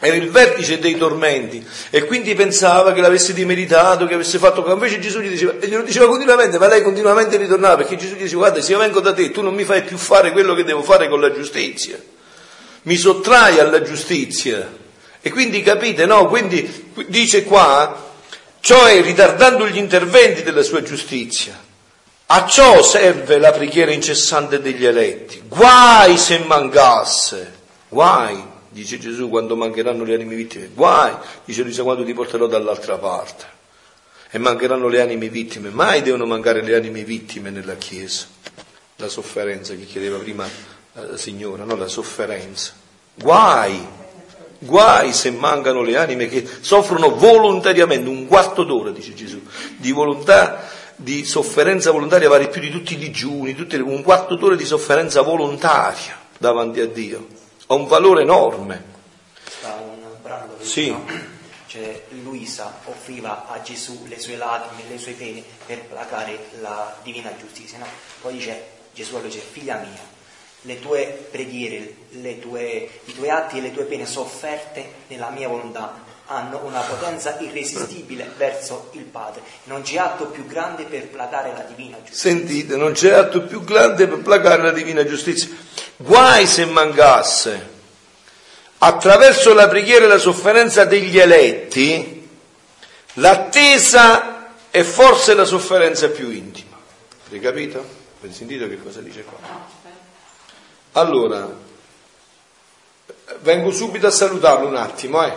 era 0.00 0.14
il 0.14 0.30
vertice 0.30 0.78
dei 0.78 0.96
tormenti. 0.96 1.64
E 1.90 2.04
quindi 2.04 2.34
pensava 2.34 2.92
che 2.92 3.00
l'avesse 3.00 3.32
dimeritato, 3.32 4.06
che 4.06 4.14
avesse 4.14 4.38
fatto, 4.38 4.64
invece 4.70 5.00
Gesù 5.00 5.20
gli 5.20 5.28
diceva, 5.28 5.54
e 5.58 5.66
glielo 5.66 5.82
diceva 5.82 6.06
continuamente, 6.06 6.58
ma 6.58 6.68
lei 6.68 6.82
continuamente 6.82 7.36
ritornava 7.36 7.76
perché 7.76 7.96
Gesù 7.96 8.14
gli 8.14 8.22
diceva 8.22 8.42
guarda 8.42 8.62
se 8.62 8.72
io 8.72 8.78
vengo 8.78 9.00
da 9.00 9.12
te 9.12 9.30
tu 9.30 9.42
non 9.42 9.54
mi 9.54 9.64
fai 9.64 9.82
più 9.82 9.96
fare 9.96 10.30
quello 10.30 10.54
che 10.54 10.62
devo 10.62 10.82
fare 10.82 11.08
con 11.08 11.20
la 11.20 11.32
giustizia, 11.32 12.00
mi 12.82 12.96
sottrai 12.96 13.58
alla 13.58 13.82
giustizia. 13.82 14.86
E 15.20 15.30
quindi 15.30 15.62
capite 15.62 16.06
no, 16.06 16.26
quindi 16.28 16.92
dice 17.08 17.42
qua, 17.42 18.12
cioè 18.60 19.02
ritardando 19.02 19.66
gli 19.66 19.78
interventi 19.78 20.44
della 20.44 20.62
sua 20.62 20.80
giustizia, 20.82 21.60
a 22.26 22.46
ciò 22.46 22.82
serve 22.84 23.38
la 23.38 23.50
preghiera 23.50 23.90
incessante 23.90 24.60
degli 24.60 24.86
eletti, 24.86 25.42
guai 25.48 26.16
se 26.16 26.38
mancasse, 26.38 27.52
guai 27.88 28.56
dice 28.70 28.98
Gesù 28.98 29.28
quando 29.28 29.56
mancheranno 29.56 30.04
le 30.04 30.14
anime 30.14 30.34
vittime, 30.34 30.70
guai, 30.72 31.14
dice 31.44 31.62
Luisa 31.62 31.82
quando 31.82 32.04
ti 32.04 32.12
porterò 32.12 32.46
dall'altra 32.46 32.98
parte. 32.98 33.56
E 34.30 34.38
mancheranno 34.38 34.88
le 34.88 35.00
anime 35.00 35.30
vittime, 35.30 35.70
mai 35.70 36.02
devono 36.02 36.26
mancare 36.26 36.62
le 36.62 36.76
anime 36.76 37.02
vittime 37.02 37.48
nella 37.48 37.76
Chiesa, 37.76 38.26
la 38.96 39.08
sofferenza 39.08 39.74
che 39.74 39.86
chiedeva 39.86 40.18
prima 40.18 40.46
la 40.92 41.16
signora, 41.16 41.64
no? 41.64 41.76
la 41.76 41.88
sofferenza, 41.88 42.72
guai, 43.14 43.82
guai 44.58 45.14
se 45.14 45.30
mancano 45.30 45.82
le 45.82 45.96
anime 45.96 46.28
che 46.28 46.46
soffrono 46.60 47.14
volontariamente, 47.14 48.08
un 48.08 48.26
quarto 48.26 48.64
d'ora, 48.64 48.90
dice 48.90 49.14
Gesù, 49.14 49.40
di 49.76 49.92
volontà 49.92 50.68
di 50.94 51.24
sofferenza 51.24 51.90
volontaria 51.90 52.28
vale 52.28 52.48
più 52.48 52.60
di 52.60 52.70
tutti 52.70 52.94
i 52.94 52.98
digiuni, 52.98 53.56
un 53.80 54.02
quarto 54.02 54.34
d'ora 54.34 54.56
di 54.56 54.64
sofferenza 54.66 55.22
volontaria 55.22 56.18
davanti 56.36 56.80
a 56.80 56.86
Dio 56.86 57.46
ha 57.70 57.74
un 57.74 57.86
valore 57.86 58.22
enorme. 58.22 58.82
Sta 59.44 59.74
un 59.74 60.16
brano 60.22 60.56
che 60.56 60.64
sì. 60.64 60.90
no? 60.90 61.04
cioè, 61.66 62.04
Luisa 62.22 62.80
offriva 62.84 63.46
a 63.46 63.60
Gesù 63.60 64.06
le 64.06 64.18
sue 64.18 64.36
lacrime, 64.36 64.88
le 64.88 64.98
sue 64.98 65.12
pene 65.12 65.42
per 65.66 65.84
placare 65.84 66.48
la 66.60 66.96
divina 67.02 67.30
giustizia. 67.38 67.78
No? 67.78 67.86
Poi 68.22 68.32
dice 68.32 68.76
Gesù 68.94 69.20
dice, 69.20 69.38
figlia 69.40 69.76
mia, 69.76 70.02
le 70.62 70.80
tue 70.80 71.28
preghiere, 71.30 71.94
le 72.10 72.38
tue, 72.38 72.88
i 73.04 73.14
tuoi 73.14 73.28
atti 73.28 73.58
e 73.58 73.60
le 73.60 73.72
tue 73.72 73.84
pene 73.84 74.06
sofferte 74.06 74.92
nella 75.08 75.28
mia 75.28 75.48
volontà 75.48 76.06
hanno 76.30 76.60
una 76.64 76.80
potenza 76.80 77.38
irresistibile 77.38 78.30
verso 78.36 78.90
il 78.92 79.04
Padre. 79.04 79.40
Non 79.64 79.82
c'è 79.82 79.98
atto 79.98 80.26
più 80.26 80.46
grande 80.46 80.84
per 80.84 81.08
placare 81.08 81.52
la 81.52 81.62
divina 81.62 81.96
giustizia. 81.98 82.30
Sentite, 82.30 82.76
non 82.76 82.92
c'è 82.92 83.12
atto 83.12 83.42
più 83.42 83.64
grande 83.64 84.06
per 84.06 84.18
placare 84.18 84.62
la 84.62 84.72
divina 84.72 85.04
giustizia. 85.04 85.48
Guai 86.00 86.46
se 86.46 86.64
mancasse 86.64 87.76
attraverso 88.78 89.52
la 89.52 89.66
preghiera 89.66 90.04
e 90.04 90.08
la 90.08 90.18
sofferenza 90.18 90.84
degli 90.84 91.18
eletti 91.18 92.28
l'attesa 93.14 94.52
e 94.70 94.84
forse 94.84 95.34
la 95.34 95.44
sofferenza 95.44 96.08
più 96.08 96.30
intima. 96.30 96.76
Avete 97.26 97.44
capito? 97.44 97.84
Avete 98.20 98.32
sentito 98.32 98.68
che 98.68 98.80
cosa 98.80 99.00
dice 99.00 99.24
qua? 99.24 99.38
Allora, 100.92 101.52
vengo 103.40 103.72
subito 103.72 104.06
a 104.06 104.12
salutarlo 104.12 104.68
un 104.68 104.76
attimo, 104.76 105.24
eh. 105.26 105.36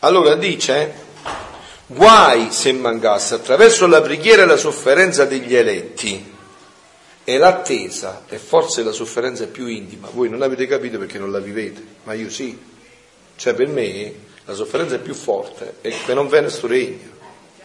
Allora 0.00 0.36
dice, 0.36 0.94
guai 1.86 2.52
se 2.52 2.70
mancasse 2.70 3.34
attraverso 3.34 3.88
la 3.88 4.00
preghiera 4.00 4.42
e 4.42 4.46
la 4.46 4.56
sofferenza 4.56 5.24
degli 5.24 5.56
eletti 5.56 6.36
e 7.28 7.36
l'attesa 7.36 8.22
e 8.26 8.38
forse 8.38 8.82
la 8.82 8.90
sofferenza 8.90 9.46
più 9.48 9.66
intima. 9.66 10.08
Voi 10.10 10.30
non 10.30 10.40
avete 10.40 10.66
capito 10.66 10.96
perché 10.96 11.18
non 11.18 11.30
la 11.30 11.40
vivete, 11.40 11.84
ma 12.04 12.14
io 12.14 12.30
sì. 12.30 12.58
Cioè 13.36 13.52
per 13.52 13.68
me 13.68 14.14
la 14.46 14.54
sofferenza 14.54 14.96
più 14.96 15.12
forte 15.12 15.74
è 15.82 15.92
che 16.06 16.14
non 16.14 16.28
viene 16.28 16.48
sto 16.48 16.66
regno. 16.66 17.16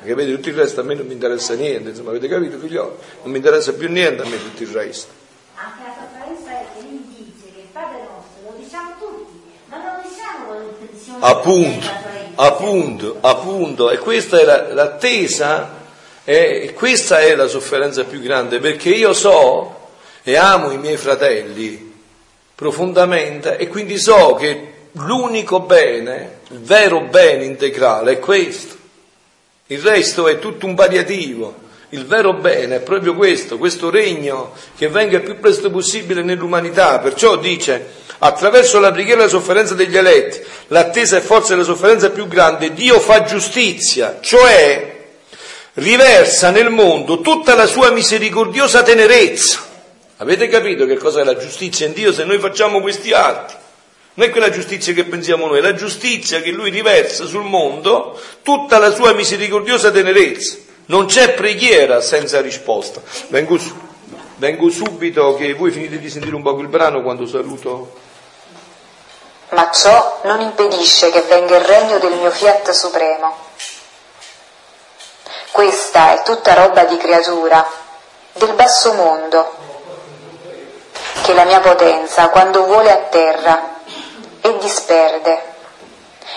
Capite? 0.04 0.36
Tutto 0.36 0.50
il 0.50 0.56
resto 0.56 0.82
a 0.82 0.84
me 0.84 0.96
non 0.96 1.06
mi 1.06 1.14
interessa 1.14 1.54
niente, 1.54 1.92
insomma, 1.92 2.10
avete 2.10 2.28
capito 2.28 2.58
figlioli? 2.58 2.92
Non 3.22 3.32
mi 3.32 3.38
interessa 3.38 3.72
più 3.72 3.90
niente 3.90 4.24
a 4.24 4.26
me 4.28 4.38
tutto 4.38 4.64
il 4.64 4.70
resto. 4.70 5.14
Anche 5.56 5.82
la 5.82 5.96
sofferenza 5.96 6.60
è 6.60 6.66
che 6.76 6.82
lui 6.82 7.06
dice 7.08 7.54
che 7.54 7.62
il 7.62 7.68
Padre 7.72 8.00
nostro 8.00 8.52
lo 8.52 8.58
diciamo 8.62 8.96
tutti, 9.00 9.40
ma 9.70 9.78
non 9.78 9.96
lo 9.96 10.10
diciamo 10.10 10.46
con 10.46 10.58
l'intenzione 10.60 11.20
Appunto 11.22 11.88
appunto, 12.36 13.18
appunto, 13.22 13.90
e 13.92 13.98
questa 13.98 14.40
è 14.40 14.44
la, 14.44 14.74
l'attesa, 14.74 15.83
e 16.26 16.72
questa 16.74 17.20
è 17.20 17.36
la 17.36 17.48
sofferenza 17.48 18.06
più 18.06 18.22
grande, 18.22 18.60
perché 18.60 18.90
io 18.90 19.14
so 19.14 19.82
e 20.24 20.38
amo 20.38 20.72
i 20.72 20.78
miei 20.78 20.98
fratelli 20.98 21.92
profondamente 22.56 23.58
e 23.58 23.68
quindi 23.68 23.98
so 23.98 24.36
che 24.36 24.72
l'unico 24.94 25.60
bene, 25.62 26.40
il 26.50 26.62
vero 26.62 27.02
bene 27.02 27.44
integrale 27.44 28.14
è 28.14 28.20
questo. 28.20 28.76
Il 29.68 29.80
resto 29.80 30.28
è 30.28 30.40
tutto 30.40 30.66
un 30.66 30.76
paliativo. 30.76 31.62
Il 31.90 32.06
vero 32.06 32.34
bene 32.34 32.78
è 32.78 32.80
proprio 32.80 33.14
questo, 33.16 33.58
questo 33.58 33.90
regno 33.90 34.54
che 34.76 34.88
venga 34.88 35.18
il 35.18 35.24
più 35.24 35.40
presto 35.40 35.70
possibile 35.70 36.24
nell'umanità. 36.24 37.00
Perciò 37.00 37.36
dice, 37.36 37.86
attraverso 38.20 38.80
la 38.80 38.92
preghiera 38.92 39.22
e 39.22 39.24
la 39.24 39.30
sofferenza 39.30 39.74
degli 39.74 39.96
eletti, 39.96 40.42
l'attesa 40.68 41.18
e 41.18 41.22
forza 41.22 41.54
della 41.54 41.66
sofferenza 41.66 42.10
più 42.10 42.28
grande, 42.28 42.74
Dio 42.74 43.00
fa 43.00 43.24
giustizia, 43.24 44.18
cioè 44.22 44.93
riversa 45.74 46.52
nel 46.52 46.70
mondo 46.70 47.22
tutta 47.22 47.56
la 47.56 47.66
sua 47.66 47.90
misericordiosa 47.92 48.84
tenerezza. 48.84 49.72
Avete 50.18 50.48
capito 50.48 50.86
che 50.86 50.98
cosa 50.98 51.22
è 51.22 51.24
la 51.24 51.38
giustizia 51.38 51.88
in 51.88 51.94
Dio 51.94 52.14
se 52.14 52.24
noi 52.24 52.40
facciamo 52.40 52.82
questi 52.82 53.12
atti? 53.12 53.56
Non 54.16 54.28
è 54.28 54.30
quella 54.30 54.52
giustizia 54.52 54.94
che 54.94 55.06
pensiamo 55.06 55.48
noi, 55.48 55.58
è 55.58 55.62
la 55.62 55.74
giustizia 55.74 56.40
che 56.42 56.52
Lui 56.52 56.70
riversa 56.70 57.26
sul 57.26 57.44
mondo 57.44 58.20
tutta 58.44 58.78
la 58.78 58.94
sua 58.94 59.14
misericordiosa 59.14 59.90
tenerezza. 59.90 60.58
Non 60.86 61.08
c'è 61.08 61.34
preghiera 61.34 62.00
senza 62.00 62.40
risposta. 62.40 63.02
Vengo, 63.30 63.58
vengo 64.36 64.70
subito 64.70 65.34
che 65.36 65.54
voi 65.56 65.72
finite 65.72 65.98
di 65.98 66.10
sentire 66.12 66.36
un 66.36 66.44
po' 66.44 66.60
il 66.60 66.68
brano 66.68 67.02
quando 67.02 67.26
saluto. 67.26 67.94
Ma 69.50 69.72
ciò 69.72 70.22
non 70.26 70.42
impedisce 70.42 71.10
che 71.10 71.22
venga 71.22 71.58
il 71.58 71.66
regno 71.66 71.98
del 71.98 72.14
mio 72.14 72.30
fiat 72.30 72.70
supremo. 72.70 73.36
Questa 75.54 76.14
è 76.14 76.24
tutta 76.24 76.56
roba 76.56 76.84
di 76.86 76.98
creatura, 76.98 77.64
del 78.32 78.54
basso 78.54 78.94
mondo, 78.94 79.54
che 81.22 81.36
la 81.36 81.44
mia 81.44 81.60
potenza, 81.60 82.30
quando 82.30 82.64
vuole 82.66 82.92
a 82.92 82.98
terra, 82.98 83.76
e 84.42 84.58
disperde, 84.58 85.54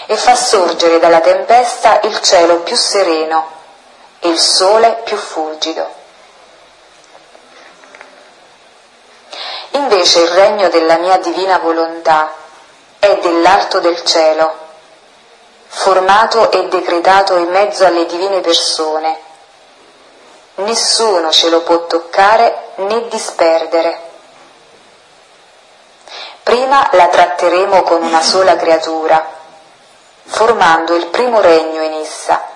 e 0.04 0.16
fa 0.18 0.34
sorgere 0.34 0.98
dalla 0.98 1.20
tempesta 1.20 2.00
il 2.02 2.20
cielo 2.20 2.56
più 2.58 2.76
sereno 2.76 3.50
e 4.18 4.28
il 4.28 4.38
sole 4.38 5.00
più 5.02 5.16
fulgido. 5.16 5.88
Invece 9.70 10.20
il 10.20 10.28
regno 10.28 10.68
della 10.68 10.98
mia 10.98 11.16
divina 11.16 11.56
volontà 11.56 12.34
è 12.98 13.16
dell'alto 13.22 13.80
del 13.80 14.04
cielo, 14.04 14.65
formato 15.76 16.50
e 16.50 16.68
decretato 16.68 17.36
in 17.36 17.48
mezzo 17.48 17.84
alle 17.84 18.06
divine 18.06 18.40
persone. 18.40 19.18
Nessuno 20.56 21.30
ce 21.30 21.50
lo 21.50 21.62
può 21.62 21.86
toccare 21.86 22.68
né 22.76 23.08
disperdere. 23.08 24.00
Prima 26.42 26.88
la 26.92 27.08
tratteremo 27.08 27.82
con 27.82 28.02
una 28.02 28.22
sola 28.22 28.56
creatura, 28.56 29.24
formando 30.24 30.94
il 30.94 31.06
primo 31.06 31.40
regno 31.40 31.82
in 31.82 31.92
essa 31.94 32.54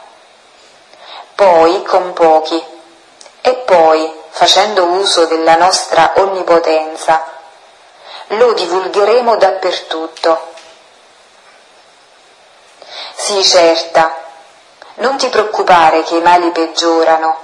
poi 1.41 1.83
con 1.85 2.13
pochi 2.13 2.63
e 3.41 3.55
poi, 3.65 4.13
facendo 4.29 4.85
uso 4.85 5.25
della 5.25 5.57
nostra 5.57 6.13
onnipotenza, 6.17 7.25
lo 8.27 8.53
divulgheremo 8.53 9.37
dappertutto. 9.37 10.50
Sii 13.15 13.45
certa, 13.45 14.15
non 14.95 15.17
ti 15.17 15.29
preoccupare 15.29 16.03
che 16.03 16.17
i 16.17 16.23
mali 16.23 16.51
peggiorano. 16.51 17.37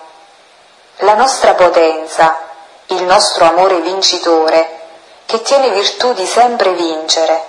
La 1.01 1.15
nostra 1.15 1.55
potenza, 1.55 2.39
il 2.87 3.03
nostro 3.03 3.45
amore 3.45 3.81
vincitore, 3.81 4.81
che 5.27 5.43
tiene 5.43 5.71
virtù 5.71 6.13
di 6.13 6.25
sempre 6.25 6.73
vincere, 6.73 7.45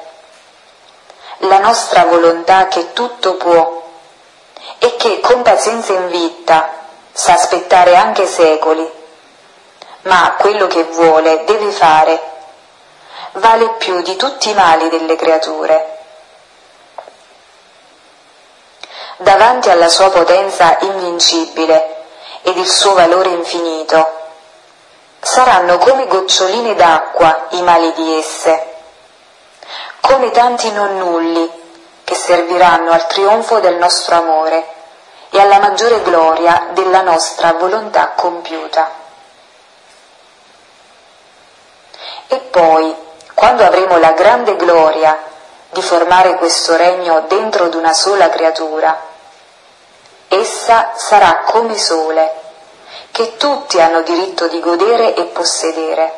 la 1.42 1.60
nostra 1.60 2.06
volontà 2.06 2.68
che 2.68 2.94
tutto 2.94 3.36
può, 3.36 3.84
e 4.80 4.96
che 4.96 5.20
con 5.20 5.42
pazienza 5.44 5.94
invitta 5.94 6.70
sa 7.12 7.34
aspettare 7.34 7.96
anche 7.96 8.26
secoli, 8.28 8.90
ma 10.02 10.36
quello 10.40 10.68
che 10.68 10.84
vuole 10.84 11.44
deve 11.46 11.72
fare, 11.72 12.22
vale 13.34 13.70
più 13.78 14.02
di 14.02 14.16
tutti 14.16 14.50
i 14.50 14.54
mali 14.54 14.90
delle 14.90 15.16
creature. 15.16 15.97
Davanti 19.18 19.70
alla 19.72 19.88
sua 19.88 20.10
potenza 20.10 20.78
invincibile 20.82 22.06
ed 22.44 22.56
il 22.58 22.70
suo 22.70 22.94
valore 22.94 23.30
infinito, 23.30 24.08
saranno 25.20 25.80
come 25.80 26.08
goccioline 26.08 26.76
d'acqua 26.76 27.48
i 27.50 27.62
mali 27.64 27.92
di 27.94 28.18
esse, 28.18 28.76
come 30.02 30.30
tanti 30.32 30.72
non 30.72 30.98
nulli 30.98 31.50
che 32.04 32.16
serviranno 32.16 32.92
al 32.92 33.08
trionfo 33.08 33.60
del 33.60 33.76
nostro 33.76 34.16
amore 34.16 34.66
e 35.32 35.40
alla 35.40 35.60
maggiore 35.60 36.02
gloria 36.04 36.68
della 36.72 37.02
nostra 37.02 37.54
volontà 37.54 38.12
compiuta. 38.16 38.90
E 42.28 42.38
poi, 42.38 42.96
quando 43.34 43.66
avremo 43.66 43.98
la 43.98 44.12
grande 44.12 44.56
gloria 44.56 45.18
di 45.72 45.82
formare 45.82 46.36
questo 46.36 46.76
regno 46.78 47.26
dentro 47.28 47.68
di 47.68 47.76
una 47.76 47.94
sola 47.94 48.30
creatura, 48.30 49.07
essa 50.30 50.94
sarà 50.96 51.44
come 51.46 51.78
sole, 51.78 52.32
che 53.12 53.38
tutti 53.38 53.80
hanno 53.80 54.02
diritto 54.02 54.48
di 54.48 54.60
godere 54.60 55.16
e 55.16 55.24
possedere. 55.26 56.14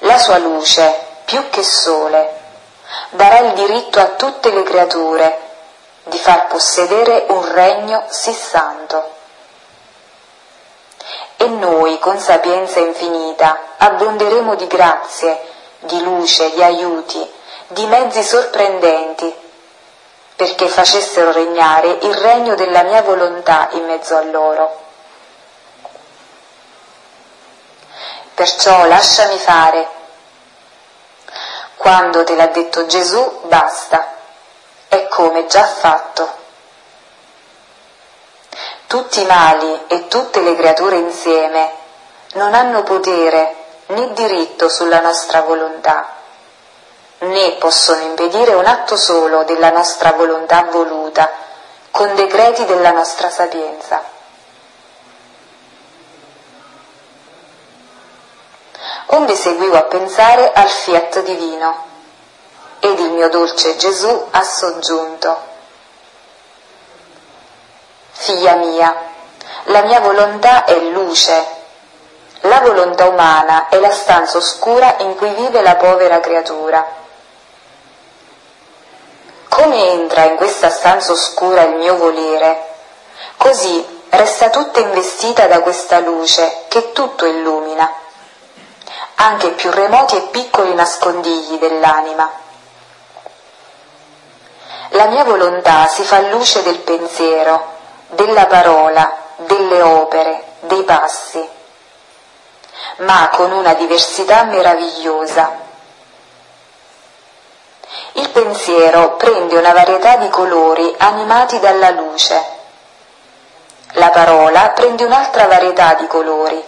La 0.00 0.18
sua 0.18 0.38
luce, 0.38 0.94
più 1.24 1.48
che 1.50 1.62
sole, 1.62 2.38
darà 3.10 3.38
il 3.40 3.52
diritto 3.52 4.00
a 4.00 4.06
tutte 4.10 4.50
le 4.50 4.62
creature 4.62 5.38
di 6.04 6.18
far 6.18 6.46
possedere 6.46 7.26
un 7.28 7.52
regno 7.52 8.04
sì 8.08 8.32
santo. 8.32 9.18
E 11.36 11.46
noi, 11.46 11.98
con 11.98 12.18
sapienza 12.18 12.80
infinita, 12.80 13.58
abbonderemo 13.76 14.54
di 14.54 14.66
grazie, 14.66 15.40
di 15.80 16.02
luce, 16.02 16.50
di 16.50 16.62
aiuti, 16.62 17.30
di 17.68 17.86
mezzi 17.86 18.22
sorprendenti, 18.22 19.34
perché 20.40 20.68
facessero 20.68 21.32
regnare 21.32 21.98
il 22.00 22.14
regno 22.14 22.54
della 22.54 22.82
mia 22.82 23.02
volontà 23.02 23.68
in 23.72 23.84
mezzo 23.84 24.16
a 24.16 24.22
loro. 24.22 24.80
Perciò 28.32 28.86
lasciami 28.86 29.36
fare 29.36 29.86
quando 31.76 32.24
te 32.24 32.36
l'ha 32.36 32.46
detto 32.46 32.86
Gesù, 32.86 33.40
basta, 33.48 34.14
è 34.88 35.08
come 35.08 35.44
già 35.44 35.66
fatto. 35.66 36.26
Tutti 38.86 39.20
i 39.20 39.26
mali 39.26 39.78
e 39.88 40.08
tutte 40.08 40.40
le 40.40 40.56
creature 40.56 40.96
insieme 40.96 41.70
non 42.32 42.54
hanno 42.54 42.82
potere 42.82 43.56
né 43.88 44.14
diritto 44.14 44.70
sulla 44.70 45.00
nostra 45.00 45.42
volontà. 45.42 46.19
Né 47.20 47.56
possono 47.58 48.02
impedire 48.02 48.54
un 48.54 48.64
atto 48.64 48.96
solo 48.96 49.44
della 49.44 49.70
nostra 49.70 50.12
volontà 50.12 50.64
voluta, 50.64 51.30
con 51.90 52.14
decreti 52.14 52.64
della 52.64 52.92
nostra 52.92 53.28
sapienza. 53.30 54.02
Onde 59.06 59.34
seguivo 59.34 59.76
a 59.76 59.82
pensare 59.82 60.52
al 60.52 60.68
fiat 60.68 61.22
divino, 61.22 61.84
ed 62.78 62.98
il 62.98 63.10
mio 63.10 63.28
dolce 63.28 63.76
Gesù 63.76 64.28
ha 64.30 64.42
soggiunto. 64.42 65.48
Figlia 68.12 68.54
mia, 68.54 68.94
la 69.64 69.82
mia 69.82 70.00
volontà 70.00 70.64
è 70.64 70.78
luce, 70.78 71.58
la 72.42 72.60
volontà 72.60 73.06
umana 73.06 73.68
è 73.68 73.78
la 73.78 73.90
stanza 73.90 74.38
oscura 74.38 74.96
in 75.00 75.16
cui 75.16 75.28
vive 75.34 75.60
la 75.60 75.76
povera 75.76 76.20
creatura. 76.20 76.99
Come 79.50 79.90
entra 79.90 80.24
in 80.26 80.36
questa 80.36 80.70
stanza 80.70 81.10
oscura 81.10 81.62
il 81.62 81.74
mio 81.74 81.96
volere, 81.96 82.68
così 83.36 83.84
resta 84.10 84.48
tutta 84.48 84.78
investita 84.78 85.48
da 85.48 85.60
questa 85.60 85.98
luce 85.98 86.64
che 86.68 86.92
tutto 86.92 87.26
illumina, 87.26 87.92
anche 89.16 89.48
i 89.48 89.52
più 89.54 89.70
remoti 89.72 90.16
e 90.16 90.28
piccoli 90.30 90.72
nascondigli 90.72 91.58
dell'anima. 91.58 92.30
La 94.90 95.06
mia 95.06 95.24
volontà 95.24 95.86
si 95.88 96.04
fa 96.04 96.20
luce 96.20 96.62
del 96.62 96.78
pensiero, 96.78 97.76
della 98.06 98.46
parola, 98.46 99.16
delle 99.34 99.82
opere, 99.82 100.44
dei 100.60 100.84
passi, 100.84 101.46
ma 102.98 103.30
con 103.32 103.50
una 103.50 103.74
diversità 103.74 104.44
meravigliosa. 104.44 105.68
Il 108.12 108.28
pensiero 108.30 109.16
prende 109.16 109.56
una 109.56 109.72
varietà 109.72 110.16
di 110.16 110.28
colori 110.28 110.94
animati 110.98 111.58
dalla 111.58 111.90
luce. 111.90 112.58
La 113.94 114.10
parola 114.10 114.68
prende 114.70 115.04
un'altra 115.04 115.46
varietà 115.46 115.94
di 115.94 116.06
colori. 116.06 116.62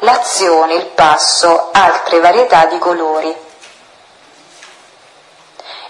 L'azione, 0.00 0.74
il 0.74 0.86
passo, 0.86 1.68
altre 1.72 2.20
varietà 2.20 2.66
di 2.66 2.78
colori. 2.78 3.34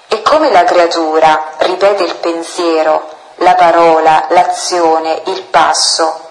E 0.09 0.23
come 0.23 0.51
la 0.51 0.65
creatura 0.65 1.55
ripete 1.59 2.05
il 2.05 2.15
pensiero, 2.17 3.09
la 3.37 3.55
parola, 3.55 4.27
l'azione, 4.29 5.23
il 5.27 5.43
passo, 5.45 6.29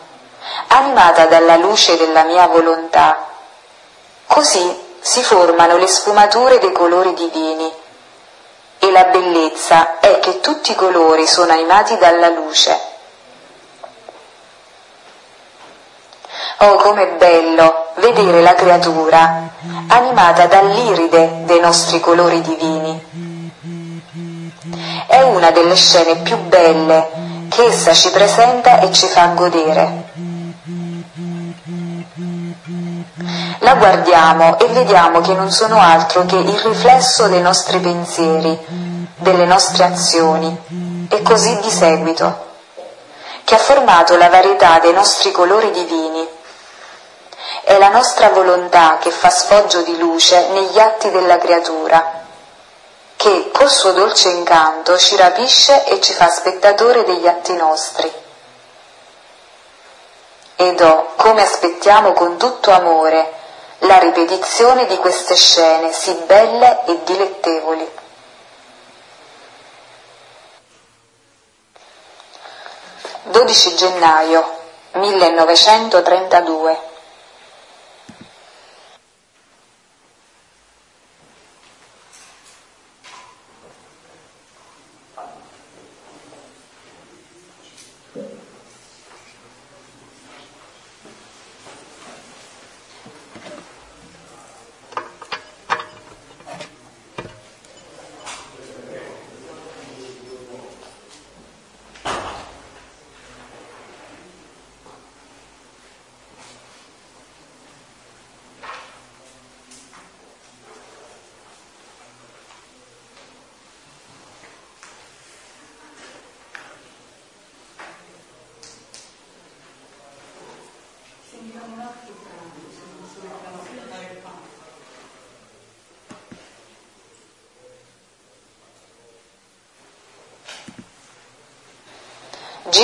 animata 0.68 1.26
dalla 1.26 1.56
luce 1.56 1.98
della 1.98 2.24
mia 2.24 2.48
volontà, 2.48 3.28
così 4.28 4.88
si 5.00 5.24
formano 5.24 5.78
le 5.78 5.88
sfumature 5.88 6.60
dei 6.60 6.72
colori 6.72 7.14
divini. 7.14 7.79
E 8.80 8.92
la 8.92 9.06
bellezza 9.06 10.00
è 10.00 10.20
che 10.20 10.40
tutti 10.40 10.72
i 10.72 10.76
colori 10.76 11.28
sono 11.28 11.52
animati 11.52 11.98
dalla 11.98 12.30
luce. 12.30 12.80
Oh, 16.62 16.76
com'è 16.76 17.16
bello 17.18 17.88
vedere 17.96 18.42
la 18.42 18.54
creatura 18.54 19.50
animata 19.88 20.46
dall'iride 20.46 21.44
dei 21.46 21.60
nostri 21.60 22.00
colori 22.00 22.42
divini 22.42 23.48
è 25.10 25.22
una 25.24 25.50
delle 25.50 25.76
scene 25.76 26.18
più 26.18 26.38
belle 26.38 27.10
che 27.50 27.64
essa 27.66 27.94
ci 27.94 28.12
presenta 28.12 28.80
e 28.80 28.92
ci 28.92 29.08
fa 29.08 29.28
godere. 29.28 30.12
La 33.70 33.76
guardiamo 33.76 34.58
e 34.58 34.66
vediamo 34.66 35.22
che 35.22 35.34
non 35.34 35.52
sono 35.52 35.80
altro 35.80 36.26
che 36.26 36.38
il 36.38 36.58
riflesso 36.58 37.28
dei 37.28 37.40
nostri 37.40 37.78
pensieri, 37.78 38.58
delle 39.18 39.46
nostre 39.46 39.84
azioni 39.84 41.08
e 41.08 41.22
così 41.22 41.56
di 41.60 41.70
seguito, 41.70 42.48
che 43.44 43.54
ha 43.54 43.60
formato 43.60 44.18
la 44.18 44.28
varietà 44.28 44.80
dei 44.80 44.92
nostri 44.92 45.32
colori 45.32 45.70
divini. 45.70 46.28
È 47.62 47.78
la 47.78 47.90
nostra 47.90 48.30
volontà 48.30 48.98
che 49.00 49.12
fa 49.12 49.30
sfoggio 49.30 49.84
di 49.84 50.00
luce 50.00 50.48
negli 50.48 50.80
atti 50.80 51.12
della 51.12 51.38
creatura 51.38 52.24
che 53.18 53.52
col 53.54 53.70
suo 53.70 53.92
dolce 53.92 54.30
incanto 54.30 54.98
ci 54.98 55.16
rapisce 55.16 55.84
e 55.84 56.02
ci 56.02 56.14
fa 56.14 56.28
spettatore 56.28 57.04
degli 57.04 57.28
atti 57.28 57.54
nostri. 57.54 58.12
Ed 60.56 60.82
oh, 60.82 61.14
come 61.18 61.44
aspettiamo 61.44 62.14
con 62.14 62.38
tutto 62.38 62.72
amore 62.72 63.38
la 63.80 64.00
ripetizione 64.00 64.86
di 64.88 64.98
queste 64.98 65.36
scene 65.36 65.92
sì 65.92 66.14
belle 66.26 66.86
e 66.86 67.00
dilettevoli. 67.04 67.90
Dodici 73.24 73.76
gennaio 73.76 74.58
1932 74.94 76.89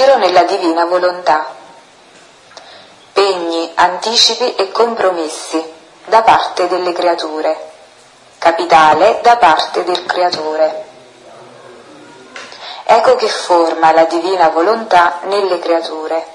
Giro 0.06 0.18
nella 0.18 0.44
divina 0.44 0.86
volontà. 0.86 1.48
Pegni, 3.12 3.72
anticipi 3.74 4.54
e 4.54 4.72
compromessi 4.72 5.74
da 6.06 6.22
parte 6.22 6.68
delle 6.68 6.94
creature. 6.94 7.72
Capitale 8.38 9.22
da 9.24 9.38
parte 9.38 9.84
del 9.84 10.06
creatore. 10.06 10.86
Ecco 12.84 13.16
che 13.16 13.28
forma 13.28 13.94
la 13.94 14.04
divina 14.06 14.50
volontà 14.50 15.22
nelle 15.24 15.58
creature. 15.58 16.34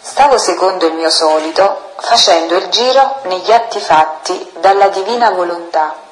Stavo 0.00 0.38
secondo 0.38 0.86
il 0.86 0.94
mio 0.94 1.10
solito 1.10 1.92
facendo 1.98 2.56
il 2.56 2.68
giro 2.68 3.20
negli 3.24 3.52
atti 3.52 3.80
fatti 3.80 4.50
dalla 4.60 4.88
divina 4.88 5.28
volontà 5.28 6.03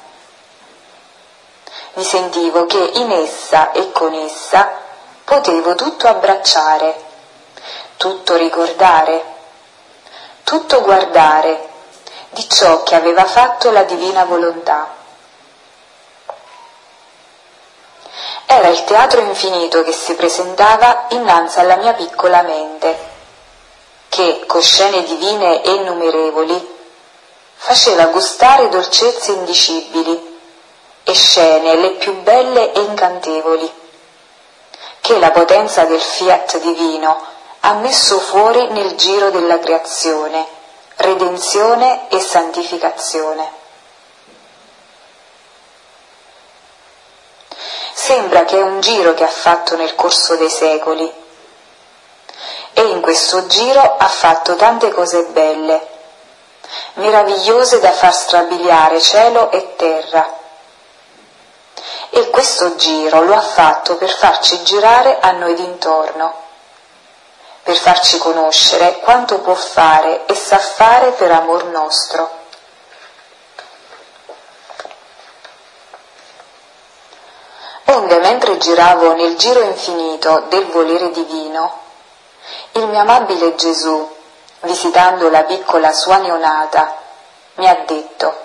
mi 1.95 2.03
sentivo 2.03 2.65
che 2.65 2.91
in 2.95 3.11
essa 3.11 3.71
e 3.71 3.91
con 3.91 4.13
essa 4.13 4.81
potevo 5.23 5.75
tutto 5.75 6.07
abbracciare, 6.07 7.01
tutto 7.97 8.35
ricordare, 8.35 9.23
tutto 10.43 10.81
guardare 10.81 11.69
di 12.31 12.49
ciò 12.49 12.81
che 12.81 12.95
aveva 12.95 13.25
fatto 13.25 13.69
la 13.69 13.83
divina 13.83 14.25
volontà. 14.25 15.01
Era 18.45 18.67
il 18.69 18.83
teatro 18.85 19.21
infinito 19.21 19.83
che 19.83 19.91
si 19.91 20.15
presentava 20.15 21.05
innanzi 21.09 21.59
alla 21.59 21.75
mia 21.75 21.93
piccola 21.93 22.41
mente, 22.41 23.11
che, 24.09 24.43
con 24.47 24.61
scene 24.61 25.03
divine 25.03 25.61
e 25.61 25.71
innumerevoli, 25.73 26.71
faceva 27.55 28.05
gustare 28.07 28.69
dolcezze 28.69 29.31
indicibili 29.31 30.32
e 31.03 31.13
scene 31.13 31.75
le 31.75 31.91
più 31.91 32.21
belle 32.21 32.71
e 32.71 32.79
incantevoli, 32.79 33.71
che 35.01 35.19
la 35.19 35.31
potenza 35.31 35.83
del 35.83 35.99
fiat 35.99 36.59
divino 36.59 37.21
ha 37.61 37.73
messo 37.73 38.19
fuori 38.19 38.67
nel 38.69 38.95
giro 38.95 39.29
della 39.29 39.59
creazione, 39.59 40.45
redenzione 40.97 42.09
e 42.09 42.19
santificazione. 42.19 43.61
Sembra 47.93 48.43
che 48.43 48.57
è 48.57 48.61
un 48.61 48.81
giro 48.81 49.13
che 49.13 49.23
ha 49.23 49.29
fatto 49.29 49.75
nel 49.75 49.95
corso 49.95 50.35
dei 50.35 50.49
secoli 50.49 51.09
e 52.73 52.81
in 52.81 53.01
questo 53.01 53.45
giro 53.47 53.95
ha 53.97 54.07
fatto 54.07 54.55
tante 54.55 54.91
cose 54.91 55.23
belle, 55.25 55.87
meravigliose 56.93 57.79
da 57.79 57.91
far 57.91 58.13
strabiliare 58.13 58.99
cielo 58.99 59.51
e 59.51 59.75
terra. 59.75 60.41
E 62.15 62.29
questo 62.29 62.75
giro 62.75 63.23
lo 63.23 63.33
ha 63.33 63.41
fatto 63.41 63.95
per 63.95 64.11
farci 64.11 64.61
girare 64.61 65.17
a 65.19 65.31
noi 65.31 65.55
d'intorno, 65.55 66.41
per 67.63 67.75
farci 67.75 68.19
conoscere 68.19 68.99
quanto 68.99 69.39
può 69.39 69.55
fare 69.55 70.27
e 70.27 70.35
sa 70.35 70.59
fare 70.59 71.09
per 71.13 71.31
amor 71.31 71.63
nostro. 71.65 72.29
Onde 77.85 78.19
mentre 78.19 78.59
giravo 78.59 79.15
nel 79.15 79.35
giro 79.35 79.61
infinito 79.61 80.45
del 80.49 80.67
volere 80.67 81.09
divino, 81.09 81.79
il 82.73 82.85
mio 82.89 82.99
amabile 82.99 83.55
Gesù, 83.55 84.15
visitando 84.59 85.31
la 85.31 85.41
piccola 85.45 85.91
sua 85.91 86.17
neonata, 86.17 86.95
mi 87.55 87.67
ha 87.67 87.83
detto, 87.87 88.42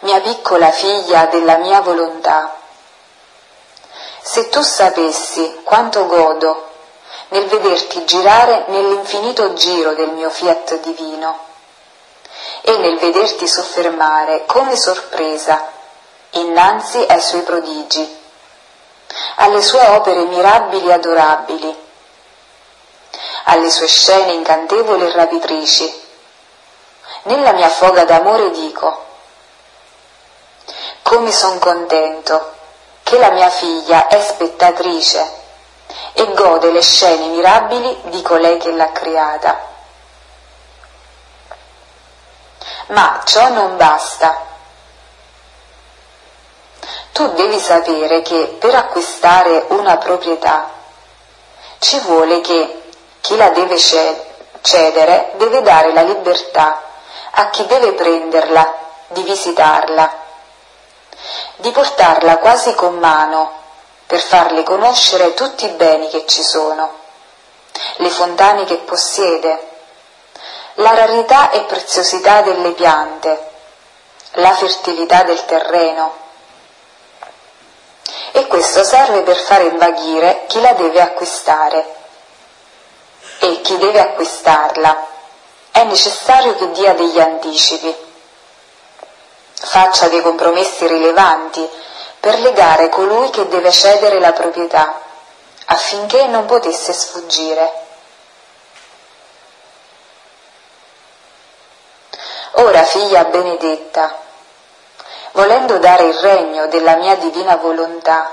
mia 0.00 0.20
piccola 0.20 0.70
figlia 0.70 1.26
della 1.26 1.56
mia 1.56 1.80
volontà, 1.80 2.54
se 4.20 4.48
tu 4.48 4.60
sapessi 4.62 5.60
quanto 5.64 6.06
godo 6.06 6.70
nel 7.28 7.46
vederti 7.46 8.04
girare 8.04 8.64
nell'infinito 8.68 9.52
giro 9.54 9.94
del 9.94 10.10
mio 10.10 10.30
fiat 10.30 10.80
divino 10.80 11.38
e 12.60 12.76
nel 12.76 12.98
vederti 12.98 13.46
soffermare 13.46 14.44
come 14.46 14.76
sorpresa 14.76 15.72
innanzi 16.30 17.04
ai 17.08 17.20
suoi 17.20 17.42
prodigi, 17.42 18.18
alle 19.36 19.62
sue 19.62 19.80
opere 19.88 20.24
mirabili 20.24 20.88
e 20.88 20.92
adorabili, 20.92 21.84
alle 23.44 23.70
sue 23.70 23.86
scene 23.86 24.32
incantevoli 24.32 25.04
e 25.04 25.12
rapitrici. 25.12 26.04
Nella 27.22 27.52
mia 27.52 27.68
foga 27.68 28.04
d'amore 28.04 28.50
dico, 28.50 29.05
come 31.06 31.30
son 31.30 31.60
contento 31.60 32.54
che 33.04 33.16
la 33.16 33.30
mia 33.30 33.48
figlia 33.48 34.08
è 34.08 34.20
spettatrice 34.20 35.24
e 36.14 36.32
gode 36.34 36.72
le 36.72 36.82
scene 36.82 37.28
mirabili 37.28 37.96
di 38.06 38.20
colei 38.22 38.58
che 38.58 38.72
l'ha 38.72 38.90
creata. 38.90 39.56
Ma 42.88 43.20
ciò 43.24 43.50
non 43.50 43.76
basta 43.76 44.44
tu 47.12 47.32
devi 47.34 47.60
sapere 47.60 48.22
che 48.22 48.56
per 48.58 48.74
acquistare 48.74 49.66
una 49.68 49.98
proprietà 49.98 50.70
ci 51.78 52.00
vuole 52.00 52.40
che 52.40 52.82
chi 53.20 53.36
la 53.36 53.50
deve 53.50 53.78
cedere 53.78 55.30
deve 55.36 55.62
dare 55.62 55.92
la 55.92 56.02
libertà 56.02 56.82
a 57.30 57.48
chi 57.50 57.64
deve 57.66 57.92
prenderla 57.92 58.74
di 59.08 59.22
visitarla, 59.22 60.25
di 61.56 61.70
portarla 61.70 62.38
quasi 62.38 62.74
con 62.74 62.98
mano 62.98 63.52
per 64.06 64.20
farle 64.20 64.62
conoscere 64.62 65.34
tutti 65.34 65.64
i 65.64 65.70
beni 65.70 66.08
che 66.08 66.24
ci 66.26 66.42
sono, 66.42 66.94
le 67.96 68.10
fontane 68.10 68.64
che 68.64 68.76
possiede, 68.76 69.68
la 70.74 70.94
rarità 70.94 71.50
e 71.50 71.62
preziosità 71.62 72.42
delle 72.42 72.72
piante, 72.72 73.50
la 74.32 74.52
fertilità 74.52 75.22
del 75.22 75.44
terreno, 75.44 76.24
e 78.32 78.46
questo 78.48 78.84
serve 78.84 79.22
per 79.22 79.36
fare 79.36 79.64
invaghire 79.64 80.44
chi 80.46 80.60
la 80.60 80.72
deve 80.72 81.00
acquistare. 81.00 81.94
E 83.38 83.60
chi 83.62 83.76
deve 83.78 84.00
acquistarla 84.00 85.06
è 85.70 85.84
necessario 85.84 86.54
che 86.56 86.70
dia 86.72 86.92
degli 86.94 87.18
anticipi, 87.18 87.94
faccia 89.66 90.08
dei 90.08 90.22
compromessi 90.22 90.86
rilevanti 90.86 91.68
per 92.20 92.38
legare 92.38 92.88
colui 92.88 93.30
che 93.30 93.48
deve 93.48 93.70
cedere 93.70 94.18
la 94.20 94.32
proprietà, 94.32 95.00
affinché 95.66 96.26
non 96.26 96.46
potesse 96.46 96.92
sfuggire. 96.92 97.84
Ora, 102.52 102.82
figlia 102.84 103.24
benedetta, 103.24 104.16
volendo 105.32 105.78
dare 105.78 106.04
il 106.04 106.14
regno 106.14 106.68
della 106.68 106.96
mia 106.96 107.16
divina 107.16 107.56
volontà, 107.56 108.30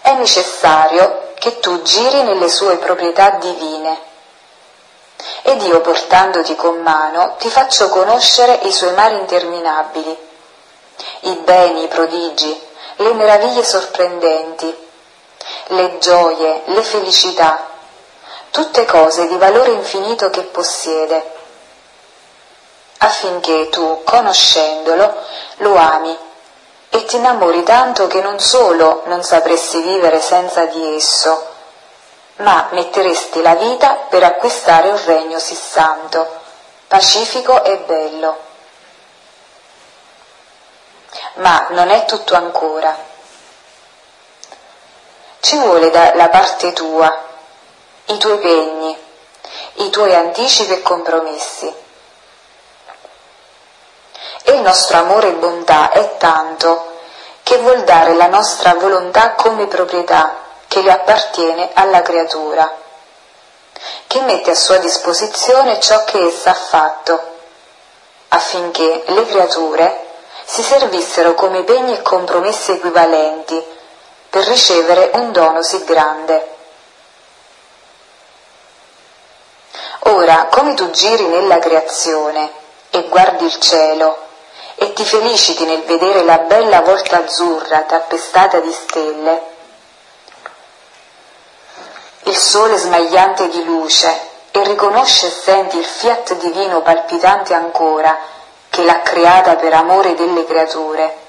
è 0.00 0.12
necessario 0.14 1.32
che 1.34 1.60
tu 1.60 1.82
giri 1.82 2.22
nelle 2.22 2.48
sue 2.48 2.76
proprietà 2.78 3.30
divine. 3.38 4.14
Ed 5.42 5.62
io 5.62 5.80
portandoti 5.80 6.54
con 6.56 6.80
mano 6.82 7.36
ti 7.38 7.48
faccio 7.48 7.88
conoscere 7.88 8.60
i 8.62 8.72
suoi 8.72 8.92
mari 8.94 9.16
interminabili, 9.16 10.18
i 11.20 11.34
beni, 11.44 11.84
i 11.84 11.88
prodigi, 11.88 12.60
le 12.96 13.12
meraviglie 13.14 13.64
sorprendenti, 13.64 14.74
le 15.68 15.98
gioie, 15.98 16.62
le 16.66 16.82
felicità, 16.82 17.66
tutte 18.50 18.84
cose 18.84 19.26
di 19.28 19.36
valore 19.36 19.70
infinito 19.70 20.30
che 20.30 20.42
possiede 20.42 21.34
affinché 22.98 23.68
tu, 23.68 24.02
conoscendolo, 24.04 25.14
lo 25.56 25.76
ami 25.76 26.16
e 26.88 27.04
ti 27.04 27.16
innamori 27.16 27.62
tanto 27.62 28.06
che 28.06 28.20
non 28.20 28.38
solo 28.40 29.02
non 29.06 29.22
sapresti 29.22 29.82
vivere 29.82 30.20
senza 30.20 30.64
di 30.66 30.96
esso, 30.96 31.54
ma 32.36 32.68
metteresti 32.72 33.40
la 33.42 33.54
vita 33.54 33.94
per 34.08 34.22
acquistare 34.22 34.88
un 34.88 35.04
regno 35.04 35.38
sì 35.38 35.54
santo, 35.54 36.40
pacifico 36.86 37.64
e 37.64 37.78
bello. 37.78 38.44
Ma 41.34 41.66
non 41.70 41.90
è 41.90 42.04
tutto 42.04 42.34
ancora. 42.34 42.96
Ci 45.40 45.56
vuole 45.58 45.90
dalla 45.90 46.28
parte 46.28 46.72
tua 46.72 47.24
i 48.08 48.18
tuoi 48.18 48.38
pegni, 48.38 48.96
i 49.74 49.90
tuoi 49.90 50.14
anticipi 50.14 50.72
e 50.72 50.82
compromessi 50.82 51.74
e 54.42 54.52
il 54.52 54.60
nostro 54.60 54.98
amore 54.98 55.28
e 55.28 55.32
bontà 55.32 55.90
è 55.90 56.16
tanto 56.18 56.92
che 57.42 57.58
vuol 57.58 57.82
dare 57.82 58.14
la 58.14 58.28
nostra 58.28 58.74
volontà 58.74 59.32
come 59.32 59.66
proprietà 59.66 60.45
che 60.76 60.82
le 60.82 60.92
appartiene 60.92 61.70
alla 61.72 62.02
creatura, 62.02 62.70
che 64.06 64.20
mette 64.20 64.50
a 64.50 64.54
sua 64.54 64.76
disposizione 64.76 65.80
ciò 65.80 66.04
che 66.04 66.26
essa 66.26 66.50
ha 66.50 66.54
fatto, 66.54 67.18
affinché 68.28 69.04
le 69.06 69.24
creature 69.24 70.04
si 70.44 70.62
servissero 70.62 71.32
come 71.32 71.62
pegni 71.62 71.94
e 71.94 72.02
compromessi 72.02 72.72
equivalenti 72.72 73.64
per 74.28 74.44
ricevere 74.44 75.12
un 75.14 75.32
dono 75.32 75.62
sì 75.62 75.82
grande. 75.84 76.46
Ora, 80.00 80.48
come 80.50 80.74
tu 80.74 80.90
giri 80.90 81.24
nella 81.24 81.58
creazione 81.58 82.50
e 82.90 83.08
guardi 83.08 83.46
il 83.46 83.58
cielo, 83.60 84.24
e 84.74 84.92
ti 84.92 85.06
feliciti 85.06 85.64
nel 85.64 85.84
vedere 85.84 86.22
la 86.22 86.40
bella 86.40 86.82
volta 86.82 87.16
azzurra 87.16 87.80
tappestata 87.84 88.60
di 88.60 88.72
stelle, 88.72 89.54
il 92.26 92.36
sole 92.36 92.76
smagliante 92.76 93.48
di 93.48 93.64
luce 93.64 94.34
e 94.50 94.62
riconosce 94.64 95.26
e 95.26 95.30
senti 95.30 95.78
il 95.78 95.84
fiat 95.84 96.34
divino 96.36 96.82
palpitante 96.82 97.54
ancora 97.54 98.18
che 98.68 98.82
l'ha 98.82 99.00
creata 99.00 99.54
per 99.56 99.72
amore 99.72 100.14
delle 100.14 100.44
creature. 100.44 101.24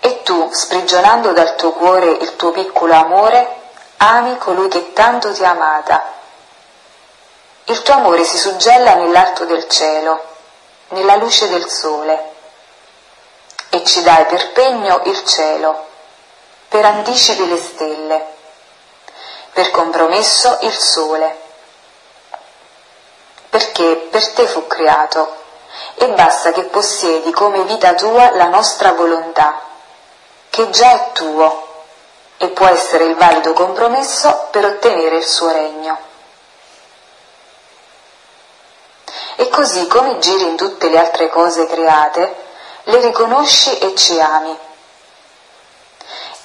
E 0.00 0.22
tu, 0.22 0.50
sprigionando 0.52 1.32
dal 1.32 1.54
tuo 1.56 1.72
cuore 1.72 2.10
il 2.10 2.36
tuo 2.36 2.50
piccolo 2.50 2.94
amore, 2.94 3.62
ami 3.98 4.38
colui 4.38 4.68
che 4.68 4.92
tanto 4.92 5.32
ti 5.32 5.44
ha 5.44 5.50
amata. 5.50 6.02
Il 7.64 7.82
tuo 7.82 7.94
amore 7.94 8.24
si 8.24 8.38
suggella 8.38 8.94
nell'alto 8.94 9.44
del 9.44 9.68
cielo 9.68 10.32
nella 10.88 11.16
luce 11.16 11.48
del 11.48 11.68
sole 11.68 12.32
e 13.70 13.84
ci 13.84 14.02
dai 14.02 14.24
per 14.26 14.52
pegno 14.52 15.02
il 15.04 15.24
cielo, 15.24 15.86
per 16.68 16.84
anticipi 16.84 17.48
le 17.48 17.56
stelle, 17.56 18.33
per 19.54 19.70
compromesso 19.70 20.58
il 20.60 20.72
sole, 20.72 21.40
perché 23.48 24.08
per 24.10 24.32
te 24.32 24.46
fu 24.46 24.66
creato 24.66 25.42
e 25.94 26.08
basta 26.08 26.52
che 26.52 26.64
possiedi 26.64 27.30
come 27.32 27.62
vita 27.62 27.94
tua 27.94 28.34
la 28.34 28.48
nostra 28.48 28.92
volontà, 28.92 29.60
che 30.50 30.68
già 30.68 30.92
è 30.92 31.12
tuo 31.12 31.86
e 32.36 32.48
può 32.48 32.66
essere 32.66 33.04
il 33.04 33.14
valido 33.14 33.54
compromesso 33.54 34.48
per 34.50 34.66
ottenere 34.66 35.16
il 35.16 35.24
suo 35.24 35.50
regno. 35.50 36.12
e 39.36 39.48
così 39.48 39.86
come 39.88 40.18
giri 40.18 40.44
in 40.44 40.56
tutte 40.56 40.88
le 40.88 40.98
altre 40.98 41.28
cose 41.28 41.66
create, 41.66 42.34
le 42.84 43.00
riconosci 43.00 43.78
e 43.78 43.94
ci 43.94 44.20
ami. 44.20 44.56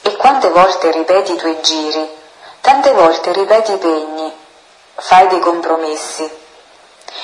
E 0.02 0.16
quante 0.16 0.50
volte 0.50 0.92
ripeti 0.92 1.34
i 1.34 1.38
tuoi 1.38 1.62
giri, 1.62 2.18
tante 2.62 2.92
volte 2.92 3.32
ripeti 3.32 3.74
i 3.74 3.78
pegni, 3.78 4.34
fai 4.96 5.28
dei 5.28 5.40
compromessi, 5.40 6.30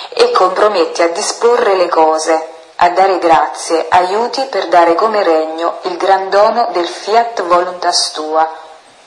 e 0.10 0.32
compromette 0.32 1.04
a 1.04 1.08
disporre 1.10 1.76
le 1.76 1.88
cose, 1.90 2.50
a 2.78 2.90
dare 2.90 3.20
grazie, 3.20 3.86
aiuti 3.90 4.46
per 4.46 4.68
dare 4.68 4.96
come 4.96 5.24
regno 5.24 5.80
il 5.84 5.98
gran 5.98 6.30
dono 6.30 6.70
del 6.72 6.88
fiat 6.88 7.42
voluntas 7.44 8.12
tua, 8.12 8.50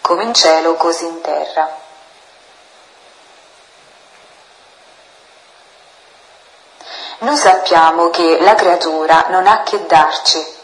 come 0.00 0.24
in 0.24 0.34
cielo 0.34 0.74
così 0.74 1.04
in 1.04 1.20
terra. 1.20 1.86
Noi 7.20 7.36
sappiamo 7.36 8.10
che 8.10 8.38
la 8.40 8.54
creatura 8.54 9.26
non 9.28 9.46
ha 9.46 9.64
che 9.64 9.84
darci 9.86 10.56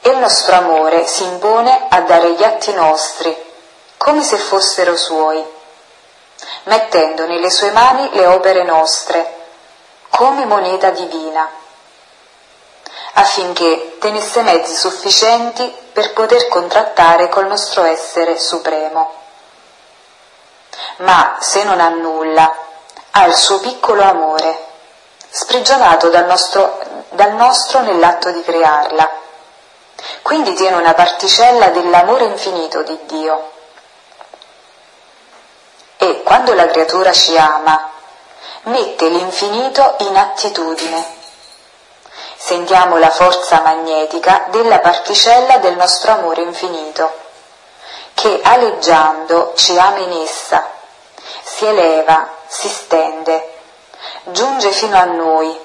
e 0.00 0.10
il 0.10 0.18
nostro 0.18 0.56
amore 0.56 1.06
si 1.06 1.22
impone 1.22 1.86
a 1.88 2.00
dare 2.00 2.32
gli 2.32 2.42
atti 2.42 2.72
nostri 2.72 3.45
come 3.96 4.22
se 4.22 4.36
fossero 4.36 4.96
suoi, 4.96 5.44
mettendo 6.64 7.26
nelle 7.26 7.50
sue 7.50 7.70
mani 7.70 8.10
le 8.12 8.26
opere 8.26 8.64
nostre 8.64 9.34
come 10.10 10.44
moneta 10.44 10.90
divina 10.90 11.48
affinché 13.18 13.96
tenesse 13.98 14.42
mezzi 14.42 14.74
sufficienti 14.74 15.74
per 15.92 16.12
poter 16.12 16.48
contrattare 16.48 17.28
col 17.28 17.46
nostro 17.46 17.84
essere 17.84 18.38
supremo. 18.38 19.14
Ma 20.98 21.36
se 21.40 21.64
non 21.64 21.80
ha 21.80 21.88
nulla, 21.88 22.52
ha 23.12 23.24
il 23.24 23.34
suo 23.34 23.58
piccolo 23.60 24.02
amore, 24.02 24.64
sprigionato 25.30 26.10
dal 26.10 26.26
nostro, 26.26 26.78
dal 27.10 27.32
nostro 27.32 27.80
nell'atto 27.80 28.30
di 28.30 28.42
crearla. 28.42 29.08
Quindi 30.20 30.52
tiene 30.52 30.76
una 30.76 30.92
particella 30.92 31.68
dell'amore 31.68 32.24
infinito 32.24 32.82
di 32.82 32.98
Dio. 33.06 33.52
E 35.98 36.22
quando 36.22 36.54
la 36.54 36.66
creatura 36.66 37.12
ci 37.12 37.36
ama, 37.36 37.90
mette 38.64 39.08
l'infinito 39.08 39.94
in 39.98 40.16
attitudine 40.16 41.14
sentiamo 42.46 42.96
la 42.98 43.10
forza 43.10 43.60
magnetica 43.62 44.44
della 44.50 44.78
particella 44.78 45.58
del 45.58 45.74
nostro 45.74 46.12
amore 46.12 46.42
infinito, 46.42 47.12
che 48.14 48.40
aleggiando 48.40 49.52
ci 49.56 49.76
ama 49.76 49.98
in 49.98 50.22
essa, 50.22 50.70
si 51.42 51.64
eleva, 51.64 52.28
si 52.46 52.68
stende, 52.68 53.54
giunge 54.26 54.70
fino 54.70 54.96
a 54.96 55.04
noi 55.04 55.58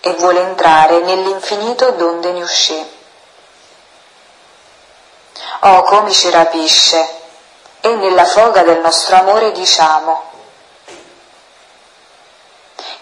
e 0.00 0.12
vuole 0.12 0.40
entrare 0.40 0.98
nell'infinito 1.00 1.92
donde 1.92 2.32
ne 2.32 2.42
uscì. 2.42 2.94
Oh, 5.60 5.82
come 5.84 6.10
ci 6.10 6.28
rapisce! 6.28 7.24
E 7.80 7.94
nella 7.94 8.24
foga 8.24 8.62
del 8.62 8.80
nostro 8.80 9.16
amore 9.16 9.52
diciamo, 9.52 10.34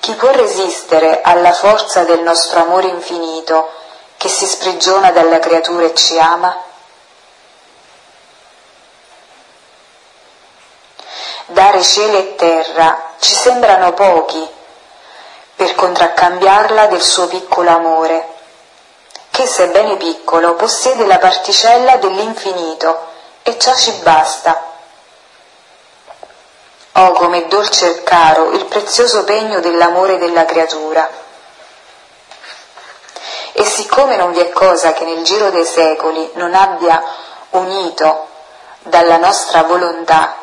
chi 0.04 0.12
può 0.16 0.30
resistere 0.32 1.22
alla 1.22 1.54
forza 1.54 2.04
del 2.04 2.20
nostro 2.20 2.60
amore 2.60 2.88
infinito 2.88 3.72
che 4.18 4.28
si 4.28 4.46
sprigiona 4.46 5.10
dalla 5.12 5.38
creatura 5.38 5.86
e 5.86 5.94
ci 5.94 6.18
ama? 6.18 6.62
Dare 11.46 11.82
cielo 11.82 12.18
e 12.18 12.34
terra 12.34 13.12
ci 13.18 13.32
sembrano 13.34 13.94
pochi 13.94 14.46
per 15.56 15.74
contraccambiarla 15.74 16.86
del 16.88 17.02
suo 17.02 17.26
piccolo 17.26 17.70
amore, 17.70 18.28
che 19.30 19.46
sebbene 19.46 19.96
piccolo 19.96 20.54
possiede 20.54 21.06
la 21.06 21.18
particella 21.18 21.96
dell'infinito 21.96 23.12
e 23.44 23.58
ciò 23.58 23.74
ci 23.76 23.92
basta 24.02 24.72
Oh, 26.96 27.10
come 27.10 27.48
dolce 27.48 27.90
e 27.90 28.02
caro 28.04 28.52
il 28.52 28.66
prezioso 28.66 29.24
pegno 29.24 29.58
dell'amore 29.58 30.16
della 30.16 30.44
creatura. 30.44 31.10
E 33.50 33.64
siccome 33.64 34.14
non 34.14 34.30
vi 34.30 34.38
è 34.38 34.50
cosa 34.50 34.92
che 34.92 35.02
nel 35.02 35.24
giro 35.24 35.50
dei 35.50 35.64
secoli 35.64 36.30
non 36.34 36.54
abbia 36.54 37.02
unito 37.50 38.28
dalla 38.82 39.16
nostra 39.16 39.64
volontà, 39.64 40.36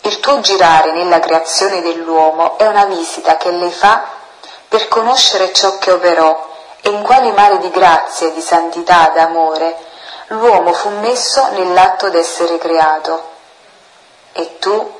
il 0.00 0.18
tuo 0.20 0.40
girare 0.40 0.92
nella 0.92 1.20
creazione 1.20 1.82
dell'uomo 1.82 2.56
è 2.56 2.66
una 2.66 2.86
visita 2.86 3.36
che 3.36 3.50
lei 3.50 3.70
fa 3.70 4.02
per 4.66 4.88
conoscere 4.88 5.52
ciò 5.52 5.76
che 5.76 5.90
operò 5.90 6.48
e 6.80 6.88
in 6.88 7.02
quale 7.02 7.32
mare 7.32 7.58
di 7.58 7.68
grazia, 7.70 8.30
di 8.30 8.40
santità, 8.40 9.10
d'amore 9.12 9.76
l'uomo 10.28 10.72
fu 10.72 10.88
messo 11.00 11.48
nell'atto 11.50 12.10
d'essere 12.10 12.58
creato. 12.58 13.36
E 14.32 14.58
tu, 14.58 14.96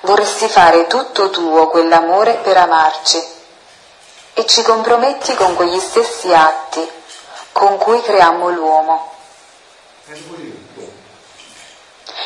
vorresti 0.00 0.48
fare 0.48 0.86
tutto 0.86 1.30
tuo 1.30 1.68
quell'amore 1.68 2.34
per 2.34 2.56
amarci 2.56 3.22
e 4.34 4.46
ci 4.46 4.62
comprometti 4.62 5.34
con 5.34 5.54
quegli 5.54 5.78
stessi 5.78 6.32
atti 6.32 6.90
con 7.52 7.76
cui 7.76 8.00
creammo 8.02 8.48
l'uomo. 8.50 9.10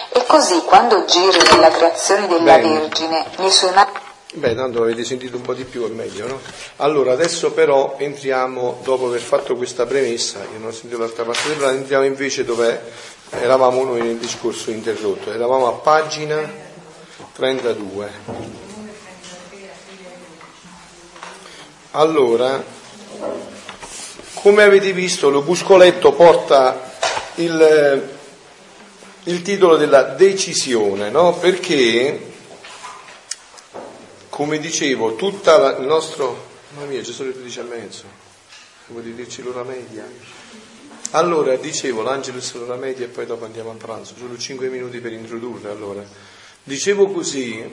E 0.09 0.25
così 0.25 0.63
quando 0.63 1.05
giri 1.05 1.39
nella 1.51 1.71
creazione 1.71 2.27
della 2.27 2.57
Bene. 2.57 2.79
Vergine, 2.81 3.27
nei 3.37 3.51
suoi 3.51 3.73
mani... 3.73 4.06
Beh, 4.37 4.55
tanto 4.55 4.83
avete 4.83 5.03
sentito 5.03 5.37
un 5.37 5.43
po' 5.43 5.55
di 5.55 5.65
più, 5.65 5.87
è 5.87 5.89
meglio, 5.89 6.27
no? 6.27 6.41
Allora, 6.77 7.13
adesso 7.13 7.53
però 7.53 7.97
entriamo, 7.97 8.81
dopo 8.85 9.07
aver 9.07 9.23
fatto 9.23 9.57
questa 9.57 9.87
premessa, 9.87 10.41
io 10.41 10.59
non 10.59 10.69
ho 10.69 10.73
sentito 10.73 10.99
l'altra 10.99 11.25
parte 11.25 11.49
del 11.49 11.57
brano, 11.57 11.79
entriamo 11.79 12.05
invece 12.05 12.45
dove 12.45 12.83
eravamo 13.31 13.83
noi 13.83 14.03
nel 14.03 14.19
discorso 14.19 14.71
interrotto. 14.71 15.33
Eravamo 15.33 15.69
a 15.69 15.73
pagina 15.73 16.53
32. 17.33 18.11
Allora, 21.93 22.63
come 24.35 24.63
avete 24.63 24.93
visto, 24.93 25.31
l'opuscoletto 25.31 26.13
porta 26.13 26.91
il, 27.37 28.09
il 29.23 29.41
titolo 29.41 29.77
della 29.77 30.03
decisione, 30.03 31.09
no? 31.09 31.33
Perché, 31.33 32.35
come 34.37 34.59
dicevo, 34.59 35.15
tutta 35.15 35.57
la, 35.57 35.79
il 35.79 35.87
nostro... 35.87 36.49
Mamma 36.75 36.89
mia, 36.89 37.03
sono 37.03 37.31
le 37.31 37.37
12 37.37 37.59
e 37.59 37.63
mezzo. 37.63 38.05
Vuoi 38.89 39.15
dirci 39.15 39.43
l'ora 39.43 39.63
media? 39.63 40.07
Allora, 41.13 41.57
dicevo, 41.57 42.03
l'Angelus 42.03 42.53
l'ora 42.53 42.77
media 42.77 43.07
e 43.07 43.09
poi 43.09 43.25
dopo 43.25 43.47
andiamo 43.47 43.71
a 43.71 43.75
pranzo. 43.77 44.13
Solo 44.15 44.37
5 44.37 44.69
minuti 44.69 45.01
per 45.01 45.13
introdurre, 45.13 45.71
allora. 45.71 46.05
Dicevo 46.63 47.07
così, 47.07 47.65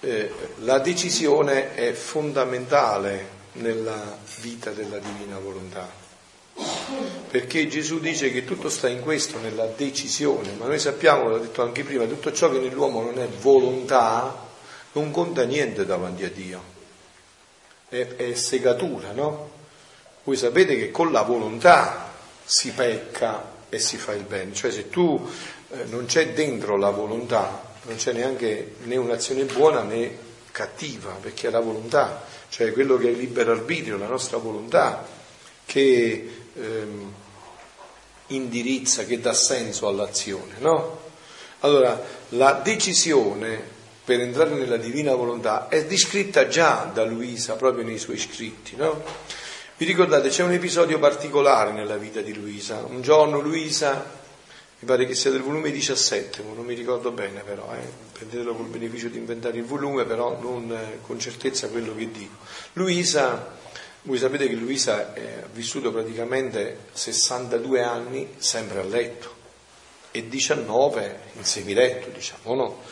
eh, 0.00 0.32
la 0.60 0.78
decisione 0.78 1.74
è 1.74 1.92
fondamentale 1.92 3.28
nella 3.52 4.16
vita 4.40 4.70
della 4.70 4.96
divina 4.96 5.38
volontà, 5.38 5.86
perché 7.30 7.68
Gesù 7.68 8.00
dice 8.00 8.32
che 8.32 8.46
tutto 8.46 8.70
sta 8.70 8.88
in 8.88 9.02
questo, 9.02 9.38
nella 9.38 9.66
decisione, 9.66 10.52
ma 10.58 10.64
noi 10.64 10.78
sappiamo, 10.78 11.28
l'ho 11.28 11.38
detto 11.40 11.60
anche 11.60 11.84
prima, 11.84 12.06
tutto 12.06 12.32
ciò 12.32 12.50
che 12.50 12.58
nell'uomo 12.58 13.02
non 13.02 13.18
è 13.18 13.28
volontà 13.28 14.48
non 14.92 15.10
conta 15.10 15.44
niente 15.44 15.84
davanti 15.84 16.24
a 16.24 16.30
Dio, 16.30 16.62
è, 17.88 18.06
è 18.16 18.34
segatura, 18.34 19.12
no? 19.12 19.58
Voi 20.24 20.36
sapete 20.36 20.76
che 20.76 20.90
con 20.90 21.12
la 21.12 21.22
volontà 21.22 22.12
si 22.44 22.70
pecca 22.72 23.58
e 23.68 23.78
si 23.78 23.96
fa 23.96 24.12
il 24.12 24.24
bene, 24.24 24.52
cioè 24.52 24.70
se 24.70 24.88
tu 24.88 25.28
eh, 25.70 25.84
non 25.84 26.06
c'è 26.06 26.32
dentro 26.32 26.76
la 26.76 26.90
volontà, 26.90 27.68
non 27.82 27.96
c'è 27.96 28.12
neanche 28.12 28.74
né 28.82 28.96
un'azione 28.96 29.44
buona 29.44 29.82
né 29.82 30.28
cattiva, 30.50 31.12
perché 31.20 31.48
è 31.48 31.50
la 31.50 31.60
volontà, 31.60 32.24
cioè 32.48 32.72
quello 32.72 32.96
che 32.96 33.08
è 33.08 33.10
il 33.10 33.18
libero 33.18 33.52
arbitrio, 33.52 33.96
la 33.96 34.08
nostra 34.08 34.38
volontà, 34.38 35.06
che 35.64 36.42
ehm, 36.54 37.12
indirizza, 38.28 39.04
che 39.04 39.20
dà 39.20 39.32
senso 39.32 39.86
all'azione, 39.86 40.54
no? 40.58 40.98
Allora, 41.60 42.00
la 42.30 42.52
decisione 42.54 43.78
per 44.10 44.22
entrare 44.22 44.50
nella 44.50 44.76
divina 44.76 45.14
volontà 45.14 45.68
è 45.68 45.84
descritta 45.84 46.48
già 46.48 46.90
da 46.92 47.04
Luisa 47.04 47.54
proprio 47.54 47.84
nei 47.84 47.96
suoi 47.96 48.18
scritti, 48.18 48.74
no? 48.74 49.04
Vi 49.76 49.84
ricordate, 49.84 50.30
c'è 50.30 50.42
un 50.42 50.50
episodio 50.50 50.98
particolare 50.98 51.70
nella 51.70 51.96
vita 51.96 52.20
di 52.20 52.34
Luisa. 52.34 52.82
Un 52.84 53.02
giorno 53.02 53.38
Luisa 53.38 54.04
mi 54.80 54.88
pare 54.88 55.06
che 55.06 55.14
sia 55.14 55.30
del 55.30 55.42
volume 55.42 55.70
17, 55.70 56.42
non 56.42 56.64
mi 56.64 56.74
ricordo 56.74 57.12
bene 57.12 57.42
però, 57.42 57.72
eh. 57.72 57.86
prendetelo 58.10 58.56
col 58.56 58.66
beneficio 58.66 59.06
di 59.06 59.18
inventare 59.18 59.58
il 59.58 59.64
volume, 59.64 60.04
però 60.04 60.36
non 60.40 60.72
eh, 60.72 60.98
con 61.02 61.20
certezza 61.20 61.68
quello 61.68 61.94
che 61.94 62.10
dico. 62.10 62.34
Luisa, 62.72 63.58
voi 64.02 64.18
sapete 64.18 64.48
che 64.48 64.54
Luisa 64.54 65.12
ha 65.14 65.46
vissuto 65.52 65.92
praticamente 65.92 66.86
62 66.94 67.80
anni 67.80 68.28
sempre 68.38 68.80
a 68.80 68.82
letto 68.82 69.34
e 70.10 70.28
19 70.28 71.20
in 71.34 71.44
semiletto, 71.44 72.08
diciamo, 72.08 72.54
no? 72.56 72.82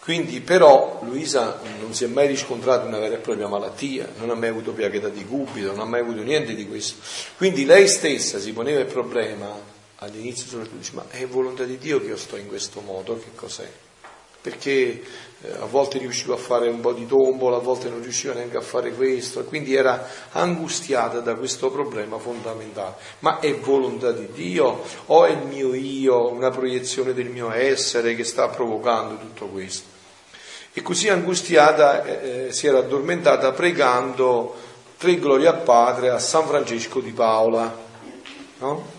Quindi 0.00 0.40
però 0.40 1.00
Luisa 1.02 1.60
non 1.80 1.92
si 1.92 2.04
è 2.04 2.06
mai 2.06 2.26
riscontrata 2.26 2.86
una 2.86 2.98
vera 2.98 3.16
e 3.16 3.18
propria 3.18 3.46
malattia, 3.46 4.08
non 4.16 4.30
ha 4.30 4.34
mai 4.34 4.48
avuto 4.48 4.72
piaghetta 4.72 5.08
di 5.08 5.24
cubito, 5.26 5.68
non 5.68 5.80
ha 5.80 5.84
mai 5.84 6.00
avuto 6.00 6.22
niente 6.22 6.54
di 6.54 6.66
questo. 6.66 6.96
Quindi 7.36 7.64
lei 7.64 7.88
stessa 7.88 8.38
si 8.38 8.52
poneva 8.52 8.80
il 8.80 8.86
problema 8.86 9.76
all'inizio 9.96 10.46
soprattutto 10.46 10.76
dice 10.76 10.92
ma 10.94 11.04
è 11.10 11.26
volontà 11.26 11.64
di 11.64 11.76
Dio 11.76 12.00
che 12.00 12.06
io 12.06 12.16
sto 12.16 12.36
in 12.36 12.46
questo 12.46 12.80
modo, 12.80 13.18
che 13.18 13.30
cos'è? 13.34 13.68
Perché 14.48 15.02
eh, 15.42 15.52
a 15.60 15.66
volte 15.66 15.98
riusciva 15.98 16.34
a 16.34 16.38
fare 16.38 16.68
un 16.68 16.80
po' 16.80 16.92
di 16.92 17.06
tombola, 17.06 17.56
a 17.56 17.60
volte 17.60 17.90
non 17.90 18.00
riusciva 18.00 18.32
neanche 18.32 18.56
a 18.56 18.62
fare 18.62 18.92
questo, 18.92 19.44
quindi 19.44 19.74
era 19.74 20.08
angustiata 20.32 21.20
da 21.20 21.34
questo 21.34 21.70
problema 21.70 22.18
fondamentale. 22.18 22.94
Ma 23.20 23.38
è 23.38 23.54
volontà 23.54 24.10
di 24.10 24.28
Dio 24.32 24.82
o 25.06 25.24
è 25.26 25.30
il 25.32 25.46
mio 25.46 25.74
io, 25.74 26.32
una 26.32 26.50
proiezione 26.50 27.12
del 27.12 27.28
mio 27.28 27.52
essere 27.52 28.14
che 28.14 28.24
sta 28.24 28.48
provocando 28.48 29.18
tutto 29.18 29.46
questo? 29.46 29.96
E 30.72 30.80
così 30.82 31.08
angustiata 31.08 32.04
eh, 32.04 32.46
eh 32.46 32.52
si 32.52 32.66
era 32.66 32.78
addormentata 32.78 33.52
pregando 33.52 34.54
tre 34.96 35.16
glorie 35.18 35.48
al 35.48 35.62
Padre 35.62 36.10
a 36.10 36.18
San 36.18 36.46
Francesco 36.46 37.00
di 37.00 37.12
Paola. 37.12 37.86
No? 38.60 38.96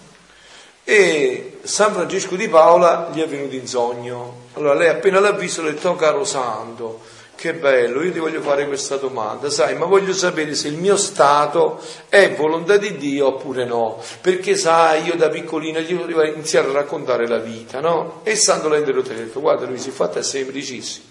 E 0.89 1.59
San 1.61 1.93
Francesco 1.93 2.35
di 2.35 2.49
Paola 2.49 3.11
gli 3.13 3.21
è 3.21 3.27
venuto 3.27 3.53
in 3.53 3.67
sogno. 3.67 4.47
Allora 4.53 4.73
lei 4.73 4.87
appena 4.87 5.19
l'ha 5.19 5.33
visto 5.33 5.61
ha 5.61 5.65
detto, 5.65 5.89
oh 5.89 5.95
caro 5.95 6.23
santo, 6.23 7.01
che 7.35 7.53
bello, 7.53 8.01
io 8.01 8.11
ti 8.11 8.17
voglio 8.17 8.41
fare 8.41 8.65
questa 8.65 8.95
domanda, 8.95 9.51
sai, 9.51 9.75
ma 9.75 9.85
voglio 9.85 10.13
sapere 10.13 10.55
se 10.55 10.67
il 10.67 10.77
mio 10.77 10.97
stato 10.97 11.79
è 12.09 12.33
volontà 12.33 12.77
di 12.77 12.97
Dio 12.97 13.27
oppure 13.27 13.65
no, 13.65 14.01
perché 14.19 14.55
sai, 14.55 15.03
io 15.03 15.15
da 15.15 15.29
piccolina 15.29 15.79
gli 15.79 15.93
volevo 15.93 16.23
iniziare 16.23 16.69
a 16.69 16.71
raccontare 16.71 17.27
la 17.27 17.37
vita, 17.37 17.79
no? 17.81 18.21
E 18.23 18.31
il 18.31 18.39
santo 18.39 18.67
l'ha 18.67 18.77
interrotto 18.77 19.11
e 19.11 19.13
ha 19.13 19.17
detto, 19.17 19.41
guarda 19.41 19.67
lui 19.67 19.77
è 19.77 19.91
fatto 19.91 20.17
è 20.17 20.23
semplicissimo. 20.23 21.05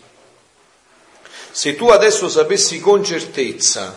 Se 1.53 1.77
tu 1.77 1.87
adesso 1.87 2.29
sapessi 2.29 2.81
con 2.81 3.05
certezza 3.05 3.97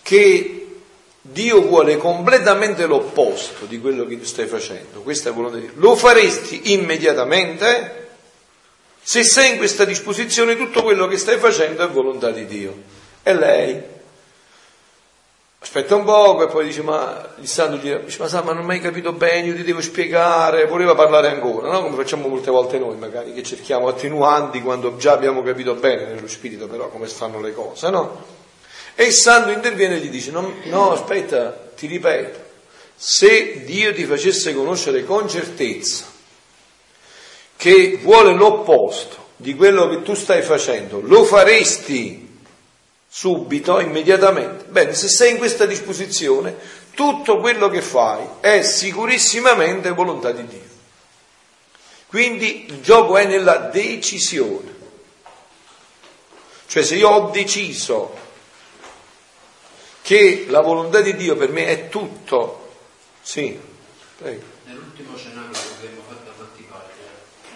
che 0.00 0.63
Dio 1.26 1.62
vuole 1.62 1.96
completamente 1.96 2.84
l'opposto 2.84 3.64
di 3.64 3.80
quello 3.80 4.04
che 4.04 4.18
tu 4.18 4.26
stai 4.26 4.46
facendo, 4.46 5.00
questa 5.00 5.30
è 5.30 5.32
volontà 5.32 5.56
di 5.56 5.62
Dio. 5.62 5.72
Lo 5.76 5.96
faresti 5.96 6.72
immediatamente 6.74 8.02
se 9.06 9.22
sei 9.22 9.52
in 9.52 9.56
questa 9.58 9.84
disposizione, 9.84 10.56
tutto 10.56 10.82
quello 10.82 11.06
che 11.06 11.18
stai 11.18 11.38
facendo 11.38 11.82
è 11.82 11.88
volontà 11.88 12.30
di 12.30 12.46
Dio. 12.46 12.74
E 13.22 13.34
lei 13.34 13.82
aspetta 15.58 15.94
un 15.94 16.04
poco 16.04 16.44
e 16.44 16.46
poi 16.48 16.64
dice, 16.64 16.82
ma 16.82 17.34
il 17.38 17.48
santo 17.48 17.76
dice, 17.76 18.04
ma 18.18 18.28
sa, 18.28 18.42
ma 18.42 18.52
non 18.52 18.68
hai 18.68 18.80
capito 18.80 19.12
bene, 19.12 19.48
io 19.48 19.54
ti 19.54 19.62
devo 19.62 19.82
spiegare, 19.82 20.66
voleva 20.66 20.94
parlare 20.94 21.28
ancora, 21.28 21.70
no? 21.70 21.82
Come 21.82 21.96
facciamo 21.96 22.28
molte 22.28 22.50
volte 22.50 22.78
noi, 22.78 22.96
magari, 22.96 23.32
che 23.32 23.42
cerchiamo 23.42 23.88
attenuanti 23.88 24.62
quando 24.62 24.96
già 24.96 25.12
abbiamo 25.12 25.42
capito 25.42 25.74
bene 25.74 26.04
nello 26.06 26.28
spirito 26.28 26.66
però 26.66 26.88
come 26.88 27.06
stanno 27.06 27.40
le 27.40 27.54
cose, 27.54 27.88
no? 27.88 28.33
E 28.94 29.04
il 29.04 29.12
santo 29.12 29.50
interviene 29.50 29.96
e 29.96 29.98
gli 29.98 30.08
dice, 30.08 30.30
no, 30.30 30.54
no 30.64 30.92
aspetta, 30.92 31.50
ti 31.76 31.86
ripeto, 31.86 32.42
se 32.94 33.64
Dio 33.64 33.92
ti 33.92 34.04
facesse 34.04 34.54
conoscere 34.54 35.04
con 35.04 35.28
certezza 35.28 36.04
che 37.56 37.98
vuole 38.02 38.34
l'opposto 38.34 39.30
di 39.36 39.54
quello 39.54 39.88
che 39.88 40.02
tu 40.02 40.14
stai 40.14 40.42
facendo, 40.42 41.00
lo 41.00 41.24
faresti 41.24 42.24
subito, 43.08 43.80
immediatamente. 43.80 44.64
Bene, 44.68 44.94
se 44.94 45.08
sei 45.08 45.32
in 45.32 45.38
questa 45.38 45.66
disposizione, 45.66 46.56
tutto 46.94 47.38
quello 47.38 47.68
che 47.68 47.82
fai 47.82 48.24
è 48.40 48.62
sicurissimamente 48.62 49.90
volontà 49.90 50.30
di 50.30 50.46
Dio. 50.46 50.72
Quindi 52.06 52.66
il 52.68 52.80
gioco 52.80 53.16
è 53.16 53.26
nella 53.26 53.56
decisione. 53.72 54.72
Cioè 56.66 56.82
se 56.82 56.94
io 56.94 57.08
ho 57.08 57.30
deciso 57.30 58.23
che 60.04 60.44
la 60.50 60.60
volontà 60.60 61.00
di 61.00 61.16
Dio 61.16 61.34
per 61.34 61.48
me 61.48 61.64
è 61.64 61.88
tutto. 61.88 62.76
Sì, 63.22 63.58
prego. 64.18 64.44
Nell'ultimo 64.66 65.16
cenacolo 65.16 65.56
che 65.80 65.86
abbiamo 65.88 66.02
fatto 66.06 66.28
a 66.28 66.44
parte, 66.68 66.92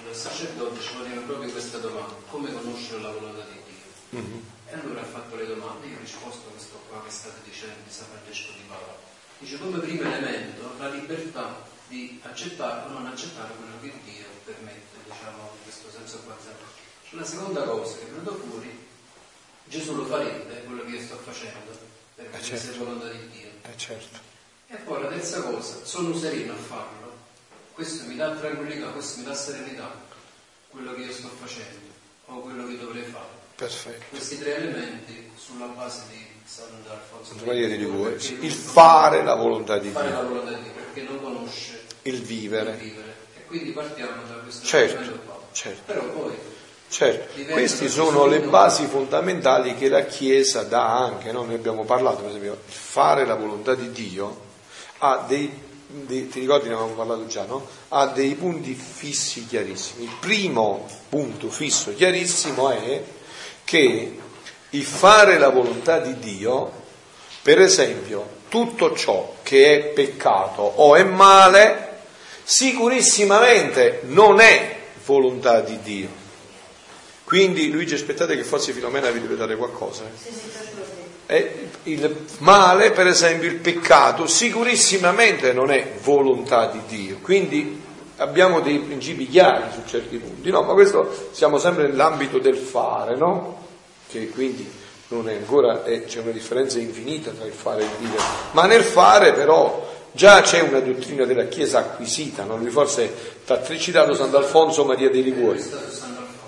il 0.08 0.16
sacerdote 0.16 0.80
ci 0.80 0.94
poneva 0.96 1.20
proprio 1.28 1.52
questa 1.52 1.76
domanda, 1.76 2.14
come 2.30 2.50
conoscere 2.50 3.02
la 3.02 3.12
volontà 3.12 3.44
di 3.52 3.60
Dio? 3.68 4.18
Mm-hmm. 4.18 4.40
E 4.64 4.72
allora 4.80 5.02
ha 5.02 5.04
fatto 5.04 5.36
le 5.36 5.44
domande, 5.44 5.88
io 5.88 5.96
ho 5.96 6.00
risposto 6.00 6.48
a 6.48 6.52
questo 6.52 6.80
qua 6.88 7.04
che 7.04 7.10
state 7.10 7.36
dicendo 7.44 7.84
di 7.84 7.92
San 7.92 8.06
Francesco 8.16 8.52
di 8.56 8.64
Paolo. 8.66 8.96
Dice 9.40 9.58
come 9.58 9.78
primo 9.80 10.02
elemento 10.08 10.72
la 10.78 10.88
libertà 10.88 11.68
di 11.88 12.18
accettare 12.24 12.88
o 12.88 12.92
non 12.92 13.06
accettare 13.08 13.52
quello 13.60 13.76
che 13.82 13.92
Dio 14.08 14.24
permette, 14.44 14.96
diciamo, 15.04 15.52
in 15.52 15.62
questo 15.64 15.90
senso 15.92 16.24
qua. 16.24 16.34
La 17.10 17.24
seconda 17.24 17.62
cosa 17.64 17.98
che 17.98 18.04
è 18.04 18.08
venuta 18.08 18.32
fuori, 18.32 18.86
Gesù 19.64 19.94
lo 19.94 20.06
farebbe, 20.06 20.64
quello 20.64 20.84
che 20.84 20.92
io 20.92 21.00
sto 21.02 21.16
facendo, 21.22 21.96
perché 22.18 22.36
eh 22.38 22.42
certo. 22.42 22.72
è 22.72 22.76
volontà 22.76 23.08
di 23.08 23.28
Dio. 23.30 23.48
Eh 23.62 23.76
certo. 23.76 24.18
E 24.66 24.76
poi 24.76 25.02
la 25.02 25.08
terza 25.08 25.40
cosa, 25.42 25.84
sono 25.84 26.14
sereno 26.16 26.52
a 26.52 26.56
farlo, 26.56 27.16
questo 27.72 28.04
mi 28.06 28.16
dà 28.16 28.32
tranquillità, 28.32 28.88
questo 28.88 29.20
mi 29.20 29.24
dà 29.24 29.34
serenità, 29.34 29.94
quello 30.68 30.94
che 30.94 31.02
io 31.02 31.12
sto 31.12 31.28
facendo 31.28 31.86
o 32.26 32.40
quello 32.40 32.66
che 32.66 32.78
dovrei 32.78 33.04
fare. 33.04 33.36
Perfetto. 33.54 34.04
Questi 34.10 34.38
tre 34.38 34.56
elementi 34.56 35.30
sulla 35.36 35.66
base 35.66 36.02
di 36.10 36.26
Sant'Alfonso 36.44 37.34
Maria 37.44 37.68
di 37.68 37.78
Ligure, 37.78 38.14
il 38.14 38.52
fare 38.52 39.22
la 39.22 39.34
volontà 39.34 39.78
di 39.78 39.90
fare 39.90 40.08
Dio. 40.08 40.16
Fare 40.16 40.22
la 40.22 40.28
volontà 40.28 40.56
di 40.56 40.62
Dio, 40.62 40.72
perché 40.72 41.02
non 41.02 41.22
conosce 41.22 41.84
il 42.02 42.20
vivere. 42.22 42.72
Il 42.72 42.76
vivere. 42.76 43.14
E 43.36 43.44
quindi 43.46 43.70
partiamo 43.70 44.22
da 44.26 44.34
questo 44.34 44.66
certo, 44.66 45.18
qua. 45.20 45.40
Certo. 45.52 45.92
Però 45.92 46.04
poi 46.10 46.36
Certo, 46.90 47.42
queste 47.50 47.88
sono 47.88 48.24
le 48.24 48.40
basi 48.40 48.86
fondamentali 48.86 49.74
che 49.74 49.88
la 49.88 50.06
Chiesa 50.06 50.62
dà 50.62 50.96
anche, 50.96 51.32
no? 51.32 51.44
noi 51.44 51.54
abbiamo 51.54 51.84
parlato 51.84 52.22
per 52.22 52.30
esempio, 52.30 52.58
fare 52.64 53.26
la 53.26 53.34
volontà 53.34 53.74
di 53.74 53.92
Dio 53.92 54.46
ha 54.98 55.24
dei, 55.28 55.52
dei 55.86 56.28
ti 56.28 56.40
ricordi 56.40 56.68
ne 56.68 56.74
avevamo 56.74 56.94
parlato 56.94 57.26
già, 57.26 57.44
no? 57.44 57.66
Ha 57.88 58.06
dei 58.06 58.34
punti 58.34 58.74
fissi 58.74 59.46
chiarissimi. 59.46 60.04
Il 60.04 60.16
primo 60.18 60.86
punto 61.10 61.50
fisso 61.50 61.94
chiarissimo 61.94 62.70
è 62.70 63.02
che 63.64 64.18
il 64.70 64.84
fare 64.84 65.38
la 65.38 65.50
volontà 65.50 65.98
di 65.98 66.18
Dio, 66.18 66.72
per 67.42 67.60
esempio, 67.60 68.36
tutto 68.48 68.94
ciò 68.94 69.34
che 69.42 69.76
è 69.76 69.84
peccato 69.88 70.62
o 70.62 70.96
è 70.96 71.04
male, 71.04 71.98
sicurissimamente 72.44 74.00
non 74.06 74.40
è 74.40 74.76
volontà 75.04 75.60
di 75.60 75.78
Dio 75.82 76.26
quindi 77.28 77.70
Luigi 77.70 77.92
aspettate 77.92 78.36
che 78.36 78.42
forse 78.42 78.72
Filomena 78.72 79.10
vi 79.10 79.20
deve 79.20 79.36
dare 79.36 79.54
qualcosa. 79.54 80.04
Eh, 81.26 81.68
il 81.82 82.24
male, 82.38 82.90
per 82.90 83.06
esempio, 83.06 83.50
il 83.50 83.56
peccato, 83.56 84.26
sicurissimamente 84.26 85.52
non 85.52 85.70
è 85.70 85.92
volontà 86.02 86.68
di 86.68 86.80
Dio. 86.88 87.18
Quindi 87.20 87.82
abbiamo 88.16 88.60
dei 88.60 88.78
principi 88.78 89.28
chiari 89.28 89.64
su 89.74 89.82
certi 89.86 90.16
punti, 90.16 90.48
no? 90.48 90.62
Ma 90.62 90.72
questo 90.72 91.28
siamo 91.32 91.58
sempre 91.58 91.88
nell'ambito 91.88 92.38
del 92.38 92.56
fare, 92.56 93.14
no? 93.14 93.62
Che 94.08 94.30
quindi 94.30 94.66
non 95.08 95.28
è 95.28 95.34
ancora, 95.34 95.84
è, 95.84 96.06
c'è 96.06 96.20
una 96.20 96.30
differenza 96.30 96.78
infinita 96.78 97.30
tra 97.32 97.44
il 97.44 97.52
fare 97.52 97.82
e 97.82 97.84
il 97.84 97.90
vivere. 97.98 98.22
Ma 98.52 98.64
nel 98.64 98.82
fare 98.82 99.34
però 99.34 99.86
già 100.12 100.40
c'è 100.40 100.60
una 100.60 100.80
dottrina 100.80 101.26
della 101.26 101.44
Chiesa 101.44 101.80
acquisita, 101.80 102.44
no? 102.44 102.56
Lui 102.56 102.70
forse 102.70 103.42
ti 103.44 103.52
ha 103.52 103.62
citato 103.76 104.14
Sant'Alfonso 104.14 104.86
Maria 104.86 105.10
dei 105.10 105.22
Liguori. 105.22 105.62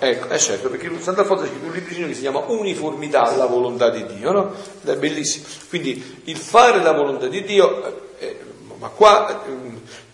Ecco, 0.03 0.29
è 0.29 0.37
certo, 0.39 0.69
perché 0.69 0.89
Sant'Alfonso 0.99 1.43
ha 1.43 1.47
scritto 1.47 1.67
un 1.67 1.73
libricino 1.73 2.07
che 2.07 2.15
si 2.15 2.21
chiama 2.21 2.39
Uniformità 2.47 3.21
alla 3.21 3.45
volontà 3.45 3.91
di 3.91 4.03
Dio, 4.07 4.31
no? 4.31 4.51
Ed 4.81 4.89
è 4.89 4.97
bellissimo. 4.97 5.45
Quindi 5.69 6.21
il 6.23 6.37
fare 6.37 6.81
la 6.81 6.93
volontà 6.93 7.27
di 7.27 7.43
Dio, 7.43 8.17
eh, 8.17 8.39
ma 8.79 8.87
qua 8.87 9.43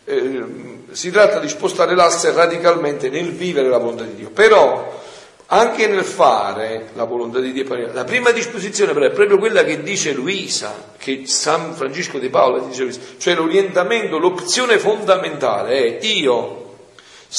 eh, 0.03 0.13
eh, 0.13 0.43
si 0.91 1.09
tratta 1.09 1.39
di 1.39 1.47
spostare 1.47 1.95
l'asse 1.95 2.33
radicalmente 2.33 3.07
nel 3.07 3.31
vivere 3.31 3.69
la 3.69 3.77
volontà 3.77 4.03
di 4.03 4.15
Dio. 4.15 4.29
Però 4.29 5.01
anche 5.45 5.87
nel 5.87 6.03
fare 6.03 6.89
la 6.95 7.05
volontà 7.05 7.39
di 7.39 7.53
Dio, 7.53 7.65
la 7.93 8.03
prima 8.03 8.31
disposizione 8.31 8.91
però 8.91 9.05
è 9.05 9.11
proprio 9.11 9.37
quella 9.37 9.63
che 9.63 9.83
dice 9.83 10.11
Luisa, 10.11 10.95
che 10.97 11.21
San 11.27 11.73
Francesco 11.75 12.19
di 12.19 12.27
Paola 12.27 12.59
dice 12.59 12.83
Luisa, 12.83 12.99
cioè 13.17 13.35
l'orientamento, 13.35 14.17
l'opzione 14.17 14.79
fondamentale 14.79 15.97
è 15.97 16.05
io 16.05 16.66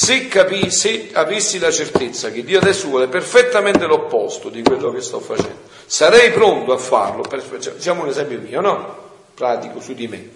se, 0.01 0.29
capi, 0.29 0.71
se 0.71 1.09
avessi 1.11 1.59
la 1.59 1.71
certezza 1.71 2.31
che 2.31 2.45
Dio 2.45 2.59
adesso 2.59 2.87
vuole 2.87 3.09
perfettamente 3.09 3.85
l'opposto 3.85 4.47
di 4.47 4.63
quello 4.63 4.93
che 4.93 5.01
sto 5.01 5.19
facendo, 5.19 5.59
sarei 5.85 6.31
pronto 6.31 6.71
a 6.71 6.77
farlo. 6.77 7.23
Per, 7.23 7.41
facciamo 7.41 8.03
un 8.03 8.07
esempio 8.07 8.39
mio, 8.39 8.61
no? 8.61 9.09
Pratico 9.33 9.81
su 9.81 9.93
di 9.93 10.07
me. 10.07 10.29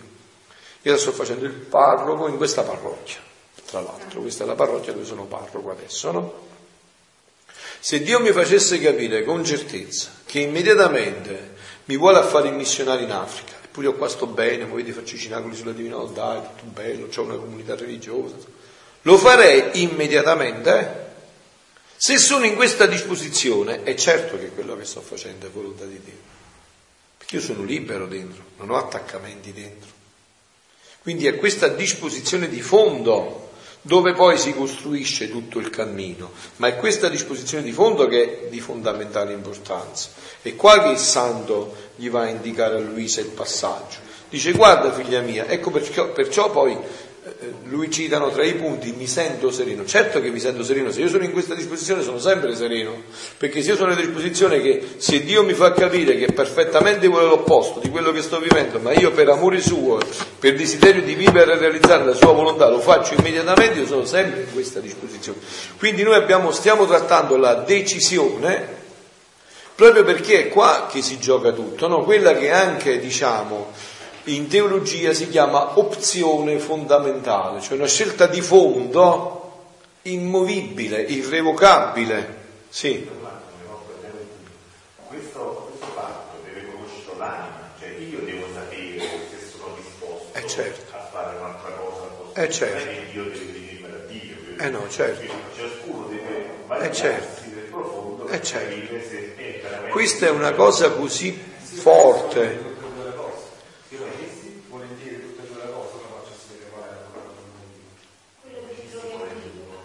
Io 0.81 0.97
sto 0.97 1.13
facendo 1.13 1.45
il 1.45 1.53
parroco 1.53 2.27
in 2.27 2.35
questa 2.35 2.63
parrocchia, 2.63 3.19
tra 3.65 3.79
l'altro, 3.79 4.19
questa 4.19 4.43
è 4.43 4.47
la 4.47 4.55
parrocchia 4.55 4.91
dove 4.91 5.05
sono 5.05 5.23
parroco 5.27 5.71
adesso, 5.71 6.11
no? 6.11 6.33
Se 7.79 8.01
Dio 8.01 8.19
mi 8.19 8.33
facesse 8.33 8.81
capire 8.81 9.23
con 9.23 9.45
certezza 9.45 10.09
che 10.25 10.39
immediatamente 10.39 11.53
mi 11.85 11.95
vuole 11.95 12.17
a 12.17 12.23
fare 12.23 12.49
il 12.49 12.55
missionario 12.55 13.05
in 13.05 13.13
Africa, 13.13 13.53
eppure 13.63 13.87
io 13.87 13.93
qua 13.93 14.09
sto 14.09 14.27
bene, 14.27 14.65
voi 14.65 14.83
faccio 14.91 15.15
i 15.15 15.19
cinacoli 15.19 15.55
sulla 15.55 15.71
divina 15.71 15.95
volontà, 15.95 16.53
tutto 16.53 16.69
bello, 16.69 17.07
ho 17.15 17.21
una 17.21 17.35
comunità 17.35 17.77
religiosa, 17.77 18.35
lo 19.03 19.17
farei 19.17 19.81
immediatamente. 19.81 21.01
Se 21.95 22.17
sono 22.17 22.45
in 22.45 22.55
questa 22.55 22.85
disposizione, 22.85 23.83
è 23.83 23.95
certo 23.95 24.37
che 24.37 24.49
quello 24.49 24.75
che 24.75 24.83
sto 24.83 25.01
facendo 25.01 25.47
è 25.47 25.49
volontà 25.49 25.85
di 25.85 26.01
Dio, 26.03 26.17
perché 27.17 27.37
io 27.37 27.41
sono 27.41 27.63
libero 27.63 28.07
dentro, 28.07 28.43
non 28.57 28.71
ho 28.71 28.77
attaccamenti 28.77 29.53
dentro. 29.53 29.89
Quindi 31.01 31.27
è 31.27 31.35
questa 31.35 31.67
disposizione 31.67 32.49
di 32.49 32.61
fondo 32.61 33.51
dove 33.85 34.13
poi 34.13 34.37
si 34.37 34.53
costruisce 34.53 35.29
tutto 35.29 35.59
il 35.59 35.69
cammino, 35.69 36.31
ma 36.57 36.67
è 36.67 36.77
questa 36.77 37.09
disposizione 37.09 37.63
di 37.63 37.73
fondo 37.73 38.07
che 38.07 38.45
è 38.45 38.49
di 38.49 38.61
fondamentale 38.61 39.33
importanza. 39.33 40.09
È 40.41 40.55
qua 40.55 40.81
che 40.81 40.91
il 40.91 40.97
santo 40.97 41.75
gli 41.97 42.09
va 42.09 42.21
a 42.21 42.29
indicare 42.29 42.77
a 42.77 42.79
Luisa 42.79 43.19
il 43.19 43.27
passaggio. 43.27 43.99
Dice 44.29 44.53
guarda 44.53 44.93
figlia 44.93 45.19
mia, 45.19 45.47
ecco 45.47 45.69
perciò, 45.69 46.11
perciò 46.11 46.49
poi 46.49 46.71
eh, 46.73 47.12
lui 47.65 47.89
citano 47.91 48.29
tra 48.31 48.43
i 48.43 48.53
punti 48.53 48.93
mi 48.97 49.07
sento 49.07 49.51
sereno. 49.51 49.85
Certo 49.85 50.21
che 50.21 50.29
mi 50.29 50.39
sento 50.39 50.63
sereno, 50.63 50.91
se 50.91 51.01
io 51.01 51.07
sono 51.07 51.23
in 51.23 51.31
questa 51.31 51.55
disposizione 51.55 52.01
sono 52.01 52.19
sempre 52.19 52.55
sereno, 52.55 53.03
perché 53.37 53.61
se 53.61 53.71
io 53.71 53.75
sono 53.75 53.89
nella 53.89 54.01
disposizione 54.01 54.61
che 54.61 54.95
se 54.97 55.23
Dio 55.23 55.43
mi 55.43 55.53
fa 55.53 55.73
capire 55.73 56.15
che 56.17 56.25
è 56.25 56.33
perfettamente 56.33 57.07
quello 57.07 57.27
l'opposto 57.27 57.79
di 57.79 57.89
quello 57.89 58.11
che 58.11 58.21
sto 58.21 58.39
vivendo, 58.39 58.79
ma 58.79 58.93
io 58.93 59.11
per 59.11 59.29
amore 59.29 59.61
suo, 59.61 59.99
per 60.39 60.55
desiderio 60.55 61.01
di 61.01 61.15
vivere 61.15 61.53
e 61.53 61.57
realizzare 61.57 62.05
la 62.05 62.13
sua 62.13 62.33
volontà 62.33 62.69
lo 62.69 62.79
faccio 62.79 63.13
immediatamente, 63.15 63.79
io 63.79 63.87
sono 63.87 64.05
sempre 64.05 64.41
in 64.41 64.51
questa 64.51 64.79
disposizione. 64.79 65.39
Quindi 65.77 66.03
noi 66.03 66.15
abbiamo, 66.15 66.51
stiamo 66.51 66.85
trattando 66.85 67.37
la 67.37 67.55
decisione 67.55 68.81
proprio 69.75 70.03
perché 70.03 70.45
è 70.45 70.47
qua 70.49 70.87
che 70.91 71.01
si 71.01 71.19
gioca 71.19 71.51
tutto, 71.51 71.87
no? 71.87 72.03
quella 72.03 72.35
che 72.35 72.51
anche 72.51 72.99
diciamo 72.99 73.71
in 74.25 74.47
teologia 74.47 75.13
si 75.13 75.27
chiama 75.29 75.77
opzione 75.77 76.59
fondamentale, 76.59 77.59
cioè 77.61 77.77
una 77.77 77.87
scelta 77.87 78.27
di 78.27 78.41
fondo 78.41 79.41
immovibile, 80.03 81.01
irrevocabile. 81.01 82.41
Sì. 82.69 83.07
Questo, 85.07 85.71
questo 85.77 85.85
fatto 85.93 86.37
deve 86.45 86.67
conoscere 86.71 87.17
l'anima, 87.17 87.71
cioè 87.79 87.89
io 87.89 88.19
devo 88.19 88.45
sapere 88.53 88.99
se 89.29 89.47
sono 89.57 89.75
disposto 89.75 90.29
eh 90.33 90.47
certo. 90.47 90.95
a 90.95 91.07
fare 91.11 91.37
un'altra 91.37 91.69
cosa 91.71 92.03
eh 92.35 92.49
certo. 92.49 92.89
che 92.89 93.05
Dio 93.11 93.23
deve 93.25 93.45
venire 93.45 93.89
da 93.89 93.97
Dio, 94.07 94.35
eh 94.57 94.69
no, 94.69 94.89
certo. 94.89 95.33
ciascuno 95.55 96.07
deve 96.07 96.37
eh 96.37 96.49
vagliarsi 96.65 97.01
certo. 97.01 97.41
nel 97.53 97.63
profondo 97.65 98.27
eh 98.27 98.41
certo. 98.41 98.95
Questa 99.89 100.25
è 100.25 100.29
una 100.31 100.53
cosa 100.53 100.89
così 100.91 101.39
forte. 101.61 102.72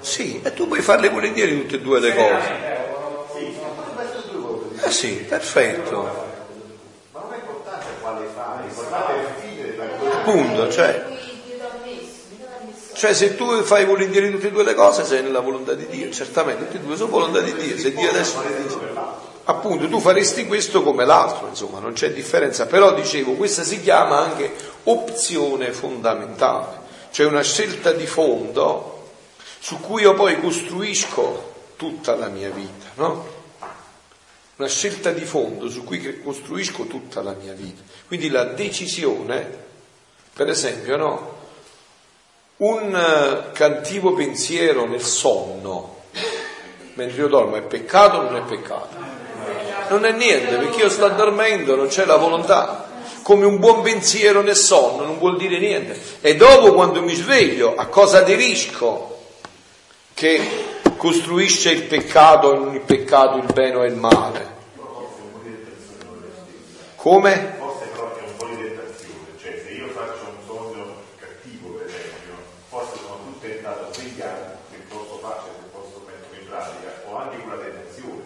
Sì, 0.01 0.41
e 0.43 0.55
tu 0.55 0.67
puoi 0.69 0.81
farle 0.81 1.09
volentieri 1.09 1.61
tutte 1.61 1.77
e 1.77 1.81
due 1.81 2.01
le 2.01 2.15
cose. 2.15 2.77
Eh 4.85 4.91
sì, 4.91 5.15
perfetto. 5.29 6.03
Ma 7.13 7.21
non 7.21 7.33
è 7.33 7.37
importante 7.37 7.87
quale 8.01 8.27
fare, 8.35 8.63
l'importante 8.67 9.13
è 9.13 9.47
vivere 9.47 9.77
la 9.77 9.87
cosa. 9.87 10.17
Appunto, 10.19 10.71
cioè, 10.71 11.05
cioè 12.93 13.13
se 13.13 13.37
tu 13.37 13.63
fai 13.63 13.85
volentieri 13.85 14.31
tutte 14.31 14.49
e 14.49 14.51
due 14.53 14.65
le 14.65 14.75
cose 14.75 15.05
sei 15.05 15.23
nella 15.23 15.41
volontà 15.41 15.75
di 15.75 15.87
Dio, 15.87 16.11
certamente 16.11 16.65
tutte 16.67 16.79
e 16.79 16.81
due 16.81 16.97
sono 16.97 17.11
volontà 17.11 17.41
di 17.41 17.55
Dio, 17.55 17.77
se 17.77 17.93
Dio 17.93 18.09
adesso 18.09 18.41
ti 18.41 18.63
dice, 18.63 18.79
appunto 19.45 19.89
tu 19.89 19.99
faresti 19.99 20.47
questo 20.47 20.83
come 20.83 21.05
l'altro, 21.05 21.49
insomma 21.49 21.81
non 21.81 21.93
c'è 21.93 22.13
differenza, 22.13 22.67
però 22.67 22.95
dicevo 22.95 23.33
questa 23.33 23.63
si 23.63 23.81
chiama 23.81 24.19
anche 24.19 24.53
opzione 24.85 25.73
fondamentale, 25.73 26.81
cioè 27.11 27.27
una 27.27 27.43
scelta 27.43 27.93
di 27.93 28.07
fondo 28.07 28.98
su 29.59 29.81
cui 29.81 30.03
io 30.03 30.15
poi 30.15 30.41
costruisco 30.41 31.55
tutta 31.77 32.17
la 32.17 32.29
mia 32.29 32.51
vita, 32.51 32.87
no? 32.95 33.37
Una 34.57 34.69
scelta 34.69 35.13
di 35.13 35.25
fondo 35.25 35.69
su 35.69 35.85
cui 35.85 36.21
costruisco 36.21 36.85
tutta 36.85 37.23
la 37.23 37.33
mia 37.33 37.53
vita. 37.53 37.81
Quindi 38.09 38.29
la 38.29 38.45
decisione, 38.45 39.49
per 40.33 40.49
esempio, 40.49 40.97
no? 40.97 41.37
Un 42.57 42.95
eh, 42.95 43.53
cattivo 43.53 44.15
pensiero 44.15 44.85
nel 44.87 45.03
sonno, 45.03 46.03
mentre 46.95 47.21
io 47.21 47.29
dormo, 47.29 47.55
è 47.55 47.63
peccato 47.63 48.17
o 48.17 48.23
non 48.23 48.35
è 48.35 48.43
peccato? 48.43 48.97
Non 49.91 50.05
è 50.05 50.11
niente, 50.11 50.57
perché 50.57 50.81
io 50.81 50.89
sto 50.91 51.09
dormendo, 51.11 51.77
non 51.77 51.87
c'è 51.87 52.05
la 52.05 52.17
volontà. 52.17 52.87
Come 53.23 53.45
un 53.45 53.59
buon 53.59 53.83
pensiero 53.83 54.43
nel 54.43 54.57
sonno 54.57 55.05
non 55.05 55.19
vuol 55.19 55.37
dire 55.37 55.59
niente. 55.59 55.99
E 56.21 56.35
dopo 56.35 56.73
quando 56.75 57.01
mi 57.01 57.15
sveglio, 57.15 57.77
a 57.77 57.87
cosa 57.87 58.19
aderisco? 58.19 59.18
Che 60.19 60.41
costruisce 60.97 61.71
il 61.71 61.85
peccato 61.85 62.53
non 62.53 62.75
il 62.75 62.81
peccato, 62.81 63.37
il 63.37 63.53
bene 63.53 63.77
o 63.77 63.85
il 63.85 63.95
male. 63.95 64.57
Come? 66.97 67.55
Forse 67.57 67.87
però 67.87 68.17
è 68.17 68.23
un 68.27 68.37
po' 68.37 68.47
di 68.47 68.57
tentazione, 68.57 69.31
cioè 69.41 69.63
se 69.63 69.71
io 69.71 69.87
faccio 69.95 70.27
un 70.27 70.43
sogno 70.45 70.95
cattivo 71.21 71.79
per 71.79 71.87
esempio, 71.87 72.35
forse 72.69 72.97
sono 72.99 73.31
più 73.31 73.49
tentato 73.49 73.87
a 73.87 73.93
svegliare 73.95 74.59
che 74.73 74.79
posso 74.89 75.19
fare, 75.23 75.39
se 75.47 75.71
posso 75.71 76.03
metterlo 76.05 76.35
in 76.35 76.49
pratica, 76.51 76.91
ho 77.07 77.17
anche 77.17 77.37
quella 77.39 77.63
tentazione. 77.63 78.23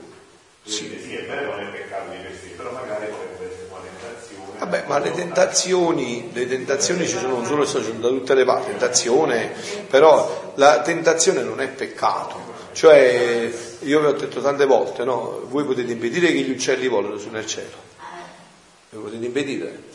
Quindi 0.64 0.97
sì, 0.97 1.14
è 1.14 1.27
vero 1.27 1.51
non 1.51 1.60
è 1.60 1.70
peccato 1.77 2.09
di 2.09 2.16
per 2.24 2.32
sé, 2.40 2.48
però 2.56 2.73
magari 2.73 3.12
potrebbe 3.12 3.52
essere 3.52 3.69
una 3.69 3.81
tentazione. 3.85 4.52
Vabbè, 4.72 4.84
ma 4.86 4.98
le 4.98 5.10
tentazioni, 5.10 6.30
le 6.32 6.48
tentazioni 6.48 7.06
ci 7.06 7.18
sono 7.18 7.34
non 7.34 7.44
solo 7.44 7.66
sono 7.66 7.90
da 8.00 8.08
tutte 8.08 8.32
le 8.32 8.46
parti, 8.46 8.70
tentazione, 8.70 9.52
però 9.86 10.54
la 10.54 10.80
tentazione 10.80 11.42
non 11.42 11.60
è 11.60 11.68
peccato. 11.68 12.50
Cioè, 12.72 13.52
io 13.80 14.00
vi 14.00 14.06
ho 14.06 14.12
detto 14.12 14.40
tante 14.40 14.64
volte, 14.64 15.04
no? 15.04 15.42
Voi 15.50 15.64
potete 15.64 15.92
impedire 15.92 16.28
che 16.28 16.38
gli 16.38 16.50
uccelli 16.50 16.88
volano 16.88 17.18
su 17.18 17.28
nel 17.28 17.44
cielo. 17.44 17.90
Lo 18.90 19.00
potete 19.00 19.26
impedire. 19.26 19.90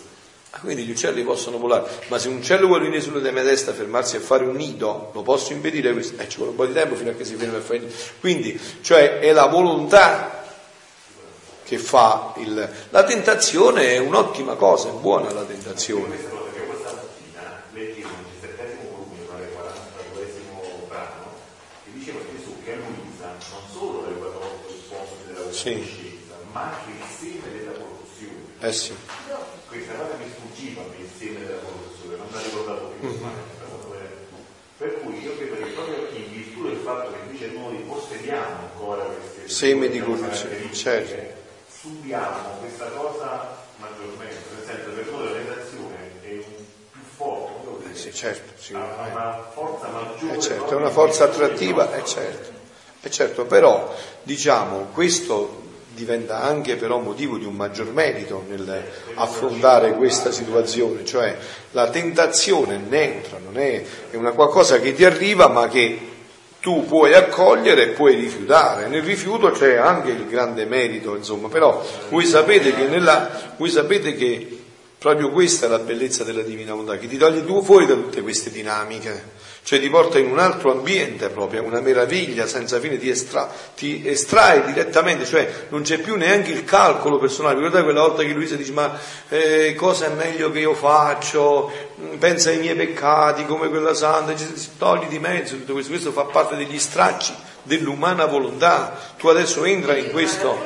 Ah, 0.51 0.59
quindi 0.59 0.83
gli 0.83 0.91
uccelli 0.91 1.23
possono 1.23 1.57
volare, 1.57 1.89
ma 2.09 2.19
se 2.19 2.27
un 2.27 2.35
uccello 2.35 2.67
vuole 2.67 2.83
venire 2.83 3.01
sulla 3.01 3.31
mia 3.31 3.43
testa, 3.43 3.73
fermarsi 3.73 4.15
a 4.15 4.19
fare 4.19 4.45
un 4.45 4.55
nido, 4.55 5.09
lo 5.11 5.23
posso 5.23 5.53
impedire 5.53 5.91
questo? 5.91 6.21
Eh, 6.21 6.29
ci 6.29 6.37
vuole 6.37 6.51
un 6.51 6.57
po' 6.57 6.67
di 6.67 6.73
tempo 6.73 6.93
fino 6.93 7.09
a 7.09 7.13
che 7.13 7.25
si 7.25 7.33
ferma 7.33 7.57
a 7.57 7.61
fare 7.61 7.77
il 7.77 7.83
nido. 7.85 7.95
Quindi, 8.19 8.59
cioè, 8.81 9.17
è 9.17 9.31
la 9.33 9.47
volontà 9.47 10.36
che 11.67 11.77
fa 11.77 12.31
il... 12.37 12.69
La 12.91 13.03
tentazione 13.03 13.89
è 13.89 13.97
un'ottima 13.97 14.55
cosa, 14.55 14.87
è 14.87 14.93
buona 14.93 15.33
la 15.33 15.43
tentazione. 15.43 16.15
Questa 16.15 16.29
cosa 16.29 16.51
che 16.53 16.61
questa 16.65 16.91
mattina 16.95 17.61
leggevo 17.73 18.07
nel 18.07 18.39
settesimo 18.39 18.83
volume, 18.95 19.19
pare 19.27 19.51
42esimo 19.51 20.87
brano, 20.87 21.27
che 21.83 21.91
diceva 21.91 22.19
Gesù 22.31 22.55
che 22.63 22.71
a 22.71 22.75
Luisa 22.77 23.35
non 23.51 23.63
solo 23.69 24.05
aveva 24.07 24.27
tolto 24.31 24.71
il 24.71 24.81
posto 24.87 25.15
della 25.27 25.51
Sì. 25.51 26.23
ma 26.53 26.71
anche 26.71 26.89
il 26.95 27.03
seme 27.03 27.51
della 27.51 27.71
corruzione. 27.75 28.47
Eh 28.61 28.71
sì. 28.71 28.95
Questa 29.67 29.91
cosa 29.91 30.15
mi 30.23 30.31
sfuggiva 30.31 30.81
il 30.97 31.09
seme 31.19 31.39
della 31.45 31.59
corruzione, 31.67 32.15
non 32.15 32.27
mi 32.31 32.37
ha 32.37 32.41
ricordato 32.47 32.93
più. 32.97 33.09
Vero. 33.11 34.15
Per 34.77 35.01
cui 35.01 35.19
io 35.21 35.35
credo 35.35 35.55
che 35.55 35.65
proprio 35.75 36.07
in 36.15 36.31
virtù 36.31 36.63
del 36.63 36.77
fatto 36.77 37.11
che 37.11 37.17
invece 37.27 37.51
noi 37.51 37.75
possediamo 37.83 38.55
ancora 38.71 39.03
queste 39.03 39.49
Seme 39.49 39.89
di 39.89 39.99
corruzione, 39.99 40.71
certo. 40.71 41.45
Subiamo 41.79 42.57
questa 42.59 42.85
cosa 42.85 43.65
maggiormente, 43.77 44.35
nel 44.55 44.65
senso 44.65 44.89
per 44.89 45.11
noi 45.11 45.25
la 45.25 45.31
tentazione 45.31 45.95
è 46.21 46.31
un 46.33 46.65
più 46.91 47.01
forte, 47.15 47.53
dire, 47.79 47.91
Eh 47.91 47.95
sì, 47.95 48.13
certo, 48.13 48.77
ha 48.77 49.07
una 49.11 49.49
forza 49.53 49.87
maggiore. 49.87 50.35
Eh 50.35 50.39
certo, 50.39 50.69
è 50.69 50.75
una 50.75 50.89
forza 50.89 51.23
attrattiva, 51.25 51.93
è 51.93 52.03
certo. 52.03 52.55
È 52.99 53.09
certo, 53.09 53.45
però 53.45 53.95
diciamo 54.23 54.87
questo 54.91 55.65
diventa 55.93 56.41
anche 56.41 56.75
però 56.75 56.99
motivo 56.99 57.37
di 57.37 57.45
un 57.45 57.55
maggior 57.55 57.91
merito 57.91 58.43
nell'affrontare 58.47 59.93
questa 59.93 60.31
situazione, 60.31 61.05
cioè 61.05 61.35
la 61.71 61.89
tentazione 61.89 62.75
è 62.75 62.77
neutra, 62.77 63.37
non 63.37 63.57
è, 63.57 63.83
è 64.11 64.15
una 64.15 64.31
qualcosa 64.31 64.79
che 64.79 64.93
ti 64.93 65.05
arriva 65.05 65.47
ma 65.47 65.67
che 65.67 66.16
tu 66.59 66.85
puoi 66.85 67.13
accogliere 67.13 67.83
e 67.83 67.87
puoi 67.89 68.15
rifiutare. 68.15 68.87
Nel 68.87 69.03
rifiuto 69.03 69.51
c'è 69.51 69.75
anche 69.75 70.11
il 70.11 70.27
grande 70.27 70.65
merito, 70.65 71.15
insomma, 71.15 71.47
però 71.47 71.85
voi 72.09 72.25
sapete 72.25 72.73
che, 72.73 72.85
nella, 72.85 73.53
voi 73.57 73.69
sapete 73.69 74.15
che 74.15 74.63
proprio 74.97 75.29
questa 75.29 75.67
è 75.67 75.69
la 75.69 75.79
bellezza 75.79 76.23
della 76.23 76.41
divina 76.41 76.71
volontà, 76.71 76.97
che 76.97 77.07
ti 77.07 77.17
toglie 77.17 77.45
tu 77.45 77.61
fuori 77.63 77.85
da 77.85 77.93
tutte 77.93 78.21
queste 78.21 78.51
dinamiche, 78.51 79.35
cioè 79.67 79.81
ti 79.81 79.89
porta 79.89 80.17
in 80.17 80.31
un 80.31 80.39
altro 80.39 80.71
ambiente 80.71 81.27
proprio, 81.27 81.61
una 81.61 81.81
meraviglia 81.81 82.47
senza 82.47 82.79
fine, 82.79 82.97
ti, 82.97 83.09
estra- 83.09 83.51
ti 83.75 84.07
estrae 84.07 84.63
direttamente, 84.63 85.25
cioè 85.25 85.65
non 85.67 85.81
c'è 85.81 85.97
più 85.97 86.15
neanche 86.15 86.51
il 86.51 86.63
calcolo 86.63 87.17
personale. 87.17 87.55
Ricordate 87.55 87.83
quella 87.83 87.99
volta 87.99 88.23
che 88.23 88.31
Luisa 88.31 88.55
dice 88.55 88.71
ma 88.71 88.97
eh, 89.27 89.75
cosa 89.75 90.05
è 90.05 90.09
meglio 90.13 90.51
che 90.51 90.59
io 90.59 90.73
faccio? 90.73 91.69
Mm, 91.99 92.15
Pensa 92.15 92.49
ai 92.49 92.59
miei 92.59 92.75
peccati 92.75 93.45
come 93.45 93.67
quella 93.67 93.93
santa, 93.93 94.33
togli 94.77 95.07
di 95.07 95.19
mezzo 95.19 95.57
tutto 95.57 95.73
questo, 95.73 95.91
questo 95.91 96.11
fa 96.13 96.23
parte 96.23 96.55
degli 96.55 96.79
stracci 96.79 97.33
dell'umana 97.63 98.23
volontà. 98.25 98.97
Tu 99.17 99.27
adesso 99.27 99.65
entra 99.65 99.97
in 99.97 100.11
questo. 100.11 100.57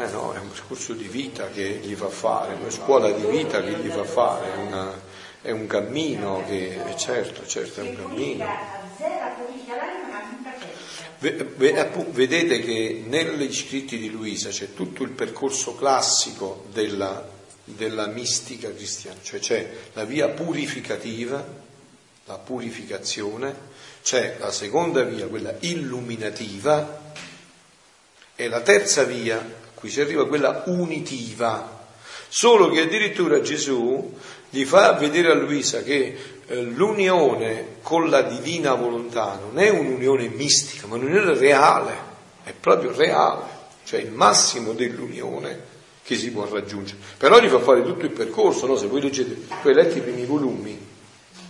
Eh 0.00 0.06
no, 0.12 0.32
è 0.32 0.38
un 0.38 0.52
percorso 0.52 0.92
di 0.92 1.08
vita 1.08 1.48
che 1.52 1.80
gli 1.82 1.96
fa 1.96 2.06
fare, 2.06 2.54
una 2.60 2.70
scuola 2.70 3.10
di 3.10 3.26
vita 3.26 3.60
che 3.60 3.70
gli 3.72 3.88
fa 3.90 4.04
fare, 4.04 4.52
una- 4.64 5.06
è 5.48 5.50
un 5.50 5.66
cammino 5.66 6.44
che, 6.46 6.76
è 6.84 6.94
certo, 6.94 7.46
certo, 7.46 7.80
è 7.80 7.88
un 7.88 7.96
cammino. 7.96 8.46
Vedete 12.10 12.60
che 12.60 13.04
negli 13.06 13.54
scritti 13.54 13.96
di 13.96 14.10
Luisa 14.10 14.50
c'è 14.50 14.74
tutto 14.74 15.04
il 15.04 15.10
percorso 15.12 15.74
classico 15.74 16.66
della, 16.70 17.26
della 17.64 18.08
mistica 18.08 18.70
cristiana, 18.74 19.20
cioè 19.22 19.40
c'è 19.40 19.70
la 19.94 20.04
via 20.04 20.28
purificativa, 20.28 21.42
la 22.26 22.36
purificazione, 22.36 23.54
c'è 24.02 24.36
la 24.38 24.52
seconda 24.52 25.02
via, 25.02 25.28
quella 25.28 25.54
illuminativa, 25.60 27.12
e 28.36 28.48
la 28.48 28.60
terza 28.60 29.04
via, 29.04 29.42
qui 29.72 29.88
si 29.88 30.02
arriva 30.02 30.28
quella 30.28 30.64
unitiva. 30.66 31.86
Solo 32.30 32.68
che 32.68 32.82
addirittura 32.82 33.40
Gesù 33.40 34.14
gli 34.50 34.64
fa 34.64 34.92
vedere 34.92 35.30
a 35.30 35.34
Luisa 35.34 35.82
che 35.82 36.16
eh, 36.46 36.62
l'unione 36.62 37.76
con 37.82 38.08
la 38.08 38.22
divina 38.22 38.74
volontà 38.74 39.38
non 39.40 39.58
è 39.58 39.68
un'unione 39.68 40.28
mistica, 40.28 40.86
ma 40.86 40.96
un'unione 40.96 41.34
reale, 41.34 41.94
è 42.44 42.52
proprio 42.52 42.94
reale, 42.94 43.44
cioè 43.84 44.00
il 44.00 44.10
massimo 44.10 44.72
dell'unione 44.72 45.76
che 46.02 46.16
si 46.16 46.30
può 46.30 46.48
raggiungere. 46.48 46.98
Però 47.18 47.38
gli 47.38 47.48
fa 47.48 47.58
fare 47.58 47.82
tutto 47.82 48.06
il 48.06 48.12
percorso, 48.12 48.66
no? 48.66 48.76
se 48.76 48.86
voi 48.86 49.02
leggete, 49.02 49.46
tu 49.60 49.68
hai 49.68 49.74
letto 49.74 49.98
i 49.98 50.00
primi 50.00 50.24
volumi. 50.24 50.86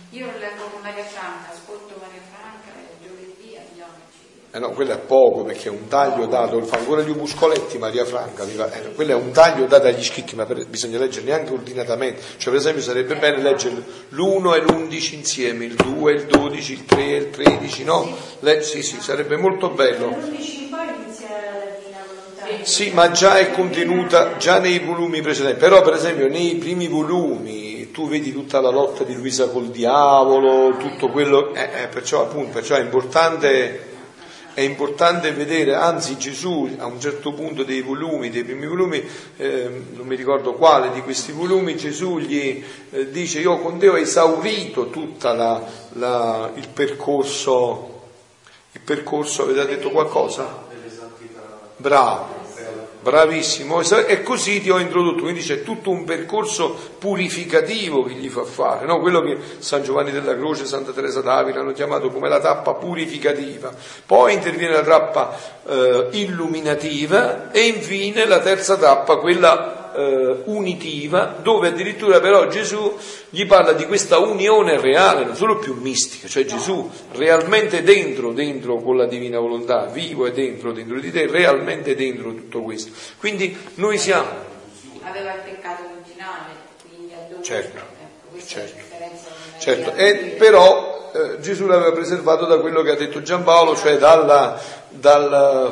Io 0.09 0.25
leggo 0.37 0.63
con 0.65 0.81
Maria 0.81 1.05
Franca, 1.05 1.53
ascolto 1.53 1.95
Maria 2.01 2.19
Franca 2.29 2.77
e 2.77 3.07
giovedì 3.07 3.55
andiamoci. 3.55 4.38
Eh 4.51 4.57
no, 4.57 4.71
quello 4.71 4.93
è 4.93 4.97
poco 4.97 5.43
perché 5.43 5.67
è 5.67 5.71
un 5.71 5.87
taglio 5.87 6.25
dato, 6.25 6.59
fa 6.63 6.77
ancora 6.77 7.03
gli 7.03 7.11
opuscoletti 7.11 7.77
Maria 7.77 8.03
Franca, 8.03 8.43
eh, 8.45 8.93
quello 8.95 9.11
è 9.11 9.13
un 9.13 9.29
taglio 9.29 9.65
dato 9.65 9.85
agli 9.85 10.03
scritti, 10.03 10.35
ma 10.35 10.45
per, 10.45 10.65
bisogna 10.65 10.97
leggerli 10.97 11.31
anche 11.31 11.53
ordinatamente. 11.53 12.19
Cioè, 12.37 12.51
per 12.51 12.55
esempio, 12.55 12.81
sarebbe 12.81 13.15
bene 13.15 13.43
leggere 13.43 13.75
l'1 14.09 14.55
e 14.55 14.59
l'11 14.61 15.13
insieme, 15.13 15.65
il 15.65 15.75
2, 15.75 16.13
il 16.13 16.25
12, 16.25 16.73
il 16.73 16.85
3 16.85 17.01
e 17.03 17.15
il 17.17 17.29
13, 17.29 17.83
no? 17.83 18.11
Le, 18.39 18.63
sì, 18.63 18.81
sì, 18.81 18.99
sarebbe 18.99 19.37
molto 19.37 19.69
bello. 19.69 20.17
Sì, 22.63 22.89
ma 22.89 23.11
già 23.11 23.37
è 23.37 23.51
contenuta 23.51 24.37
già 24.37 24.57
nei 24.57 24.79
volumi 24.79 25.21
precedenti, 25.21 25.59
però 25.59 25.83
per 25.83 25.93
esempio 25.93 26.27
nei 26.27 26.55
primi 26.55 26.87
volumi 26.87 27.91
tu 27.91 28.07
vedi 28.07 28.33
tutta 28.33 28.59
la 28.59 28.71
lotta 28.71 29.03
di 29.03 29.13
Luisa 29.13 29.49
col 29.49 29.67
diavolo, 29.67 30.75
tutto 30.77 31.09
quello, 31.09 31.53
eh, 31.53 31.83
eh, 31.83 31.87
perciò 31.87 32.23
appunto, 32.23 32.53
perciò 32.53 32.75
è 32.75 32.81
importante, 32.81 33.88
è 34.59 34.63
importante 34.63 35.31
vedere, 35.31 35.73
anzi 35.73 36.17
Gesù 36.17 36.75
a 36.79 36.85
un 36.85 36.99
certo 36.99 37.31
punto 37.31 37.63
dei 37.63 37.79
volumi, 37.79 38.29
dei 38.29 38.43
primi 38.43 38.67
volumi, 38.67 39.01
eh, 39.37 39.83
non 39.93 40.05
mi 40.05 40.17
ricordo 40.17 40.55
quale 40.55 40.91
di 40.91 41.01
questi 41.01 41.31
volumi, 41.31 41.77
Gesù 41.77 42.19
gli 42.19 42.61
eh, 42.89 43.09
dice 43.09 43.39
io 43.39 43.57
con 43.59 43.79
te 43.79 43.87
ho 43.87 43.97
esaurito 43.97 44.89
tutto 44.89 45.29
il 45.29 46.67
percorso, 46.73 48.01
il 48.73 48.81
percorso, 48.81 49.43
avete 49.43 49.65
detto 49.65 49.91
qualcosa? 49.91 50.67
Bravo, 51.77 52.38
bravissimo, 53.01 53.81
e 53.81 54.23
così 54.23 54.61
ti 54.61 54.69
ho 54.69 54.77
introdotto, 54.77 55.23
quindi 55.23 55.41
c'è 55.41 55.63
tutto 55.63 55.89
un 55.89 56.03
percorso 56.03 56.75
purificativo 56.99 58.03
che 58.03 58.13
gli 58.13 58.29
fa 58.29 58.43
fare, 58.43 58.85
no? 58.85 58.99
quello 58.99 59.21
che 59.21 59.37
San 59.59 59.83
Giovanni 59.83 60.11
della 60.11 60.35
Croce 60.35 60.65
Santa 60.65 60.91
Teresa 60.91 61.21
d'Avila 61.21 61.61
hanno 61.61 61.71
chiamato 61.71 62.09
come 62.09 62.27
la 62.27 62.39
tappa 62.39 62.73
purificativa, 62.73 63.73
poi 64.05 64.33
interviene 64.33 64.73
la 64.73 64.83
tappa 64.83 65.37
eh, 65.67 66.07
illuminativa 66.11 67.51
e 67.51 67.61
infine 67.67 68.25
la 68.25 68.39
terza 68.39 68.75
tappa, 68.75 69.15
quella 69.17 69.78
eh, 69.95 70.41
unitiva, 70.45 71.35
dove 71.41 71.69
addirittura 71.69 72.19
però 72.19 72.47
Gesù 72.47 72.97
gli 73.29 73.45
parla 73.45 73.73
di 73.73 73.85
questa 73.85 74.19
unione 74.19 74.79
reale, 74.79 75.25
non 75.25 75.35
solo 75.35 75.57
più 75.57 75.75
mistica, 75.75 76.27
cioè 76.27 76.45
Gesù 76.45 76.89
realmente 77.13 77.83
dentro, 77.83 78.31
dentro 78.31 78.77
con 78.77 78.97
la 78.97 79.05
divina 79.05 79.39
volontà, 79.39 79.85
vivo 79.85 80.25
e 80.25 80.31
dentro, 80.31 80.71
dentro 80.71 80.99
di 80.99 81.11
te, 81.11 81.27
realmente 81.27 81.95
dentro 81.95 82.33
tutto 82.33 82.61
questo. 82.61 82.91
Quindi 83.17 83.55
noi 83.75 83.97
siamo... 83.97 84.47
Aveva 85.01 85.33
il 85.33 85.41
peccato 85.43 85.83
originale, 85.83 86.53
quindi 86.87 87.13
ha 87.13 87.27
dovuto... 87.27 87.43
Certo, 87.43 87.77
ecco, 87.77 88.45
certo. 88.45 89.31
certo. 89.59 89.93
E, 89.95 90.35
però 90.37 91.11
eh, 91.13 91.39
Gesù 91.39 91.65
l'aveva 91.65 91.91
preservato 91.91 92.45
da 92.45 92.59
quello 92.59 92.81
che 92.81 92.91
ha 92.91 92.95
detto 92.95 93.21
Giampaolo, 93.21 93.75
cioè 93.75 93.97
dalla, 93.97 94.59
dal 94.89 95.71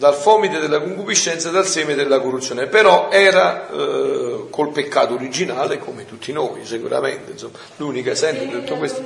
dal 0.00 0.14
fomite 0.14 0.58
della 0.58 0.80
concupiscenza 0.80 1.50
e 1.50 1.52
dal 1.52 1.66
seme 1.66 1.94
della 1.94 2.20
corruzione, 2.20 2.68
però 2.68 3.10
era 3.10 3.68
eh, 3.68 4.46
col 4.48 4.72
peccato 4.72 5.12
originale 5.12 5.78
come 5.78 6.06
tutti 6.06 6.32
noi, 6.32 6.64
sicuramente, 6.64 7.32
insomma, 7.32 7.58
l'unica 7.76 8.12
esempio 8.12 8.46
di 8.46 8.50
tutto 8.50 8.76
questo. 8.76 9.04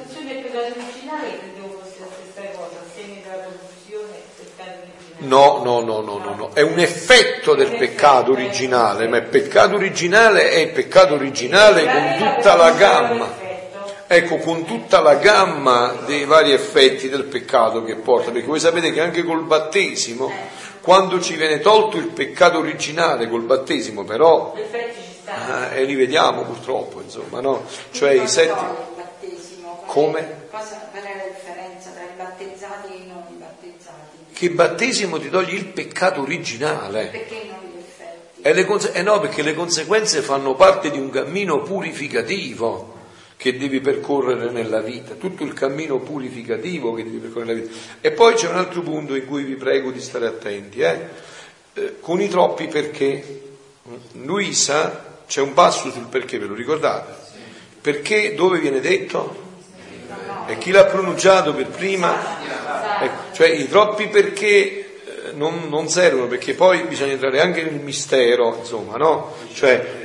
No, 5.18 5.62
no, 5.64 5.80
no, 5.80 6.00
no, 6.00 6.18
no, 6.18 6.34
no, 6.36 6.50
è 6.52 6.60
un 6.60 6.78
effetto 6.78 7.56
del 7.56 7.74
peccato 7.76 8.30
originale, 8.30 9.08
ma 9.08 9.16
il 9.16 9.24
peccato 9.24 9.74
originale 9.74 10.50
è 10.50 10.58
il 10.58 10.70
peccato 10.70 11.14
originale 11.14 11.86
con 11.86 12.34
tutta 12.34 12.54
la 12.54 12.70
gamma. 12.70 13.42
Ecco, 14.06 14.36
con 14.36 14.64
tutta 14.64 15.00
la 15.00 15.14
gamma 15.14 16.02
dei 16.04 16.24
vari 16.24 16.52
effetti 16.52 17.08
del 17.08 17.24
peccato 17.24 17.82
che 17.82 17.96
porta, 17.96 18.30
perché 18.30 18.46
voi 18.46 18.60
sapete 18.60 18.92
che 18.92 19.00
anche 19.00 19.24
col 19.24 19.42
battesimo 19.42 20.30
quando 20.84 21.18
ci 21.18 21.34
viene 21.34 21.60
tolto 21.60 21.96
il 21.96 22.08
peccato 22.08 22.58
originale 22.58 23.26
col 23.26 23.40
battesimo, 23.40 24.04
però 24.04 24.54
eh, 24.54 25.80
e 25.80 25.84
li 25.84 25.94
vediamo 25.94 26.42
purtroppo, 26.42 27.00
insomma, 27.00 27.40
no? 27.40 27.64
Cioè 27.90 28.12
i 28.12 28.28
sette. 28.28 28.92
Come? 29.86 30.48
Cosa 30.50 30.86
qual 30.90 31.04
è 31.04 31.16
la 31.16 31.32
differenza 31.34 31.88
tra 31.88 32.02
i 32.02 32.16
battezzati 32.18 32.92
e 32.92 32.96
i 32.96 33.06
non 33.06 33.24
battezzati? 33.38 34.34
Che 34.34 34.50
battesimo 34.50 35.18
ti 35.18 35.30
toglie 35.30 35.56
il 35.56 35.64
peccato 35.68 36.20
originale. 36.20 37.06
Perché 37.06 37.48
non? 37.50 37.82
E 38.42 38.52
le 38.52 38.64
conse- 38.66 38.92
eh 38.92 39.00
no, 39.00 39.20
perché 39.20 39.40
le 39.40 39.54
conseguenze 39.54 40.20
fanno 40.20 40.54
parte 40.54 40.90
di 40.90 40.98
un 40.98 41.08
cammino 41.08 41.62
purificativo 41.62 42.93
che 43.36 43.56
devi 43.56 43.80
percorrere 43.80 44.50
nella 44.50 44.80
vita, 44.80 45.14
tutto 45.14 45.44
il 45.44 45.52
cammino 45.52 45.98
purificativo 45.98 46.94
che 46.94 47.04
devi 47.04 47.18
percorrere 47.18 47.54
nella 47.54 47.66
vita. 47.66 47.78
E 48.00 48.12
poi 48.12 48.34
c'è 48.34 48.48
un 48.48 48.56
altro 48.56 48.80
punto 48.82 49.14
in 49.14 49.26
cui 49.26 49.42
vi 49.44 49.54
prego 49.54 49.90
di 49.90 50.00
stare 50.00 50.26
attenti, 50.26 50.80
eh? 50.80 51.00
Eh, 51.74 51.96
con 52.00 52.20
i 52.20 52.28
troppi 52.28 52.68
perché. 52.68 53.42
Luisa, 54.12 55.20
c'è 55.26 55.42
un 55.42 55.52
passo 55.52 55.90
sul 55.90 56.06
perché, 56.06 56.38
ve 56.38 56.46
lo 56.46 56.54
ricordate? 56.54 57.12
Perché 57.80 58.34
dove 58.34 58.58
viene 58.58 58.80
detto? 58.80 59.42
E 60.46 60.56
chi 60.58 60.70
l'ha 60.70 60.84
pronunciato 60.84 61.54
per 61.54 61.66
prima? 61.66 63.02
Ecco, 63.02 63.34
cioè 63.34 63.48
i 63.48 63.68
troppi 63.68 64.08
perché 64.08 64.46
eh, 64.46 65.32
non, 65.34 65.68
non, 65.68 65.88
servono, 65.88 66.26
perché 66.26 66.54
poi 66.54 66.82
bisogna 66.84 67.12
entrare 67.12 67.40
anche 67.40 67.62
nel 67.62 67.80
mistero, 67.80 68.56
insomma, 68.58 68.96
no? 68.96 69.34
Cioè, 69.52 70.03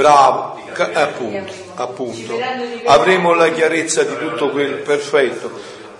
Bravo, 0.00 0.58
appunto, 0.94 1.52
appunto. 1.74 2.38
Avremo 2.86 3.34
la 3.34 3.50
chiarezza 3.50 4.02
di 4.02 4.16
tutto 4.16 4.48
quel 4.48 4.76
perfetto. 4.76 5.50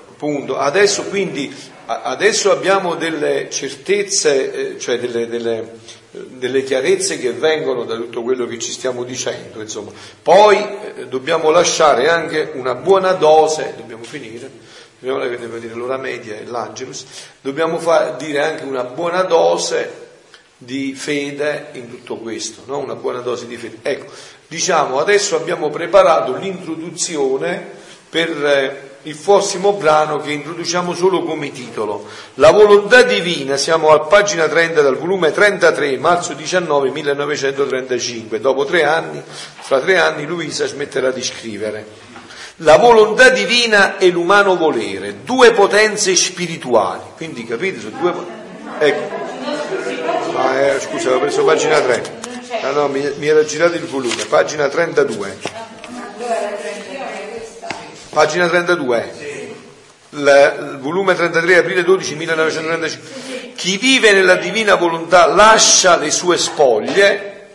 Appunto. 0.09 0.57
Adesso 0.57 1.05
quindi 1.05 1.55
adesso 1.85 2.51
abbiamo 2.51 2.95
delle 2.95 3.51
certezze, 3.51 4.75
eh, 4.75 4.79
cioè 4.79 4.99
delle, 4.99 5.29
delle, 5.29 5.73
delle, 6.11 6.63
chiarezze 6.63 7.19
che 7.19 7.33
vengono 7.33 7.85
da 7.85 7.97
tutto 7.97 8.23
quello 8.23 8.47
che 8.47 8.59
ci 8.59 8.71
stiamo 8.71 9.05
dicendo, 9.05 9.61
insomma. 9.61 9.91
Poi 10.23 10.57
eh, 10.97 11.07
dobbiamo 11.09 11.51
lasciare 11.51 12.09
anche 12.09 12.53
una 12.55 12.75
buona 12.75 13.13
dose, 13.13 13.75
dobbiamo 13.77 14.05
finire, 14.05 14.51
dobbiamo 14.99 15.59
dire 15.59 15.75
l'ora 15.75 15.99
media 15.99 16.37
e 16.37 16.47
l'Angelus, 16.47 17.05
dobbiamo 17.43 17.79
fa, 17.79 18.15
dire 18.19 18.43
anche 18.43 18.65
una 18.65 18.85
buona 18.85 19.23
dose 19.23 20.09
di 20.63 20.93
fede 20.95 21.69
in 21.73 21.89
tutto 21.89 22.17
questo, 22.17 22.65
no? 22.67 22.79
una 22.79 22.95
buona 22.95 23.21
dose 23.21 23.47
di 23.47 23.57
fede. 23.57 23.79
Ecco, 23.81 24.13
diciamo, 24.47 24.99
adesso 24.99 25.35
abbiamo 25.35 25.71
preparato 25.71 26.37
l'introduzione 26.37 27.67
per 28.11 28.29
eh, 28.29 28.89
il 29.05 29.17
prossimo 29.17 29.73
brano 29.73 30.19
che 30.19 30.33
introduciamo 30.33 30.93
solo 30.93 31.23
come 31.23 31.51
titolo. 31.51 32.07
La 32.35 32.51
volontà 32.51 33.03
divina, 33.03 33.57
siamo 33.57 33.89
a 33.89 34.01
pagina 34.01 34.49
30 34.49 34.83
dal 34.83 34.99
volume 34.99 35.31
33, 35.31 35.97
marzo 35.97 36.35
19 36.35 36.91
1935. 36.91 38.39
Dopo 38.39 38.67
tre 38.67 38.85
anni, 38.85 39.23
fra 39.25 39.81
tre 39.81 39.99
anni 39.99 40.27
Luisa 40.27 40.67
smetterà 40.67 41.11
di 41.11 41.23
scrivere. 41.23 42.09
La 42.57 42.77
volontà 42.77 43.31
divina 43.31 43.97
e 43.97 44.11
l'umano 44.11 44.59
volere, 44.59 45.23
due 45.25 45.53
potenze 45.53 46.15
spirituali. 46.15 47.05
Quindi 47.17 47.47
capite, 47.47 47.81
sono 47.81 47.97
due 47.99 48.13
potenze. 48.13 48.39
Ecco. 48.81 49.30
Ah, 50.43 50.59
eh, 50.59 50.81
scusa, 50.81 51.09
avevo 51.09 51.21
preso 51.21 51.45
pagina 51.45 51.79
3. 51.79 52.19
Ah, 52.63 52.71
no, 52.71 52.89
mi, 52.89 53.07
mi 53.19 53.27
era 53.27 53.45
girato 53.45 53.75
il 53.75 53.85
volume, 53.85 54.25
pagina 54.25 54.69
32. 54.69 55.37
Pagina 58.09 58.49
32. 58.49 59.13
Il, 60.11 60.57
il 60.59 60.79
volume 60.81 61.15
33, 61.15 61.59
aprile 61.59 61.85
12, 61.85 62.15
1935. 62.15 63.53
Chi 63.55 63.77
vive 63.77 64.13
nella 64.13 64.37
divina 64.37 64.77
volontà 64.77 65.27
lascia 65.27 65.97
le 65.97 66.11
sue 66.11 66.39
spoglie, 66.39 67.49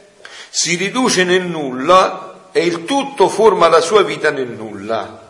si 0.50 0.76
riduce 0.76 1.24
nel 1.24 1.42
nulla 1.42 2.50
e 2.52 2.64
il 2.64 2.86
tutto 2.86 3.30
forma 3.30 3.68
la 3.68 3.82
sua 3.82 4.04
vita 4.04 4.30
nel 4.30 4.50
nulla 4.50 5.25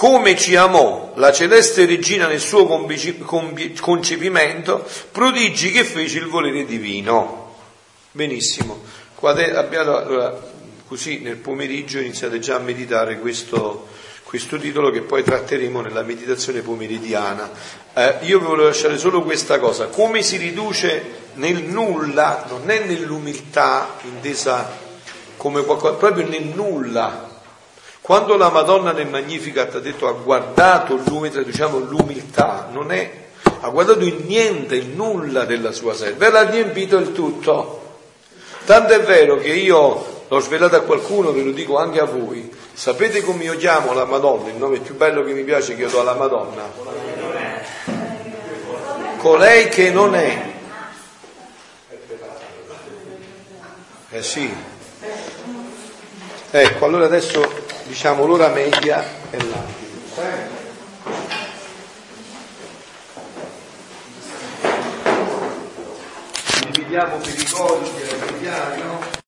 come 0.00 0.34
ci 0.34 0.56
amò 0.56 1.12
la 1.16 1.30
celeste 1.30 1.84
regina 1.84 2.26
nel 2.26 2.40
suo 2.40 2.64
concepimento, 2.64 4.88
prodigi 5.12 5.70
che 5.70 5.84
fece 5.84 6.20
il 6.20 6.24
volere 6.24 6.64
divino. 6.64 7.56
Benissimo. 8.10 8.80
abbiamo, 9.20 9.96
allora, 9.96 10.40
così 10.86 11.18
nel 11.18 11.36
pomeriggio 11.36 11.98
iniziate 11.98 12.38
già 12.38 12.54
a 12.54 12.60
meditare 12.60 13.18
questo, 13.18 13.88
questo 14.22 14.56
titolo 14.56 14.90
che 14.90 15.02
poi 15.02 15.22
tratteremo 15.22 15.82
nella 15.82 16.02
meditazione 16.02 16.62
pomeridiana. 16.62 17.50
Eh, 17.92 18.20
io 18.22 18.38
vi 18.38 18.46
volevo 18.46 18.68
lasciare 18.68 18.96
solo 18.96 19.20
questa 19.20 19.58
cosa, 19.58 19.88
come 19.88 20.22
si 20.22 20.38
riduce 20.38 21.02
nel 21.34 21.64
nulla, 21.64 22.46
non 22.48 22.70
è 22.70 22.86
nell'umiltà 22.86 23.98
intesa 24.04 24.78
come 25.36 25.62
qualcosa, 25.62 25.96
proprio 25.96 26.26
nel 26.26 26.46
nulla. 26.46 27.29
Quando 28.10 28.36
la 28.36 28.50
Madonna 28.50 28.90
nel 28.90 29.06
Magnificat 29.06 29.76
ha 29.76 29.78
detto 29.78 30.08
ha 30.08 30.12
guardato 30.12 30.98
traduciamo 30.98 31.78
l'umiltà, 31.78 32.68
non 32.72 32.90
è, 32.90 33.08
ha 33.60 33.68
guardato 33.68 34.00
il 34.00 34.24
niente, 34.26 34.74
il 34.74 34.88
nulla 34.88 35.44
della 35.44 35.70
sua 35.70 35.94
sé, 35.94 36.14
ve 36.14 36.28
l'ha 36.28 36.50
riempito 36.50 36.96
il 36.96 37.12
tutto. 37.12 37.98
Tanto 38.64 38.94
è 38.94 39.00
vero 39.02 39.36
che 39.36 39.52
io 39.52 40.24
l'ho 40.26 40.40
svelato 40.40 40.74
a 40.74 40.80
qualcuno, 40.80 41.30
ve 41.30 41.44
lo 41.44 41.52
dico 41.52 41.78
anche 41.78 42.00
a 42.00 42.04
voi, 42.04 42.52
sapete 42.72 43.22
come 43.22 43.44
io 43.44 43.56
chiamo 43.56 43.92
la 43.92 44.06
Madonna, 44.06 44.48
il 44.48 44.56
nome 44.56 44.80
più 44.80 44.96
bello 44.96 45.22
che 45.22 45.32
mi 45.32 45.44
piace 45.44 45.76
che 45.76 45.82
io 45.82 45.88
do 45.88 46.00
alla 46.00 46.14
Madonna? 46.14 46.62
Colei 49.18 49.68
che 49.68 49.90
non 49.92 50.16
è. 50.16 50.52
Eh 54.10 54.22
sì. 54.24 54.52
Ecco, 56.52 56.84
allora 56.84 57.04
adesso 57.04 57.48
diciamo 57.84 58.26
l'ora 58.26 58.48
media 58.48 59.04
è 59.30 59.36
l'attimo. 59.36 59.78
Dividiamo 66.72 67.16
per 67.18 67.38
i 67.38 67.44
codici, 67.44 68.82
no? 68.82 69.19